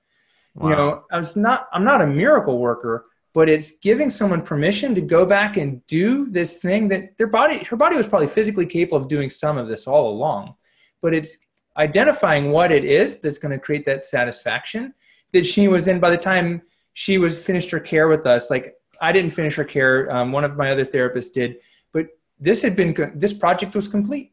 Wow. 0.56 0.68
You 0.68 0.76
know, 0.76 1.04
I 1.12 1.18
was 1.18 1.36
not, 1.36 1.68
I'm 1.72 1.84
not 1.84 2.02
a 2.02 2.06
miracle 2.06 2.58
worker, 2.58 3.06
but 3.34 3.48
it's 3.48 3.72
giving 3.78 4.10
someone 4.10 4.42
permission 4.42 4.94
to 4.94 5.00
go 5.00 5.24
back 5.26 5.58
and 5.58 5.86
do 5.86 6.26
this 6.26 6.58
thing 6.58 6.88
that 6.88 7.16
their 7.18 7.26
body, 7.26 7.58
her 7.64 7.76
body 7.76 7.94
was 7.94 8.08
probably 8.08 8.26
physically 8.26 8.66
capable 8.66 8.96
of 8.96 9.08
doing 9.08 9.30
some 9.30 9.58
of 9.58 9.68
this 9.68 9.86
all 9.86 10.10
along, 10.10 10.54
but 11.00 11.14
it's 11.14 11.36
identifying 11.76 12.50
what 12.50 12.72
it 12.72 12.84
is 12.84 13.20
that's 13.20 13.38
going 13.38 13.52
to 13.52 13.58
create 13.58 13.84
that 13.84 14.06
satisfaction 14.06 14.94
that 15.32 15.44
she 15.44 15.68
was 15.68 15.86
in 15.86 16.00
by 16.00 16.10
the 16.10 16.16
time 16.16 16.62
she 16.98 17.18
was 17.18 17.38
finished 17.38 17.70
her 17.70 17.78
care 17.78 18.08
with 18.08 18.26
us. 18.26 18.48
Like 18.48 18.74
I 19.02 19.12
didn't 19.12 19.32
finish 19.32 19.54
her 19.56 19.64
care. 19.64 20.10
Um, 20.10 20.32
one 20.32 20.44
of 20.44 20.56
my 20.56 20.72
other 20.72 20.84
therapists 20.84 21.30
did, 21.30 21.56
but 21.92 22.06
this 22.40 22.62
had 22.62 22.74
been, 22.74 22.96
this 23.14 23.34
project 23.34 23.74
was 23.74 23.86
complete. 23.86 24.32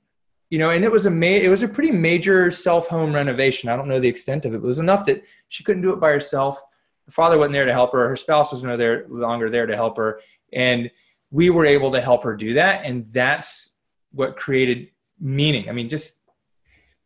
you 0.50 0.60
know, 0.60 0.70
and 0.70 0.86
it 0.86 0.92
was 0.92 1.06
a 1.08 1.10
ma- 1.10 1.26
it 1.26 1.50
was 1.50 1.64
a 1.64 1.68
pretty 1.68 1.92
major 1.92 2.52
self 2.52 2.88
home 2.88 3.12
renovation. 3.14 3.70
I 3.70 3.76
don't 3.76 3.88
know 3.88 4.00
the 4.00 4.08
extent 4.08 4.46
of 4.46 4.54
it, 4.54 4.58
it 4.58 4.62
was 4.62 4.78
enough 4.78 5.04
that 5.08 5.24
she 5.50 5.64
couldn't 5.64 5.82
do 5.82 5.92
it 5.94 6.00
by 6.00 6.10
herself. 6.12 6.62
Her 7.06 7.12
father 7.12 7.38
wasn't 7.38 7.54
there 7.54 7.66
to 7.66 7.74
help 7.74 7.92
her. 7.92 8.08
Her 8.08 8.16
spouse 8.16 8.54
was 8.54 8.64
no 8.64 8.78
there 8.78 9.08
longer 9.10 9.50
there 9.50 9.66
to 9.66 9.76
help 9.76 9.98
her, 9.98 10.22
and 10.54 10.92
we 11.32 11.50
were 11.50 11.66
able 11.66 11.92
to 11.92 12.00
help 12.00 12.24
her 12.24 12.36
do 12.36 12.54
that. 12.54 12.86
And 12.86 13.12
that's 13.12 13.74
what 14.12 14.38
created 14.38 14.90
meaning. 15.20 15.68
I 15.70 15.72
mean, 15.72 15.90
just 15.90 16.14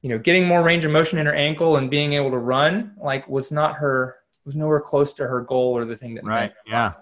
you 0.02 0.10
know, 0.10 0.20
getting 0.20 0.46
more 0.46 0.62
range 0.62 0.86
of 0.86 0.91
motion 0.91 1.17
in 1.17 1.26
her 1.26 1.34
ankle 1.34 1.78
and 1.78 1.89
being 1.89 2.13
able 2.13 2.32
to 2.32 2.38
run 2.38 2.93
like 3.02 3.28
was 3.30 3.50
not 3.50 3.78
her 3.78 4.17
was 4.47 4.55
nowhere 4.55 4.79
close 4.79 5.13
to 5.13 5.27
her 5.27 5.41
goal 5.41 5.77
or 5.77 5.86
the 5.86 5.95
thing 5.95 6.15
that 6.15 6.23
right. 6.23 6.51
Yeah, 6.65 6.93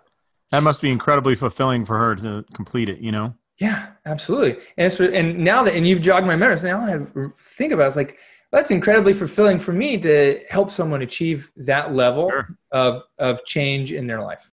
that 0.51 0.63
must 0.63 0.81
be 0.81 0.91
incredibly 0.91 1.35
fulfilling 1.35 1.85
for 1.85 1.97
her 1.97 2.15
to 2.15 2.43
complete 2.53 2.89
it. 2.89 2.99
You 2.99 3.13
know. 3.13 3.35
Yeah, 3.57 3.91
absolutely. 4.05 4.61
And 4.75 4.91
so, 4.91 5.05
and 5.05 5.37
now 5.39 5.63
that 5.63 5.75
and 5.75 5.87
you've 5.87 6.01
jogged 6.01 6.27
my 6.27 6.35
memories, 6.35 6.63
now 6.63 6.81
I 6.81 6.89
have 6.89 7.13
think 7.39 7.71
about 7.71 7.85
it, 7.85 7.87
it's 7.87 7.95
like 7.95 8.19
that's 8.51 8.71
incredibly 8.71 9.13
fulfilling 9.13 9.59
for 9.59 9.71
me 9.71 9.97
to 9.99 10.43
help 10.49 10.69
someone 10.69 11.03
achieve 11.03 11.51
that 11.55 11.93
level 11.93 12.29
sure. 12.29 12.57
of 12.71 13.03
of 13.17 13.45
change 13.45 13.93
in 13.93 14.07
their 14.07 14.21
life 14.21 14.51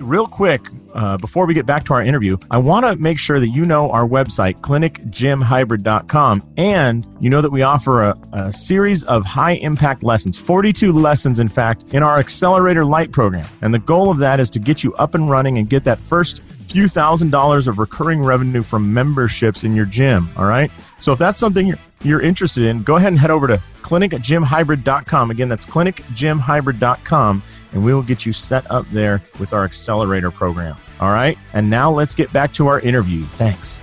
real 0.00 0.26
quick, 0.26 0.68
uh, 0.94 1.16
before 1.18 1.46
we 1.46 1.54
get 1.54 1.66
back 1.66 1.84
to 1.84 1.94
our 1.94 2.02
interview, 2.02 2.36
I 2.50 2.58
want 2.58 2.86
to 2.86 2.96
make 2.96 3.18
sure 3.18 3.40
that 3.40 3.48
you 3.48 3.64
know 3.64 3.90
our 3.90 4.06
website, 4.06 4.60
clinicgymhybrid.com, 4.60 6.52
and 6.56 7.06
you 7.20 7.30
know 7.30 7.40
that 7.40 7.50
we 7.50 7.62
offer 7.62 8.04
a, 8.04 8.18
a 8.32 8.52
series 8.52 9.04
of 9.04 9.24
high 9.24 9.52
impact 9.52 10.02
lessons, 10.02 10.38
42 10.38 10.92
lessons, 10.92 11.38
in 11.38 11.48
fact, 11.48 11.84
in 11.92 12.02
our 12.02 12.18
Accelerator 12.18 12.84
Light 12.84 13.12
program. 13.12 13.46
And 13.62 13.72
the 13.72 13.78
goal 13.78 14.10
of 14.10 14.18
that 14.18 14.40
is 14.40 14.50
to 14.50 14.58
get 14.58 14.84
you 14.84 14.94
up 14.94 15.14
and 15.14 15.30
running 15.30 15.58
and 15.58 15.68
get 15.68 15.84
that 15.84 15.98
first 15.98 16.42
few 16.42 16.88
thousand 16.88 17.30
dollars 17.30 17.68
of 17.68 17.78
recurring 17.78 18.22
revenue 18.22 18.62
from 18.62 18.92
memberships 18.92 19.64
in 19.64 19.74
your 19.74 19.86
gym. 19.86 20.28
All 20.36 20.46
right. 20.46 20.70
So 20.98 21.12
if 21.12 21.18
that's 21.18 21.38
something 21.38 21.66
you're, 21.66 21.78
you're 22.02 22.20
interested 22.20 22.64
in, 22.64 22.82
go 22.82 22.96
ahead 22.96 23.12
and 23.12 23.18
head 23.18 23.30
over 23.30 23.46
to 23.46 23.62
clinicgymhybrid.com. 23.82 25.30
Again, 25.30 25.48
that's 25.48 25.66
clinicgymhybrid.com 25.66 27.42
and 27.76 27.84
we 27.84 27.92
will 27.92 28.02
get 28.02 28.24
you 28.24 28.32
set 28.32 28.70
up 28.70 28.86
there 28.86 29.20
with 29.38 29.52
our 29.52 29.64
accelerator 29.64 30.30
program. 30.30 30.78
All 30.98 31.10
right. 31.10 31.36
And 31.52 31.68
now 31.68 31.90
let's 31.90 32.14
get 32.14 32.32
back 32.32 32.54
to 32.54 32.68
our 32.68 32.80
interview. 32.80 33.22
Thanks. 33.22 33.82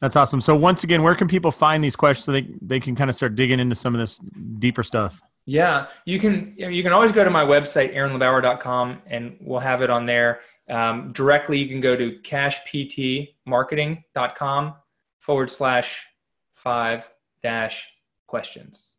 That's 0.00 0.14
awesome. 0.14 0.40
So 0.40 0.54
once 0.54 0.84
again, 0.84 1.02
where 1.02 1.16
can 1.16 1.26
people 1.26 1.50
find 1.50 1.82
these 1.82 1.96
questions 1.96 2.26
so 2.26 2.30
they, 2.30 2.46
they 2.62 2.78
can 2.78 2.94
kind 2.94 3.10
of 3.10 3.16
start 3.16 3.34
digging 3.34 3.58
into 3.58 3.74
some 3.74 3.92
of 3.92 3.98
this 3.98 4.18
deeper 4.60 4.84
stuff? 4.84 5.20
Yeah, 5.46 5.88
you 6.04 6.20
can 6.20 6.54
you 6.56 6.84
can 6.84 6.92
always 6.92 7.10
go 7.10 7.24
to 7.24 7.30
my 7.30 7.42
website, 7.42 7.96
aaronlebauer.com, 7.96 9.02
and 9.06 9.36
we'll 9.40 9.58
have 9.60 9.82
it 9.82 9.90
on 9.90 10.06
there. 10.06 10.38
Um, 10.68 11.12
directly, 11.12 11.58
you 11.58 11.68
can 11.68 11.80
go 11.80 11.96
to 11.96 12.20
cashptmarketing.com 12.20 14.74
forward 15.18 15.50
slash 15.50 16.06
five 16.52 17.10
dash 17.42 17.88
questions. 18.26 18.97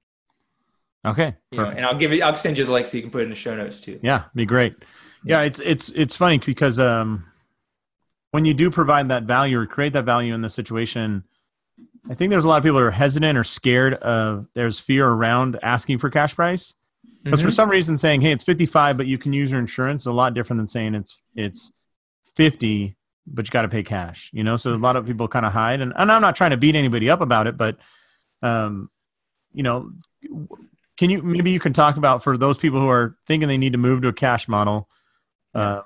Okay. 1.06 1.36
You 1.52 1.60
know, 1.60 1.66
and 1.66 1.86
I'll 1.86 1.98
give 1.98 2.12
you, 2.12 2.24
I'll 2.24 2.36
send 2.38 2.58
you 2.58 2.66
the 2.66 2.72
link 2.72 2.88
so 2.88 2.98
you 2.98 3.04
can 3.04 3.12
put 3.12 3.22
it 3.22 3.26
in 3.26 3.30
the 3.30 3.36
show 3.36 3.56
notes 3.56 3.80
too. 3.80 4.00
Yeah, 4.04 4.26
be 4.36 4.46
great. 4.46 4.76
Yeah, 5.24 5.42
it's 5.42 5.60
it's 5.60 5.90
it's 5.90 6.16
funny 6.16 6.38
because 6.38 6.80
um, 6.80 7.26
when 8.32 8.46
you 8.46 8.54
do 8.54 8.72
provide 8.72 9.10
that 9.10 9.24
value 9.24 9.60
or 9.60 9.66
create 9.66 9.94
that 9.94 10.06
value 10.06 10.34
in 10.34 10.42
the 10.42 10.50
situation, 10.50 11.24
I 12.10 12.14
think 12.14 12.30
there's 12.30 12.46
a 12.46 12.48
lot 12.48 12.58
of 12.58 12.64
people 12.64 12.80
who 12.80 12.86
are 12.86 12.92
hesitant 12.92 13.38
or 13.38 13.44
scared 13.44 13.96
of 13.96 14.48
there's 14.54 14.80
fear 14.80 15.08
around 15.08 15.60
asking 15.62 15.98
for 16.00 16.10
cash 16.10 16.36
price. 16.36 16.74
But 17.24 17.34
mm-hmm. 17.34 17.44
for 17.44 17.52
some 17.52 17.70
reason 17.70 17.98
saying, 17.98 18.22
hey, 18.22 18.32
it's 18.32 18.46
55, 18.46 18.96
but 18.96 19.08
you 19.08 19.18
can 19.18 19.34
use 19.34 19.52
your 19.52 19.60
insurance, 19.60 20.06
a 20.06 20.12
lot 20.12 20.34
different 20.34 20.60
than 20.60 20.68
saying 20.68 20.96
it's 20.96 21.22
it's 21.36 21.72
50, 22.36 22.96
but 23.28 23.46
you 23.46 23.52
got 23.52 23.64
to 23.64 23.70
pay 23.70 23.84
cash. 23.84 24.30
You 24.34 24.44
know, 24.44 24.56
so 24.56 24.74
a 24.74 24.78
lot 24.78 24.96
of 24.96 25.06
people 25.06 25.28
kind 25.28 25.46
of 25.46 25.52
hide, 25.52 25.82
and, 25.82 25.94
and 25.96 26.12
I'm 26.12 26.22
not 26.22 26.36
trying 26.36 26.52
to 26.52 26.58
beat 26.58 26.76
anybody 26.76 27.10
up 27.10 27.20
about 27.20 27.48
it, 27.48 27.58
but 27.58 27.78
um, 28.42 28.90
you 29.54 29.64
know, 29.64 29.92
can 31.00 31.10
you 31.10 31.22
maybe 31.22 31.50
you 31.50 31.62
can 31.62 31.72
talk 31.72 31.96
about 31.96 32.22
for 32.26 32.38
those 32.38 32.58
people 32.58 32.78
who 32.82 32.90
are 32.90 33.16
thinking 33.26 33.48
they 33.48 33.58
need 33.58 33.72
to 33.72 33.78
move 33.78 34.02
to 34.02 34.10
a 34.10 34.14
cash 34.14 34.50
model? 34.50 34.90
Uh, 35.56 35.82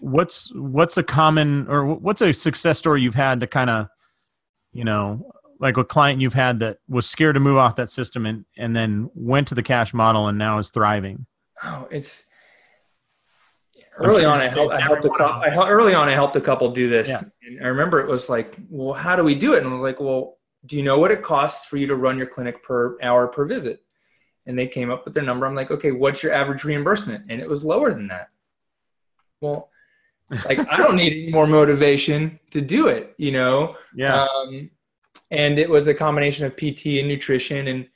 what's 0.00 0.52
what's 0.54 0.98
a 0.98 1.02
common 1.02 1.66
or 1.66 1.86
what's 1.86 2.20
a 2.20 2.34
success 2.34 2.78
story 2.78 3.00
you've 3.00 3.14
had 3.14 3.40
to 3.40 3.46
kind 3.46 3.70
of, 3.70 3.88
you 4.70 4.84
know, 4.84 5.32
like 5.60 5.78
a 5.78 5.84
client 5.84 6.20
you've 6.20 6.34
had 6.34 6.58
that 6.58 6.76
was 6.90 7.08
scared 7.08 7.36
to 7.36 7.40
move 7.40 7.56
off 7.56 7.76
that 7.76 7.88
system 7.88 8.26
and 8.26 8.44
and 8.58 8.76
then 8.76 9.10
went 9.14 9.48
to 9.48 9.54
the 9.54 9.62
cash 9.62 9.94
model 9.94 10.28
and 10.28 10.36
now 10.36 10.58
is 10.58 10.68
thriving? 10.68 11.24
Oh, 11.64 11.88
it's 11.90 12.24
early 13.96 14.20
sure 14.20 14.30
on. 14.30 14.42
I 14.42 14.48
helped, 14.48 14.74
I 14.74 14.80
helped 14.80 15.06
a 15.06 15.08
couple. 15.08 15.40
I 15.40 15.48
helped, 15.48 15.70
early 15.70 15.94
on. 15.94 16.06
I 16.06 16.12
helped 16.12 16.36
a 16.36 16.40
couple 16.42 16.70
do 16.70 16.90
this. 16.90 17.08
Yeah. 17.08 17.22
And 17.46 17.64
I 17.64 17.68
remember 17.68 17.98
it 17.98 18.10
was 18.10 18.28
like, 18.28 18.58
well, 18.68 18.92
how 18.92 19.16
do 19.16 19.24
we 19.24 19.34
do 19.34 19.54
it? 19.54 19.62
And 19.62 19.68
I 19.68 19.72
was 19.72 19.80
like, 19.80 20.00
well, 20.00 20.36
do 20.66 20.76
you 20.76 20.82
know 20.82 20.98
what 20.98 21.10
it 21.10 21.22
costs 21.22 21.64
for 21.64 21.78
you 21.78 21.86
to 21.86 21.96
run 21.96 22.18
your 22.18 22.26
clinic 22.26 22.62
per 22.62 22.98
hour 23.00 23.26
per 23.26 23.46
visit? 23.46 23.80
And 24.48 24.58
they 24.58 24.66
came 24.66 24.90
up 24.90 25.04
with 25.04 25.12
their 25.14 25.22
number. 25.22 25.46
I'm 25.46 25.54
like, 25.54 25.70
okay, 25.70 25.92
what's 25.92 26.22
your 26.22 26.32
average 26.32 26.64
reimbursement? 26.64 27.26
And 27.28 27.40
it 27.40 27.48
was 27.48 27.62
lower 27.62 27.92
than 27.92 28.08
that. 28.08 28.30
Well, 29.42 29.68
like 30.46 30.58
I 30.72 30.78
don't 30.78 30.96
need 30.96 31.12
any 31.12 31.30
more 31.30 31.46
motivation 31.46 32.40
to 32.50 32.62
do 32.62 32.88
it, 32.88 33.14
you 33.18 33.30
know? 33.30 33.76
Yeah. 33.94 34.24
Um, 34.24 34.70
and 35.30 35.58
it 35.58 35.68
was 35.68 35.86
a 35.86 35.94
combination 35.94 36.46
of 36.46 36.56
PT 36.56 36.86
and 36.98 37.06
nutrition 37.06 37.68
and, 37.68 37.86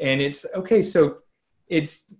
and 0.00 0.20
it's 0.20 0.44
okay. 0.56 0.82
So 0.82 1.18
it's 1.68 2.12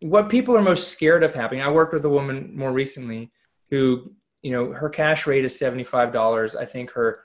what 0.00 0.28
people 0.28 0.54
are 0.56 0.62
most 0.62 0.88
scared 0.88 1.22
of 1.22 1.34
happening. 1.34 1.62
I 1.62 1.70
worked 1.70 1.94
with 1.94 2.04
a 2.04 2.10
woman 2.10 2.52
more 2.54 2.72
recently 2.72 3.32
who, 3.70 4.12
you 4.42 4.52
know, 4.52 4.70
her 4.72 4.90
cash 4.90 5.26
rate 5.26 5.46
is 5.46 5.58
$75. 5.58 6.56
I 6.56 6.66
think 6.66 6.90
her 6.90 7.20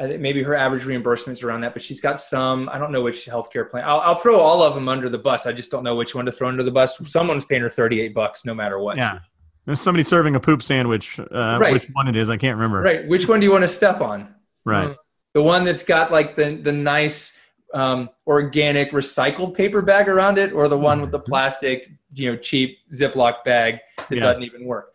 I 0.00 0.08
think 0.08 0.20
maybe 0.20 0.42
her 0.42 0.56
average 0.56 0.82
reimbursements 0.82 1.44
around 1.44 1.60
that, 1.60 1.72
but 1.72 1.80
she's 1.80 2.00
got 2.00 2.20
some. 2.20 2.68
I 2.68 2.78
don't 2.78 2.90
know 2.90 3.02
which 3.02 3.26
healthcare 3.26 3.70
plan. 3.70 3.84
I'll, 3.86 4.00
I'll, 4.00 4.14
throw 4.16 4.40
all 4.40 4.62
of 4.62 4.74
them 4.74 4.88
under 4.88 5.08
the 5.08 5.18
bus. 5.18 5.46
I 5.46 5.52
just 5.52 5.70
don't 5.70 5.84
know 5.84 5.94
which 5.94 6.16
one 6.16 6.26
to 6.26 6.32
throw 6.32 6.48
under 6.48 6.64
the 6.64 6.72
bus. 6.72 6.98
Someone's 7.08 7.44
paying 7.44 7.62
her 7.62 7.68
thirty-eight 7.68 8.12
bucks, 8.12 8.44
no 8.44 8.54
matter 8.54 8.80
what. 8.80 8.96
Yeah, 8.96 9.20
there's 9.66 9.80
somebody 9.80 10.02
serving 10.02 10.34
a 10.34 10.40
poop 10.40 10.64
sandwich. 10.64 11.20
Uh, 11.20 11.58
right. 11.60 11.72
Which 11.72 11.88
one 11.92 12.08
it 12.08 12.16
is, 12.16 12.28
I 12.28 12.36
can't 12.36 12.56
remember. 12.56 12.80
Right. 12.80 13.06
Which 13.06 13.28
one 13.28 13.38
do 13.38 13.46
you 13.46 13.52
want 13.52 13.62
to 13.62 13.68
step 13.68 14.00
on? 14.00 14.34
Right. 14.64 14.86
Um, 14.86 14.96
the 15.32 15.42
one 15.42 15.62
that's 15.62 15.84
got 15.84 16.10
like 16.10 16.34
the 16.34 16.56
the 16.56 16.72
nice 16.72 17.36
um, 17.72 18.10
organic 18.26 18.90
recycled 18.90 19.54
paper 19.54 19.80
bag 19.80 20.08
around 20.08 20.38
it, 20.38 20.52
or 20.52 20.66
the 20.66 20.78
one 20.78 21.02
with 21.02 21.12
the 21.12 21.20
mm-hmm. 21.20 21.30
plastic, 21.30 21.88
you 22.14 22.32
know, 22.32 22.36
cheap 22.36 22.78
Ziploc 22.92 23.44
bag 23.44 23.78
that 23.96 24.10
yeah. 24.10 24.20
doesn't 24.20 24.42
even 24.42 24.64
work 24.64 24.93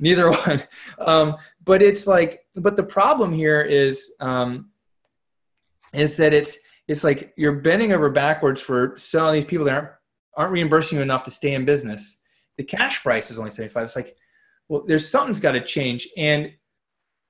neither 0.00 0.30
one. 0.46 0.62
Um, 0.98 1.36
but 1.64 1.82
it's 1.82 2.06
like, 2.06 2.40
but 2.56 2.76
the 2.76 2.82
problem 2.82 3.32
here 3.32 3.60
is, 3.60 4.12
um, 4.20 4.70
is 5.92 6.16
that 6.16 6.32
it's 6.32 6.58
it's 6.88 7.04
like 7.04 7.32
you're 7.36 7.60
bending 7.60 7.92
over 7.92 8.10
backwards 8.10 8.60
for 8.60 8.94
selling 8.96 9.34
these 9.34 9.44
people 9.44 9.64
that 9.66 9.74
aren't 9.74 9.90
aren't 10.36 10.52
reimbursing 10.52 10.98
you 10.98 11.02
enough 11.02 11.24
to 11.24 11.30
stay 11.30 11.54
in 11.54 11.64
business. 11.64 12.18
The 12.56 12.64
cash 12.64 13.02
price 13.02 13.30
is 13.30 13.38
only 13.38 13.50
75. 13.50 13.84
It's 13.84 13.96
like, 13.96 14.16
well, 14.68 14.84
there's 14.86 15.08
something's 15.08 15.40
got 15.40 15.52
to 15.52 15.62
change. 15.62 16.08
And 16.16 16.52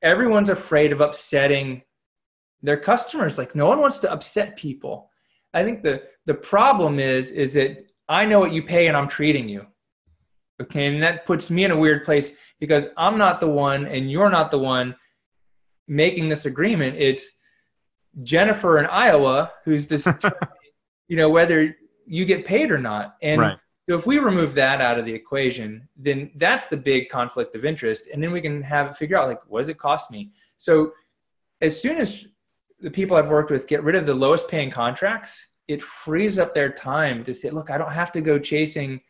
everyone's 0.03 0.51
afraid 0.51 0.93
of 0.93 1.01
upsetting 1.01 1.83
their 2.63 2.77
customers. 2.77 3.39
Like 3.39 3.55
no 3.55 3.67
one 3.67 3.81
wants 3.81 3.99
to 3.99 4.13
upset 4.13 4.57
people. 4.57 5.11
I 5.53 5.65
think 5.65 5.83
the 5.83 6.03
the 6.27 6.35
problem 6.35 6.99
is 6.99 7.31
is 7.31 7.55
that 7.55 7.87
I 8.09 8.25
know 8.27 8.41
what 8.41 8.53
you 8.53 8.63
pay 8.63 8.87
and 8.87 8.97
I'm 8.97 9.09
treating 9.09 9.49
you. 9.49 9.67
Okay, 10.61 10.87
and 10.87 11.03
that 11.03 11.25
puts 11.25 11.51
me 11.51 11.65
in 11.65 11.71
a 11.71 11.77
weird 11.77 12.05
place 12.05 12.37
because 12.59 12.91
I'm 12.97 13.17
not 13.17 13.41
the 13.41 13.49
one 13.49 13.87
and 13.87 14.11
you're 14.11 14.31
not 14.31 14.51
the 14.51 14.59
one 14.59 14.95
making 15.89 16.29
this 16.29 16.45
agreement. 16.45 16.97
It's 16.99 17.33
Jennifer 18.23 18.79
in 18.79 18.87
Iowa 18.87 19.53
who's 19.65 19.87
just, 19.95 20.07
you 21.09 21.17
know, 21.17 21.31
whether 21.31 21.75
you 22.07 22.25
get 22.25 22.45
paid 22.45 22.71
or 22.71 22.79
not. 22.79 23.17
And 23.23 23.41
right. 23.41 23.59
so 23.89 23.97
if 23.97 24.07
we 24.07 24.19
remove 24.19 24.55
that 24.55 24.81
out 24.81 24.99
of 24.99 25.07
the 25.07 25.13
equation, 25.13 25.89
then 25.97 26.31
that's 26.37 26.67
the 26.67 26.77
big 26.77 27.09
conflict 27.09 27.57
of 27.57 27.65
interest. 27.65 28.09
And 28.13 28.23
then 28.23 28.31
we 28.31 28.41
can 28.41 28.63
have 28.63 28.97
figure 28.97 29.17
out 29.17 29.29
like, 29.29 29.41
what 29.47 29.61
does 29.61 29.69
it 29.71 29.79
cost 29.79 30.11
me? 30.11 30.31
So 30.59 30.93
as 31.63 31.81
soon 31.81 31.99
as 31.99 32.27
the 32.81 32.91
people 32.91 33.17
I've 33.17 33.29
worked 33.29 33.51
with 33.51 33.67
get 33.67 33.83
rid 33.83 33.95
of 33.95 34.07
the 34.07 34.15
lowest 34.15 34.49
paying 34.49 34.71
contracts, 34.71 35.49
it 35.69 35.83
frees 35.83 36.39
up 36.39 36.53
their 36.53 36.71
time 36.71 37.25
to 37.25 37.35
say, 37.35 37.51
look, 37.51 37.71
I 37.71 37.79
don't 37.79 37.93
have 37.93 38.13
to 38.13 38.21
go 38.21 38.39
chasing 38.39 39.01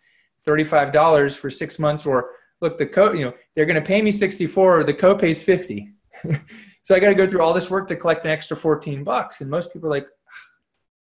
$35 0.46 1.36
for 1.36 1.50
six 1.50 1.78
months 1.78 2.06
or 2.06 2.30
look, 2.60 2.78
the 2.78 2.86
co, 2.86 3.12
you 3.12 3.24
know, 3.24 3.34
they're 3.54 3.66
going 3.66 3.80
to 3.80 3.86
pay 3.86 4.02
me 4.02 4.10
64, 4.10 4.80
or 4.80 4.84
the 4.84 4.94
copay 4.94 5.30
is 5.30 5.42
50. 5.42 5.92
so 6.82 6.94
I 6.94 7.00
got 7.00 7.08
to 7.08 7.14
go 7.14 7.26
through 7.26 7.42
all 7.42 7.54
this 7.54 7.70
work 7.70 7.88
to 7.88 7.96
collect 7.96 8.24
an 8.24 8.30
extra 8.30 8.56
14 8.56 9.04
bucks. 9.04 9.40
And 9.40 9.50
most 9.50 9.72
people 9.72 9.88
are 9.88 9.92
like, 9.92 10.06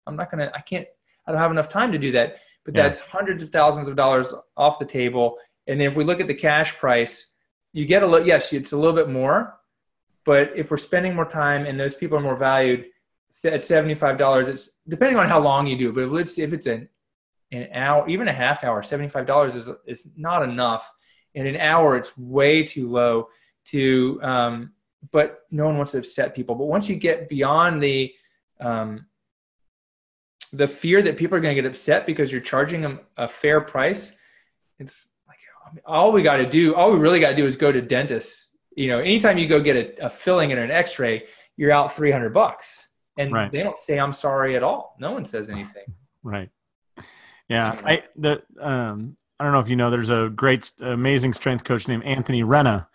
I'm 0.06 0.16
not 0.16 0.32
going 0.32 0.48
to, 0.48 0.56
I 0.56 0.62
can't, 0.62 0.86
I 1.26 1.32
don't 1.32 1.42
have 1.42 1.52
enough 1.52 1.70
time 1.70 1.92
to 1.92 1.98
do 1.98 2.12
that. 2.14 2.38
But 2.66 2.76
yeah. 2.76 2.84
that's 2.84 3.00
hundreds 3.00 3.44
of 3.44 3.50
thousands 3.50 3.88
of 3.88 3.96
dollars 3.96 4.34
off 4.56 4.80
the 4.80 4.86
table. 4.86 5.38
And 5.68 5.80
then 5.80 5.88
if 5.90 5.96
we 5.96 6.04
look 6.04 6.20
at 6.20 6.28
the 6.28 6.34
cash 6.34 6.76
price, 6.78 7.32
you 7.74 7.86
get 7.86 8.04
a 8.04 8.08
little, 8.08 8.28
yes, 8.28 8.52
it's 8.54 8.72
a 8.72 8.78
little 8.78 8.96
bit 8.96 9.10
more. 9.10 9.58
But 10.26 10.52
if 10.56 10.72
we're 10.72 10.78
spending 10.78 11.16
more 11.16 11.26
time 11.26 11.66
and 11.66 11.80
those 11.80 11.96
people 11.96 12.18
are 12.18 12.22
more 12.22 12.36
valued 12.36 12.86
at 13.46 13.62
$75, 13.62 14.48
it's 14.48 14.70
depending 14.88 15.18
on 15.18 15.28
how 15.28 15.40
long 15.40 15.68
you 15.68 15.78
do. 15.78 15.94
But 15.94 16.04
if 16.04 16.14
it's, 16.14 16.40
if 16.40 16.52
it's 16.52 16.66
an, 16.66 16.90
an 17.52 17.68
hour, 17.74 18.08
even 18.10 18.28
a 18.28 18.34
half 18.34 18.64
hour, 18.64 18.82
$75 18.82 19.56
is, 19.56 19.70
is 19.86 20.08
not 20.18 20.44
enough 20.44 20.92
in 21.34 21.46
an 21.46 21.58
hour 21.58 21.96
it's 21.96 22.18
way 22.18 22.64
too 22.64 22.88
low 22.88 23.28
to 23.66 24.20
um, 24.24 24.72
but 25.12 25.42
no 25.52 25.66
one 25.66 25.78
wants 25.78 25.92
to 25.92 26.00
upset 26.00 26.34
people 26.34 26.56
but 26.56 26.66
once 26.66 26.90
you 26.90 26.96
get 26.96 27.30
beyond 27.30 27.82
the 27.84 28.12
um, 28.60 29.06
the 30.54 30.68
fear 30.68 31.02
that 31.02 31.18
people 31.18 31.38
are 31.38 31.42
going 31.42 31.56
to 31.56 31.62
get 31.62 31.68
upset 31.70 32.06
because 32.06 32.32
you're 32.32 32.42
charging 32.42 32.82
them 32.82 33.00
a 33.18 33.28
fair 33.28 33.62
price. 33.62 34.16
It's 34.80 35.10
like 35.28 35.40
all 35.86 36.12
we 36.12 36.22
got 36.22 36.38
to 36.38 36.46
do, 36.46 36.74
all 36.76 36.92
we 36.92 37.00
really 37.00 37.20
got 37.20 37.32
to 37.32 37.36
do 37.36 37.46
is 37.46 37.56
go 37.56 37.72
to 37.72 37.82
dentists. 37.82 38.56
You 38.76 38.88
know, 38.90 39.00
anytime 39.00 39.38
you 39.38 39.48
go 39.48 39.60
get 39.60 39.76
a, 39.76 40.06
a 40.06 40.10
filling 40.10 40.52
and 40.52 40.62
an 40.62 40.72
X-ray, 40.72 41.26
you're 41.58 41.72
out 41.72 41.94
300 41.94 42.30
bucks, 42.34 42.88
and 43.18 43.34
Right. 43.34 43.52
they 43.52 43.64
don't 43.64 43.80
say 43.80 44.00
I'm 44.00 44.14
sorry 44.14 44.56
at 44.56 44.64
all. 44.64 44.96
No 45.00 45.12
one 45.12 45.26
says 45.26 45.50
anything. 45.50 45.86
Right. 46.24 46.50
Yeah. 47.50 47.80
I 47.86 48.04
the 48.16 48.44
um 48.60 49.18
I 49.40 49.44
don't 49.44 49.54
know 49.54 49.60
if 49.60 49.70
you 49.70 49.76
know 49.76 49.90
there's 49.90 50.10
a 50.10 50.32
great 50.34 50.72
amazing 50.80 51.34
strength 51.34 51.64
coach 51.64 51.88
named 51.88 52.04
Anthony 52.04 52.44
Renna. 52.44 52.88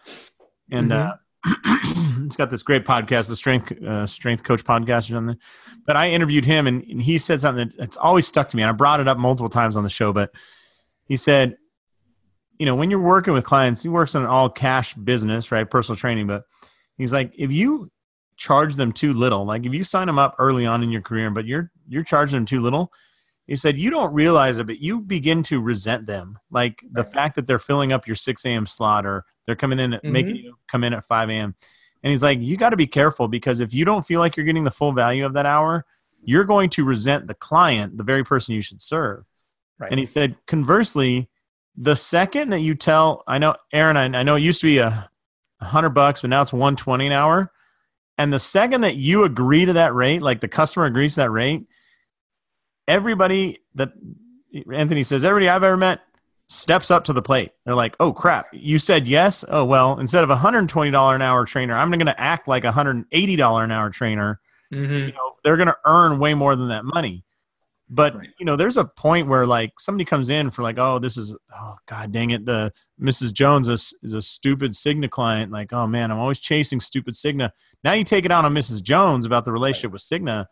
And 0.71 0.93
uh 0.93 1.15
he's 2.23 2.37
got 2.37 2.51
this 2.51 2.63
great 2.63 2.85
podcast, 2.85 3.29
the 3.29 3.37
strength 3.37 3.73
uh, 3.83 4.07
strength 4.07 4.45
coach 4.45 4.65
podcast 4.65 5.11
or 5.11 5.15
something. 5.15 5.39
But 5.87 5.97
I 5.97 6.11
interviewed 6.11 6.45
him 6.45 6.67
and, 6.67 6.83
and 6.85 7.03
he 7.03 7.19
said 7.19 7.41
something 7.41 7.73
that's 7.77 7.97
always 7.97 8.27
stuck 8.27 8.49
to 8.51 8.57
me. 8.57 8.63
And 8.63 8.71
I 8.71 8.73
brought 8.73 9.01
it 9.01 9.09
up 9.09 9.19
multiple 9.19 9.49
times 9.49 9.77
on 9.77 9.85
the 9.85 9.91
show, 9.91 10.13
but 10.13 10.31
he 11.07 11.17
said, 11.17 11.57
you 12.59 12.67
know, 12.67 12.77
when 12.77 12.91
you're 12.91 13.01
working 13.01 13.33
with 13.33 13.45
clients, 13.45 13.83
he 13.83 13.89
works 13.89 14.15
in 14.15 14.23
an 14.23 14.29
all 14.29 14.49
cash 14.49 14.95
business, 14.95 15.51
right? 15.51 15.69
Personal 15.69 15.97
training, 15.97 16.29
but 16.29 16.45
he's 16.97 17.13
like, 17.13 17.33
if 17.37 17.51
you 17.51 17.91
charge 18.37 18.77
them 18.77 18.93
too 18.93 19.13
little, 19.13 19.45
like 19.45 19.67
if 19.67 19.73
you 19.73 19.83
sign 19.85 20.07
them 20.07 20.19
up 20.19 20.37
early 20.39 20.65
on 20.65 20.83
in 20.83 20.91
your 20.91 21.03
career, 21.03 21.31
but 21.31 21.45
you're 21.45 21.71
you're 21.89 22.05
charging 22.05 22.37
them 22.37 22.47
too 22.47 22.61
little, 22.61 22.93
he 23.47 23.57
said 23.57 23.77
you 23.77 23.91
don't 23.91 24.15
realize 24.15 24.59
it, 24.59 24.67
but 24.67 24.81
you 24.81 25.01
begin 25.01 25.43
to 25.45 25.61
resent 25.61 26.07
them. 26.07 26.39
Like 26.51 26.83
the 26.91 27.03
Right. 27.03 27.13
fact 27.13 27.37
that 27.37 27.47
they're 27.47 27.59
filling 27.59 27.93
up 27.93 28.07
your 28.07 28.17
six 28.17 28.45
a.m. 28.45 28.67
slot 28.67 29.05
or 29.05 29.25
they're 29.47 29.57
coming 29.57 29.79
in 29.79 29.95
at 29.95 30.05
making 30.05 30.37
mm-hmm. 30.37 30.47
you 30.47 30.59
come 30.71 30.85
in 30.85 30.95
at 30.95 31.05
five 31.05 31.29
a.m. 31.29 31.55
And 32.03 32.11
he's 32.11 32.23
like, 32.23 32.41
you 32.41 32.57
got 32.57 32.71
to 32.71 32.77
be 32.77 32.87
careful 32.87 33.29
because 33.29 33.61
if 33.61 33.73
you 33.73 33.85
don't 33.85 34.07
feel 34.07 34.21
like 34.21 34.37
you're 34.37 34.47
getting 34.47 34.65
the 34.65 34.71
full 34.71 34.93
value 34.93 35.25
of 35.25 35.35
that 35.35 35.47
hour, 35.47 35.85
you're 36.25 36.45
going 36.45 36.71
to 36.71 36.85
resent 36.85 37.27
the 37.27 37.35
client, 37.35 37.97
the 37.97 38.05
very 38.05 38.25
person 38.25 38.55
you 38.55 38.63
should 38.63 38.83
serve. 38.83 39.25
Right. 39.79 39.91
And 39.91 39.99
he 39.99 40.07
said, 40.07 40.37
conversely, 40.47 41.29
the 41.77 41.97
second 41.97 42.51
that 42.51 42.61
you 42.61 42.75
tell, 42.75 43.23
I 43.27 43.39
know, 43.39 43.55
Aaron, 43.73 43.97
I, 43.97 44.05
I 44.05 44.23
know 44.23 44.37
it 44.37 44.43
used 44.43 44.61
to 44.61 44.67
be 44.67 44.79
a, 44.79 45.11
a 45.61 45.65
hundred 45.65 45.91
bucks, 45.91 46.21
but 46.21 46.31
now 46.31 46.43
it's 46.43 46.53
120 46.53 47.07
an 47.07 47.13
hour. 47.13 47.51
And 48.19 48.33
the 48.33 48.41
second 48.41 48.83
that 48.83 48.97
you 48.97 49.25
agree 49.25 49.65
to 49.65 49.73
that 49.75 49.95
rate, 49.95 50.23
like 50.23 50.41
the 50.41 50.49
customer 50.49 50.87
agrees 50.87 51.15
to 51.15 51.23
that 51.23 51.31
rate, 51.31 51.67
everybody 52.89 53.59
that 53.75 53.93
Anthony 54.73 55.03
says, 55.03 55.25
everybody 55.25 55.49
I've 55.49 55.63
ever 55.65 55.77
met 55.77 56.01
steps 56.49 56.91
up 56.91 57.05
to 57.05 57.13
the 57.13 57.23
plate. 57.23 57.51
They're 57.65 57.75
like, 57.75 57.97
oh 58.01 58.13
crap, 58.13 58.47
you 58.53 58.79
said 58.79 59.09
yes. 59.09 59.45
Oh, 59.49 59.65
well, 59.65 59.99
instead 59.99 60.23
of 60.25 60.31
a 60.31 60.37
$120 60.37 61.15
an 61.15 61.23
hour 61.23 61.45
trainer, 61.47 61.75
I'm 61.75 61.91
going 61.91 62.05
to 62.07 62.21
act 62.21 62.47
like 62.49 62.65
a 62.65 62.73
$180 62.73 63.65
an 63.65 63.71
hour 63.71 63.91
trainer 63.91 64.41
Mhm. 64.73 65.01
you 65.09 65.13
know, 65.13 65.33
they're 65.45 65.59
going 65.59 65.69
to 65.69 65.77
earn 65.85 66.19
way 66.19 66.33
more 66.33 66.57
than 66.57 66.69
that 66.69 66.85
money. 66.87 67.25
But 67.91 68.17
Right. 68.17 68.31
you 68.39 68.47
know, 68.47 68.57
there's 68.57 68.79
a 68.79 68.87
point 68.87 69.29
where 69.29 69.47
like 69.47 69.79
somebody 69.79 70.07
comes 70.07 70.31
in 70.31 70.49
for 70.51 70.63
like, 70.63 70.79
oh, 70.79 70.99
this 70.99 71.19
is 71.19 71.37
oh 71.55 71.77
god 71.87 72.11
dang 72.11 72.31
it, 72.31 72.47
the 72.47 72.73
Mrs. 72.99 73.35
Jones 73.35 73.69
is, 73.69 73.93
is 74.03 74.15
a 74.15 74.23
stupid 74.23 74.73
Cigna 74.73 75.11
client. 75.11 75.53
Like, 75.53 75.75
oh 75.75 75.87
man, 75.87 76.11
I'm 76.11 76.19
always 76.19 76.41
chasing 76.41 76.81
stupid 76.81 77.13
Cigna. 77.15 77.51
Now 77.85 77.93
you 77.93 78.03
take 78.05 78.25
it 78.25 78.33
out 78.33 78.47
on 78.47 78.55
Mrs. 78.55 78.83
Jones 78.83 79.27
about 79.27 79.45
the 79.45 79.53
relationship 79.53 79.93
with 79.93 80.01
Cigna, 80.01 80.47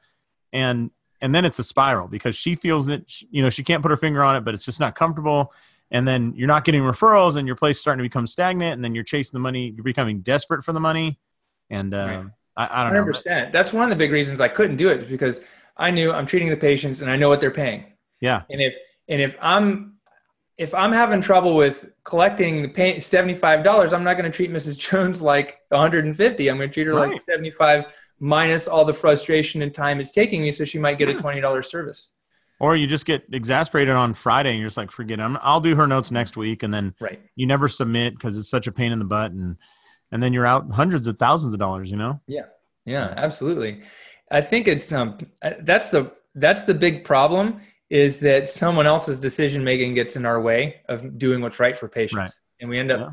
and 0.52 0.90
and 1.20 1.34
then 1.34 1.44
it's 1.44 1.58
a 1.58 1.64
spiral 1.64 2.08
because 2.08 2.34
she 2.36 2.54
feels 2.54 2.86
that 2.86 3.10
she- 3.10 3.28
you 3.30 3.42
know 3.42 3.50
she 3.50 3.62
can't 3.64 3.82
put 3.82 3.90
her 3.90 3.96
finger 3.96 4.22
on 4.22 4.36
it, 4.36 4.40
but 4.44 4.54
it's 4.54 4.64
just 4.64 4.80
not 4.80 4.94
comfortable. 4.94 5.52
And 5.92 6.06
then 6.06 6.34
you're 6.36 6.46
not 6.48 6.64
getting 6.64 6.82
referrals, 6.82 7.34
and 7.36 7.46
your 7.48 7.56
place 7.56 7.76
is 7.76 7.80
starting 7.80 7.98
to 7.98 8.08
become 8.08 8.26
stagnant. 8.26 8.74
And 8.74 8.84
then 8.84 8.94
you're 8.94 9.02
chasing 9.04 9.32
the 9.36 9.40
money. 9.42 9.72
You're 9.74 9.82
becoming 9.84 10.20
desperate 10.20 10.64
for 10.64 10.72
the 10.72 10.78
money. 10.80 11.18
And 11.68 11.92
uh, 11.92 11.96
Right. 11.96 12.24
I, 12.56 12.62
I 12.64 12.66
don't 12.84 12.86
Hundred 12.92 13.00
know. 13.00 13.12
percent. 13.12 13.52
That's 13.52 13.72
one 13.72 13.84
of 13.84 13.90
the 13.90 13.96
big 13.96 14.12
reasons 14.12 14.40
I 14.40 14.48
couldn't 14.48 14.76
do 14.76 14.88
it 14.88 15.08
because 15.08 15.40
I 15.76 15.90
knew 15.90 16.12
I'm 16.12 16.26
treating 16.26 16.48
the 16.48 16.56
patients 16.56 17.00
and 17.00 17.10
I 17.10 17.16
know 17.16 17.28
what 17.28 17.40
they're 17.40 17.50
paying. 17.50 17.84
Yeah. 18.20 18.42
And 18.50 18.60
if 18.60 18.74
and 19.08 19.20
if 19.20 19.36
I'm 19.40 19.94
if 20.58 20.74
I'm 20.74 20.92
having 20.92 21.20
trouble 21.22 21.54
with 21.56 21.86
collecting 22.04 22.62
the 22.62 22.68
pay 22.68 23.00
seventy 23.00 23.34
five 23.34 23.64
dollars, 23.64 23.92
I'm 23.92 24.04
not 24.04 24.14
going 24.14 24.30
to 24.30 24.36
treat 24.36 24.52
Mrs. 24.52 24.78
Jones 24.78 25.20
like 25.22 25.58
150. 25.70 26.48
I'm 26.48 26.56
going 26.56 26.68
to 26.68 26.72
treat 26.74 26.86
her 26.86 26.94
like 26.94 27.20
75 27.20 27.86
minus 28.20 28.68
all 28.68 28.84
the 28.84 28.94
frustration 28.94 29.62
and 29.62 29.72
time 29.74 29.98
it's 30.00 30.10
taking 30.12 30.42
me, 30.42 30.52
so 30.52 30.64
she 30.64 30.78
might 30.78 30.98
get 30.98 31.08
a 31.08 31.14
twenty 31.14 31.40
dollars 31.40 31.68
service. 31.70 32.12
Or 32.60 32.76
you 32.76 32.86
just 32.86 33.06
get 33.06 33.24
exasperated 33.32 33.94
on 33.94 34.12
Friday 34.12 34.50
and 34.50 34.58
you're 34.60 34.68
just 34.68 34.76
like, 34.76 34.90
forget 34.90 35.18
it. 35.18 35.22
I'm, 35.22 35.38
I'll 35.40 35.62
do 35.62 35.74
her 35.76 35.86
notes 35.86 36.10
next 36.10 36.36
week. 36.36 36.62
And 36.62 36.72
then 36.74 36.94
Right. 37.00 37.18
you 37.34 37.46
never 37.46 37.68
submit 37.68 38.12
because 38.14 38.36
it's 38.36 38.50
such 38.50 38.66
a 38.66 38.72
pain 38.72 38.92
in 38.92 38.98
the 38.98 39.06
butt. 39.06 39.32
And, 39.32 39.56
and 40.12 40.22
then 40.22 40.34
you're 40.34 40.44
out 40.46 40.70
hundreds 40.70 41.06
of 41.06 41.18
thousands 41.18 41.54
of 41.54 41.58
dollars, 41.58 41.90
you 41.90 41.96
know? 41.96 42.20
Yeah, 42.26 42.42
Yeah, 42.84 43.14
absolutely. 43.16 43.80
I 44.30 44.42
think 44.42 44.68
it's 44.68 44.92
um 44.92 45.16
uh, 45.40 45.52
that's 45.62 45.88
the 45.88 46.12
that's 46.34 46.64
the 46.64 46.74
big 46.74 47.02
problem 47.04 47.62
is 47.88 48.20
that 48.20 48.48
someone 48.50 48.86
else's 48.86 49.18
decision 49.18 49.64
making 49.64 49.94
gets 49.94 50.14
in 50.16 50.26
our 50.26 50.40
way 50.40 50.82
of 50.88 51.18
doing 51.18 51.40
what's 51.40 51.58
right 51.60 51.76
for 51.76 51.88
patients, 51.88 52.16
Right. 52.16 52.30
and 52.60 52.68
we 52.68 52.78
end 52.78 52.92
up 52.92 53.00
Yeah. 53.00 53.10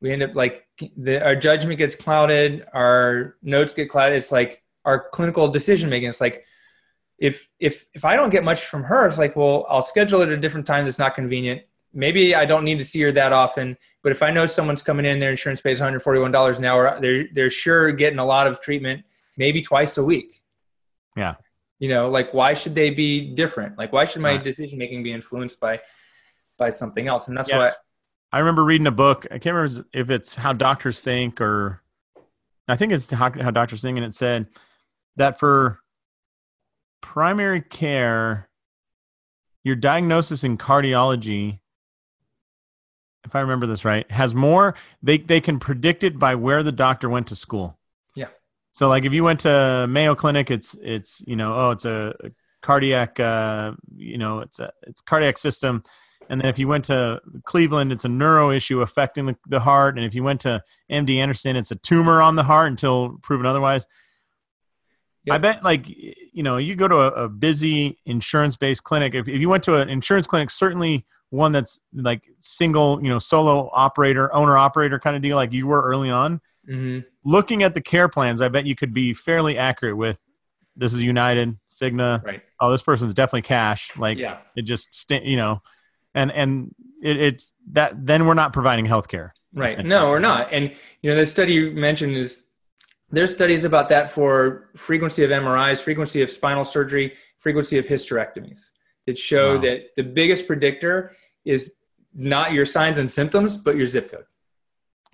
We 0.00 0.12
end 0.12 0.22
up 0.22 0.34
like 0.34 0.66
the, 0.96 1.22
our 1.22 1.36
judgment 1.36 1.78
gets 1.78 1.94
clouded, 1.94 2.66
our 2.72 3.36
notes 3.42 3.74
get 3.74 3.90
clouded. 3.90 4.16
It's 4.16 4.32
like 4.32 4.62
our 4.84 5.08
clinical 5.10 5.48
decision 5.48 5.90
making. 5.90 6.08
It's 6.08 6.20
like 6.20 6.44
if 7.18 7.46
if 7.58 7.86
if 7.94 8.04
I 8.04 8.16
don't 8.16 8.30
get 8.30 8.44
much 8.44 8.64
from 8.64 8.82
her, 8.84 9.06
it's 9.06 9.18
like 9.18 9.36
well 9.36 9.66
I'll 9.68 9.82
schedule 9.82 10.22
it 10.22 10.28
at 10.28 10.32
a 10.32 10.38
different 10.38 10.66
time 10.66 10.84
that's 10.84 10.98
not 10.98 11.14
convenient. 11.14 11.62
Maybe 11.92 12.34
I 12.34 12.46
don't 12.46 12.64
need 12.64 12.78
to 12.78 12.84
see 12.84 13.00
her 13.02 13.12
that 13.12 13.32
often, 13.32 13.76
but 14.02 14.12
if 14.12 14.22
I 14.22 14.30
know 14.30 14.46
someone's 14.46 14.80
coming 14.80 15.04
in, 15.04 15.18
their 15.18 15.32
insurance 15.32 15.60
pays 15.60 15.80
$141 15.80 16.58
an 16.58 16.64
hour, 16.64 16.98
they're 17.00 17.26
they're 17.34 17.50
sure 17.50 17.92
getting 17.92 18.20
a 18.20 18.24
lot 18.24 18.46
of 18.46 18.60
treatment, 18.60 19.04
maybe 19.36 19.60
twice 19.60 19.98
a 19.98 20.04
week. 20.04 20.42
Yeah. 21.16 21.34
You 21.78 21.88
know, 21.88 22.08
like 22.08 22.32
why 22.32 22.54
should 22.54 22.74
they 22.74 22.90
be 22.90 23.34
different? 23.34 23.76
Like 23.76 23.92
why 23.92 24.04
should 24.06 24.22
my 24.22 24.36
decision 24.36 24.78
making 24.78 25.02
be 25.02 25.12
influenced 25.12 25.60
by 25.60 25.80
by 26.56 26.70
something 26.70 27.06
else? 27.06 27.28
And 27.28 27.36
that's 27.36 27.50
Yeah. 27.50 27.58
why 27.58 27.70
I 28.32 28.38
remember 28.38 28.64
reading 28.64 28.86
a 28.86 28.92
book. 28.92 29.26
I 29.30 29.38
can't 29.38 29.56
remember 29.56 29.84
if 29.92 30.08
it's 30.08 30.36
How 30.36 30.52
Doctors 30.52 31.00
Think 31.00 31.40
or 31.40 31.82
I 32.68 32.76
think 32.76 32.92
it's 32.92 33.10
How, 33.10 33.30
How 33.32 33.50
Doctors 33.50 33.82
Think. 33.82 33.96
And 33.96 34.06
it 34.06 34.14
said 34.14 34.48
that 35.16 35.40
for 35.40 35.80
primary 37.00 37.60
care, 37.60 38.48
your 39.64 39.74
diagnosis 39.74 40.44
in 40.44 40.58
cardiology, 40.58 41.58
if 43.24 43.34
I 43.34 43.40
remember 43.40 43.66
this 43.66 43.84
right, 43.84 44.08
has 44.10 44.34
more, 44.34 44.76
they, 45.02 45.18
they 45.18 45.40
can 45.40 45.58
predict 45.58 46.04
it 46.04 46.18
by 46.18 46.36
where 46.36 46.62
the 46.62 46.72
doctor 46.72 47.08
went 47.08 47.26
to 47.28 47.36
school. 47.36 47.78
Yeah. 48.14 48.28
So 48.72 48.88
like 48.88 49.04
if 49.04 49.12
you 49.12 49.24
went 49.24 49.40
to 49.40 49.86
Mayo 49.88 50.14
Clinic, 50.14 50.50
it's, 50.50 50.76
it's, 50.80 51.22
you 51.26 51.34
know, 51.34 51.54
oh, 51.54 51.70
it's 51.72 51.84
a 51.84 52.14
cardiac, 52.62 53.18
uh, 53.18 53.72
you 53.96 54.18
know, 54.18 54.38
it's 54.38 54.60
a, 54.60 54.72
it's 54.82 55.00
cardiac 55.00 55.36
system. 55.36 55.82
And 56.30 56.40
then 56.40 56.48
if 56.48 56.58
you 56.58 56.68
went 56.68 56.86
to 56.86 57.20
Cleveland, 57.44 57.92
it's 57.92 58.04
a 58.04 58.08
neuro 58.08 58.50
issue 58.50 58.80
affecting 58.80 59.26
the, 59.26 59.36
the 59.48 59.60
heart. 59.60 59.96
And 59.96 60.06
if 60.06 60.14
you 60.14 60.22
went 60.22 60.40
to 60.42 60.62
MD 60.90 61.16
Anderson, 61.16 61.56
it's 61.56 61.70
a 61.72 61.74
tumor 61.76 62.22
on 62.22 62.36
the 62.36 62.44
heart 62.44 62.68
until 62.68 63.18
proven 63.22 63.44
otherwise. 63.46 63.86
Yep. 65.24 65.34
I 65.34 65.38
bet, 65.38 65.62
like, 65.64 65.86
you 65.88 66.42
know, 66.42 66.56
you 66.56 66.74
go 66.76 66.88
to 66.88 66.96
a, 66.96 67.24
a 67.24 67.28
busy 67.28 67.98
insurance 68.06 68.56
based 68.56 68.84
clinic. 68.84 69.14
If, 69.14 69.28
if 69.28 69.40
you 69.40 69.48
went 69.50 69.64
to 69.64 69.74
an 69.74 69.90
insurance 69.90 70.26
clinic, 70.26 70.50
certainly 70.50 71.04
one 71.28 71.52
that's 71.52 71.78
like 71.92 72.22
single, 72.40 73.02
you 73.02 73.10
know, 73.10 73.18
solo 73.18 73.68
operator, 73.74 74.32
owner 74.34 74.56
operator 74.56 74.98
kind 74.98 75.16
of 75.16 75.22
deal, 75.22 75.36
like 75.36 75.52
you 75.52 75.66
were 75.66 75.82
early 75.82 76.10
on, 76.10 76.40
Mhm. 76.68 77.04
looking 77.24 77.62
at 77.62 77.74
the 77.74 77.80
care 77.80 78.08
plans, 78.08 78.40
I 78.40 78.48
bet 78.48 78.66
you 78.66 78.76
could 78.76 78.92
be 78.94 79.14
fairly 79.14 79.58
accurate 79.58 79.96
with 79.96 80.20
this 80.76 80.92
is 80.92 81.02
United, 81.02 81.58
Cigna. 81.68 82.22
right. 82.24 82.42
Oh, 82.60 82.70
this 82.70 82.82
person's 82.82 83.12
definitely 83.14 83.42
cash. 83.42 83.90
Like, 83.96 84.18
Yeah. 84.18 84.38
it 84.56 84.62
just, 84.62 85.10
you 85.10 85.36
know, 85.36 85.62
and, 86.14 86.30
and 86.32 86.74
it, 87.02 87.16
it's 87.16 87.52
that, 87.72 88.06
then 88.06 88.26
we're 88.26 88.34
not 88.34 88.52
providing 88.52 88.86
health 88.86 89.08
care. 89.08 89.34
Right. 89.52 89.84
No, 89.84 90.08
we're 90.10 90.20
not. 90.20 90.52
And 90.52 90.72
you 91.02 91.10
know, 91.10 91.16
the 91.16 91.26
study 91.26 91.54
you 91.54 91.72
mentioned 91.72 92.16
is 92.16 92.44
there's 93.10 93.32
studies 93.34 93.64
about 93.64 93.88
that 93.88 94.10
for 94.10 94.70
frequency 94.76 95.24
of 95.24 95.30
MRIs, 95.30 95.82
frequency 95.82 96.22
of 96.22 96.30
spinal 96.30 96.64
surgery, 96.64 97.14
frequency 97.40 97.76
of 97.78 97.84
hysterectomies 97.86 98.70
that 99.06 99.18
show 99.18 99.56
Wow. 99.56 99.62
that 99.62 99.78
the 99.96 100.02
biggest 100.04 100.46
predictor 100.46 101.16
is 101.44 101.74
not 102.14 102.52
your 102.52 102.64
signs 102.66 102.98
and 102.98 103.10
symptoms, 103.10 103.56
but 103.56 103.74
your 103.76 103.86
zip 103.86 104.10
code. 104.12 104.24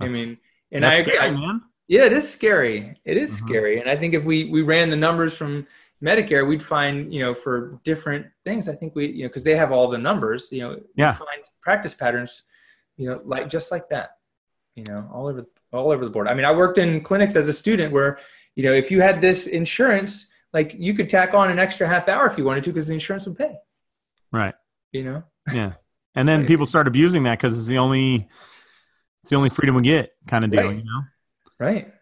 I 0.00 0.08
mean, 0.08 0.36
and 0.72 0.84
I 0.84 0.94
agree. 0.96 1.14
scary, 1.14 1.28
I- 1.28 1.30
man. 1.30 1.62
yeah, 1.88 2.04
it 2.04 2.12
is 2.12 2.30
scary. 2.30 2.94
It 3.06 3.16
is 3.16 3.30
Mhm. 3.40 3.46
scary. 3.46 3.80
And 3.80 3.88
I 3.88 3.96
think 3.96 4.12
if 4.12 4.24
we 4.24 4.50
we 4.50 4.60
ran 4.60 4.90
the 4.90 4.96
numbers 4.96 5.34
from 5.34 5.66
Medicare, 6.06 6.46
we'd 6.46 6.62
find, 6.62 7.12
you 7.12 7.20
know, 7.20 7.34
for 7.34 7.80
different 7.84 8.26
things, 8.44 8.68
I 8.68 8.74
think 8.74 8.94
we, 8.94 9.06
you 9.08 9.22
know, 9.24 9.28
because 9.28 9.44
they 9.44 9.56
have 9.56 9.72
all 9.72 9.88
the 9.88 9.98
numbers, 9.98 10.50
you 10.52 10.60
know, 10.62 10.80
Yeah. 10.94 11.12
find 11.14 11.42
practice 11.60 11.94
patterns, 11.94 12.44
you 12.96 13.08
know, 13.10 13.20
like 13.24 13.48
just 13.48 13.70
like 13.70 13.88
that, 13.88 14.10
you 14.76 14.84
know, 14.88 15.08
all 15.12 15.26
over 15.26 15.44
all 15.72 15.90
over 15.90 16.04
the 16.04 16.10
board. 16.10 16.28
I 16.28 16.34
mean, 16.34 16.44
I 16.46 16.52
worked 16.52 16.78
in 16.78 17.00
clinics 17.02 17.34
as 17.36 17.48
a 17.48 17.52
student 17.52 17.92
where, 17.92 18.18
you 18.54 18.62
know, 18.64 18.72
if 18.72 18.90
you 18.90 19.02
had 19.02 19.20
this 19.20 19.46
insurance, 19.46 20.32
like 20.52 20.74
you 20.78 20.94
could 20.94 21.10
tack 21.10 21.34
on 21.34 21.50
an 21.50 21.58
extra 21.58 21.86
half 21.86 22.08
hour 22.08 22.24
if 22.26 22.38
you 22.38 22.44
wanted 22.44 22.62
to 22.64 22.72
because 22.72 22.86
the 22.86 22.94
insurance 22.94 23.26
would 23.26 23.36
pay, 23.36 23.56
Right. 24.32 24.54
you 24.92 25.02
know? 25.04 25.24
Yeah. 25.52 25.72
And 26.14 26.26
then 26.26 26.46
people 26.46 26.64
start 26.66 26.86
abusing 26.86 27.24
that 27.24 27.38
because 27.38 27.58
it's 27.58 27.66
the 27.66 27.78
only, 27.78 28.28
it's 29.22 29.30
the 29.30 29.36
only 29.36 29.50
freedom 29.50 29.74
we 29.74 29.82
get 29.82 30.12
kind 30.28 30.44
of 30.44 30.50
deal, 30.52 30.68
Right. 30.68 30.76
you 30.78 30.84
know? 30.84 31.02
Right. 31.58 31.92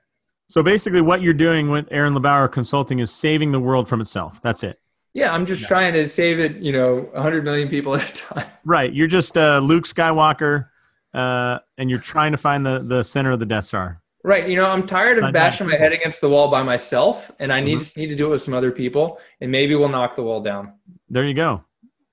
So 0.47 0.63
basically, 0.63 1.01
what 1.01 1.23
you're 1.23 1.33
doing 1.33 1.71
with 1.71 1.87
Aaron 1.91 2.15
LeBauer 2.15 2.51
Consulting 2.53 2.99
is 2.99 3.11
saving 3.11 3.53
the 3.53 3.61
world 3.61 3.89
from 3.89 4.01
itself. 4.01 4.41
That's 4.43 4.63
it. 4.63 4.81
Yeah, 5.15 5.33
I'm 5.33 5.47
just 5.47 5.63
yeah. 5.63 5.69
trying 5.69 5.93
to 5.95 6.09
save 6.09 6.41
it. 6.41 6.57
You 6.57 6.73
know, 6.73 7.09
100 7.13 7.45
million 7.45 7.69
people 7.69 7.95
at 7.95 8.11
a 8.11 8.15
time. 8.15 8.47
Right. 8.67 8.95
You're 8.95 9.09
just 9.09 9.37
uh, 9.37 9.59
Luke 9.59 9.85
Skywalker, 9.85 10.69
uh, 11.13 11.59
and 11.77 11.91
you're 11.91 11.99
trying 11.99 12.33
to 12.33 12.39
find 12.39 12.65
the 12.65 12.83
the 12.83 13.03
center 13.03 13.31
of 13.31 13.39
the 13.39 13.45
Death 13.45 13.67
Star. 13.67 14.01
Right. 14.23 14.49
You 14.49 14.57
know, 14.57 14.65
I'm 14.65 14.87
tired 14.87 15.23
of 15.23 15.35
bashing 15.35 15.69
my 15.69 15.77
head 15.77 15.93
against 15.93 16.23
the 16.23 16.31
wall 16.31 16.49
by 16.49 16.63
myself, 16.63 17.31
and 17.39 17.53
I 17.53 17.61
need 17.61 17.81
mm-hmm. 17.81 18.01
need 18.01 18.07
to 18.07 18.17
do 18.17 18.27
it 18.27 18.31
with 18.31 18.41
some 18.41 18.55
other 18.55 18.73
people, 18.73 19.21
and 19.43 19.53
maybe 19.53 19.75
we'll 19.75 19.91
knock 19.91 20.17
the 20.17 20.23
wall 20.23 20.43
down. 20.43 20.73
There 21.11 21.25
you 21.25 21.35
go. 21.35 21.63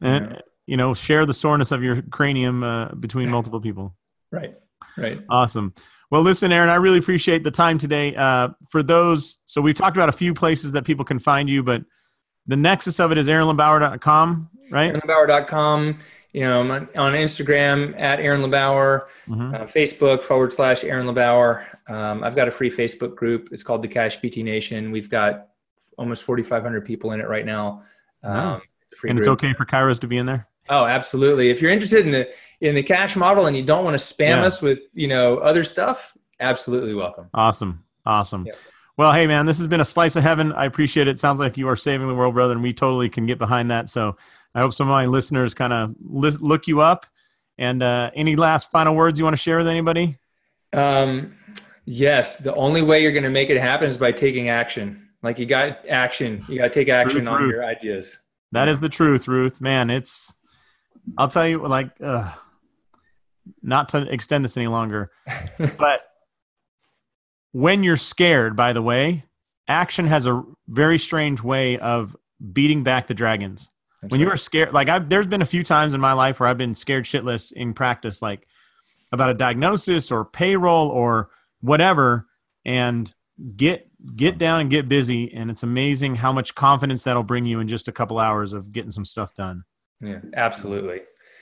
And 0.02 0.32
yeah. 0.32 0.40
you 0.68 0.76
know, 0.76 0.94
share 0.94 1.26
the 1.26 1.34
soreness 1.34 1.72
of 1.72 1.82
your 1.82 2.02
cranium 2.02 2.64
uh, 2.64 2.90
between 2.90 3.30
multiple 3.30 3.62
people. 3.62 3.96
Right. 4.30 4.56
Right. 4.98 5.22
Awesome. 5.30 5.74
Well, 6.12 6.22
listen, 6.22 6.52
Aaron, 6.52 6.70
I 6.70 6.76
really 6.76 7.00
appreciate 7.00 7.46
the 7.46 7.52
time 7.52 7.78
today. 7.78 8.14
Uh, 8.14 8.50
for 8.70 8.84
those, 8.84 9.38
so 9.46 9.62
we've 9.62 9.76
talked 9.76 9.96
about 9.96 10.10
a 10.10 10.14
few 10.14 10.34
places 10.34 10.74
that 10.74 10.84
people 10.84 11.06
can 11.06 11.20
find 11.20 11.50
you, 11.50 11.64
but 11.64 11.84
the 12.48 12.58
nexus 12.58 13.00
of 13.00 13.14
it 13.14 13.18
is 13.18 13.28
aaronlebauer.com, 13.28 14.50
right? 14.70 14.94
aaronlebauer.com. 14.94 16.00
you 16.34 16.42
know, 16.42 16.62
I'm 16.62 16.72
on 16.72 17.14
Instagram 17.14 17.98
at 17.98 18.20
Aaron 18.20 18.42
LeBauer, 18.42 19.06
mm-hmm. 19.26 19.56
uh, 19.56 19.60
Facebook 19.60 20.22
forward 20.22 20.52
slash 20.52 20.84
Aaron 20.84 21.08
LeBauer. 21.08 21.66
Um, 21.90 22.26
I've 22.26 22.36
got 22.36 22.50
a 22.50 22.52
free 22.52 22.70
Facebook 22.70 23.16
group. 23.16 23.50
It's 23.54 23.64
called 23.64 23.82
the 23.82 23.88
Cash 23.88 24.20
PT 24.20 24.38
Nation. 24.38 24.92
We've 24.92 25.10
got 25.10 25.48
almost 25.98 26.24
4,500 26.24 26.84
people 26.84 27.14
in 27.14 27.22
it 27.22 27.30
right 27.30 27.46
now. 27.46 27.84
Um, 28.22 28.36
nice. 28.36 28.62
and 29.08 29.18
it's 29.18 29.30
okay 29.30 29.54
for 29.54 29.66
chiros 29.66 30.00
to 30.00 30.08
be 30.08 30.18
in 30.18 30.26
there. 30.26 30.48
Oh, 30.72 30.86
absolutely. 30.86 31.50
If 31.50 31.62
you're 31.62 31.70
interested 31.70 32.06
in 32.06 32.12
the 32.12 32.32
in 32.62 32.74
the 32.76 32.82
cash 32.82 33.16
model 33.16 33.46
and 33.46 33.56
you 33.56 33.64
don't 33.64 33.84
want 33.84 34.00
to 34.00 34.04
spam 34.04 34.38
yeah. 34.38 34.46
us 34.46 34.62
with 34.62 34.80
you 34.94 35.08
know 35.08 35.38
other 35.38 35.64
stuff, 35.64 36.18
absolutely 36.40 36.96
welcome. 36.96 37.30
Awesome, 37.34 37.84
awesome. 38.06 38.46
Yeah. 38.48 38.54
Well, 38.98 39.14
hey 39.14 39.28
man, 39.28 39.46
this 39.46 39.58
has 39.58 39.68
been 39.68 39.82
a 39.82 39.86
slice 39.86 40.16
of 40.16 40.24
heaven. 40.24 40.54
I 40.54 40.66
appreciate 40.66 41.08
it. 41.08 41.20
Sounds 41.20 41.40
like 41.40 41.58
you 41.58 41.68
are 41.68 41.76
saving 41.76 42.08
the 42.08 42.16
world, 42.16 42.34
brother, 42.34 42.54
and 42.54 42.64
we 42.64 42.74
totally 42.74 43.10
can 43.10 43.26
get 43.26 43.38
behind 43.38 43.70
that. 43.70 43.90
So 43.90 44.16
I 44.56 44.60
hope 44.60 44.74
some 44.74 44.88
of 44.88 44.92
my 44.92 45.06
listeners 45.06 45.54
kind 45.54 45.74
of 45.74 45.96
li- 46.02 46.38
look 46.40 46.68
you 46.68 46.82
up. 46.82 47.06
And 47.58 47.84
uh, 47.84 48.12
any 48.16 48.36
last 48.36 48.72
final 48.72 48.96
words 48.96 49.20
you 49.20 49.26
want 49.26 49.36
to 49.36 49.42
share 49.42 49.58
with 49.58 49.68
anybody? 49.68 50.18
Um, 50.74 51.36
yes. 51.86 52.38
The 52.38 52.54
only 52.56 52.82
way 52.82 53.02
you're 53.02 53.12
going 53.12 53.24
to 53.24 53.30
make 53.30 53.50
it 53.50 53.58
happen 53.58 53.90
is 53.90 53.98
by 53.98 54.12
taking 54.12 54.50
action. 54.50 55.10
Like 55.22 55.38
you 55.38 55.46
got 55.46 55.88
action. 55.88 56.42
You 56.48 56.58
got 56.58 56.66
to 56.66 56.70
take 56.70 56.90
action 56.90 57.28
on 57.28 57.44
Ruth. 57.44 57.54
your 57.54 57.66
ideas. 57.66 58.20
That 58.52 58.68
is 58.68 58.80
the 58.80 58.90
truth, 58.90 59.28
Ruth. 59.28 59.62
Man, 59.62 59.90
it's. 59.90 60.34
I'll 61.18 61.28
tell 61.28 61.48
you, 61.48 61.66
like, 61.68 61.90
uh, 62.02 62.32
not 63.62 63.90
to 63.90 64.12
extend 64.12 64.46
this 64.46 64.58
any 64.58 64.68
longer, 64.68 65.12
but 65.78 66.02
when 67.52 67.84
you're 67.84 67.98
scared, 67.98 68.56
by 68.56 68.74
the 68.74 68.82
way, 68.82 69.26
action 69.68 70.08
has 70.08 70.26
a 70.26 70.44
very 70.68 71.00
strange 71.00 71.42
way 71.42 71.78
of 71.78 72.16
beating 72.54 72.84
back 72.84 73.08
the 73.08 73.14
dragons. 73.14 73.70
That's 74.02 74.12
when 74.12 74.22
right. 74.22 74.28
you 74.28 74.34
are 74.34 74.38
scared, 74.38 74.74
like 74.74 74.90
I've, 74.90 75.10
there's 75.10 75.28
been 75.28 75.42
a 75.42 75.46
few 75.46 75.64
times 75.64 75.94
in 75.94 76.02
my 76.02 76.14
life 76.14 76.40
where 76.40 76.50
I've 76.50 76.58
been 76.58 76.76
scared 76.76 77.06
shitless 77.06 77.52
in 77.52 77.74
practice, 77.74 78.22
like 78.22 78.48
about 79.12 79.30
a 79.30 79.34
diagnosis 79.34 80.12
or 80.12 80.26
payroll 80.26 80.90
or 80.90 81.30
whatever, 81.60 82.26
and 82.66 83.14
get 83.56 83.88
get 84.16 84.38
down 84.38 84.62
and 84.62 84.70
get 84.70 84.90
busy. 84.90 85.32
And 85.34 85.52
it's 85.52 85.64
amazing 85.64 86.16
how 86.16 86.32
much 86.32 86.56
confidence 86.56 87.04
that'll 87.04 87.24
bring 87.24 87.46
you 87.46 87.60
in 87.60 87.68
just 87.68 87.88
a 87.88 87.92
couple 87.92 88.18
hours 88.18 88.54
of 88.54 88.72
getting 88.72 88.92
some 88.92 89.06
stuff 89.06 89.36
done. 89.36 89.66
Yeah, 90.02 90.20
absolutely. 90.34 91.02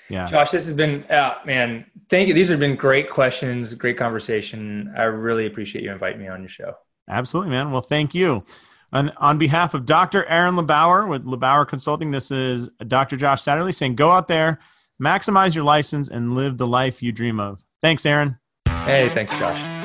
Yeah, 0.10 0.26
Josh, 0.26 0.52
this 0.52 0.66
has 0.66 0.76
been, 0.76 1.04
uh, 1.06 1.36
man. 1.46 1.86
Thank 2.10 2.28
you. 2.28 2.34
These 2.34 2.50
have 2.50 2.60
been 2.60 2.76
great 2.76 3.10
questions, 3.10 3.76
great 3.76 3.98
conversation. 3.98 4.92
I 4.98 5.04
really 5.04 5.46
appreciate 5.46 5.84
you 5.84 5.92
inviting 5.92 6.20
me 6.20 6.28
on 6.28 6.42
your 6.42 6.50
show. 6.50 6.74
Absolutely, 7.08 7.52
man. 7.52 7.72
Well, 7.72 7.82
thank 7.82 8.16
you. 8.16 8.44
On, 8.92 9.12
on 9.18 9.38
behalf 9.38 9.76
of 9.76 9.86
Dr. 9.86 10.26
Aaron 10.26 10.56
LeBauer 10.56 11.08
with 11.08 11.24
LeBauer 11.26 11.68
Consulting, 11.68 12.10
this 12.10 12.32
is 12.32 12.70
Dr. 12.88 13.18
Josh 13.18 13.44
Satterley 13.44 13.74
saying 13.74 13.96
go 13.96 14.10
out 14.10 14.28
there, 14.28 14.58
maximize 15.02 15.54
your 15.54 15.64
license, 15.64 16.10
and 16.10 16.34
live 16.34 16.58
the 16.58 16.68
life 16.68 17.04
you 17.04 17.12
dream 17.12 17.40
of. 17.40 17.64
Thanks, 17.84 18.04
Aaron. 18.06 18.40
Hey, 18.86 19.10
thanks, 19.10 19.38
Josh. 19.38 19.79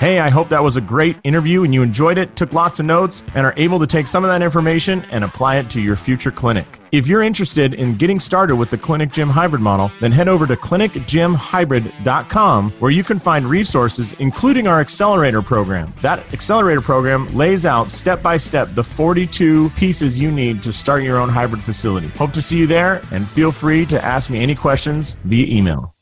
Hey, 0.00 0.18
I 0.18 0.30
hope 0.30 0.48
that 0.48 0.64
was 0.64 0.76
a 0.76 0.80
great 0.80 1.18
interview 1.24 1.62
and 1.62 1.74
you 1.74 1.82
enjoyed 1.82 2.16
it, 2.16 2.34
took 2.34 2.54
lots 2.54 2.80
of 2.80 2.86
notes, 2.86 3.22
and 3.34 3.44
are 3.44 3.52
able 3.58 3.78
to 3.80 3.86
take 3.86 4.08
some 4.08 4.24
of 4.24 4.30
that 4.30 4.40
information 4.40 5.04
and 5.10 5.24
apply 5.24 5.56
it 5.56 5.68
to 5.68 5.78
your 5.78 5.94
future 5.94 6.30
clinic. 6.30 6.80
If 6.90 7.06
you're 7.06 7.20
interested 7.20 7.74
in 7.74 7.96
getting 7.96 8.18
started 8.18 8.56
with 8.56 8.70
the 8.70 8.78
Clinic 8.78 9.12
Gym 9.12 9.28
Hybrid 9.28 9.60
model, 9.60 9.92
then 10.00 10.10
head 10.10 10.26
over 10.26 10.46
to 10.46 10.56
clinicgymhybrid.com 10.56 12.70
where 12.78 12.90
you 12.90 13.04
can 13.04 13.18
find 13.18 13.44
resources, 13.44 14.14
including 14.14 14.66
our 14.66 14.80
accelerator 14.80 15.42
program. 15.42 15.92
That 16.00 16.20
accelerator 16.32 16.80
program 16.80 17.28
lays 17.34 17.66
out 17.66 17.90
step 17.90 18.22
by 18.22 18.38
step 18.38 18.74
the 18.74 18.82
42 18.82 19.68
pieces 19.76 20.18
you 20.18 20.30
need 20.30 20.62
to 20.62 20.72
start 20.72 21.02
your 21.02 21.18
own 21.18 21.28
hybrid 21.28 21.62
facility. 21.62 22.08
Hope 22.08 22.32
to 22.32 22.40
see 22.40 22.56
you 22.56 22.66
there 22.66 23.02
and 23.12 23.28
feel 23.28 23.52
free 23.52 23.84
to 23.84 24.02
ask 24.02 24.30
me 24.30 24.42
any 24.42 24.54
questions 24.54 25.18
via 25.24 25.46
email. 25.54 25.94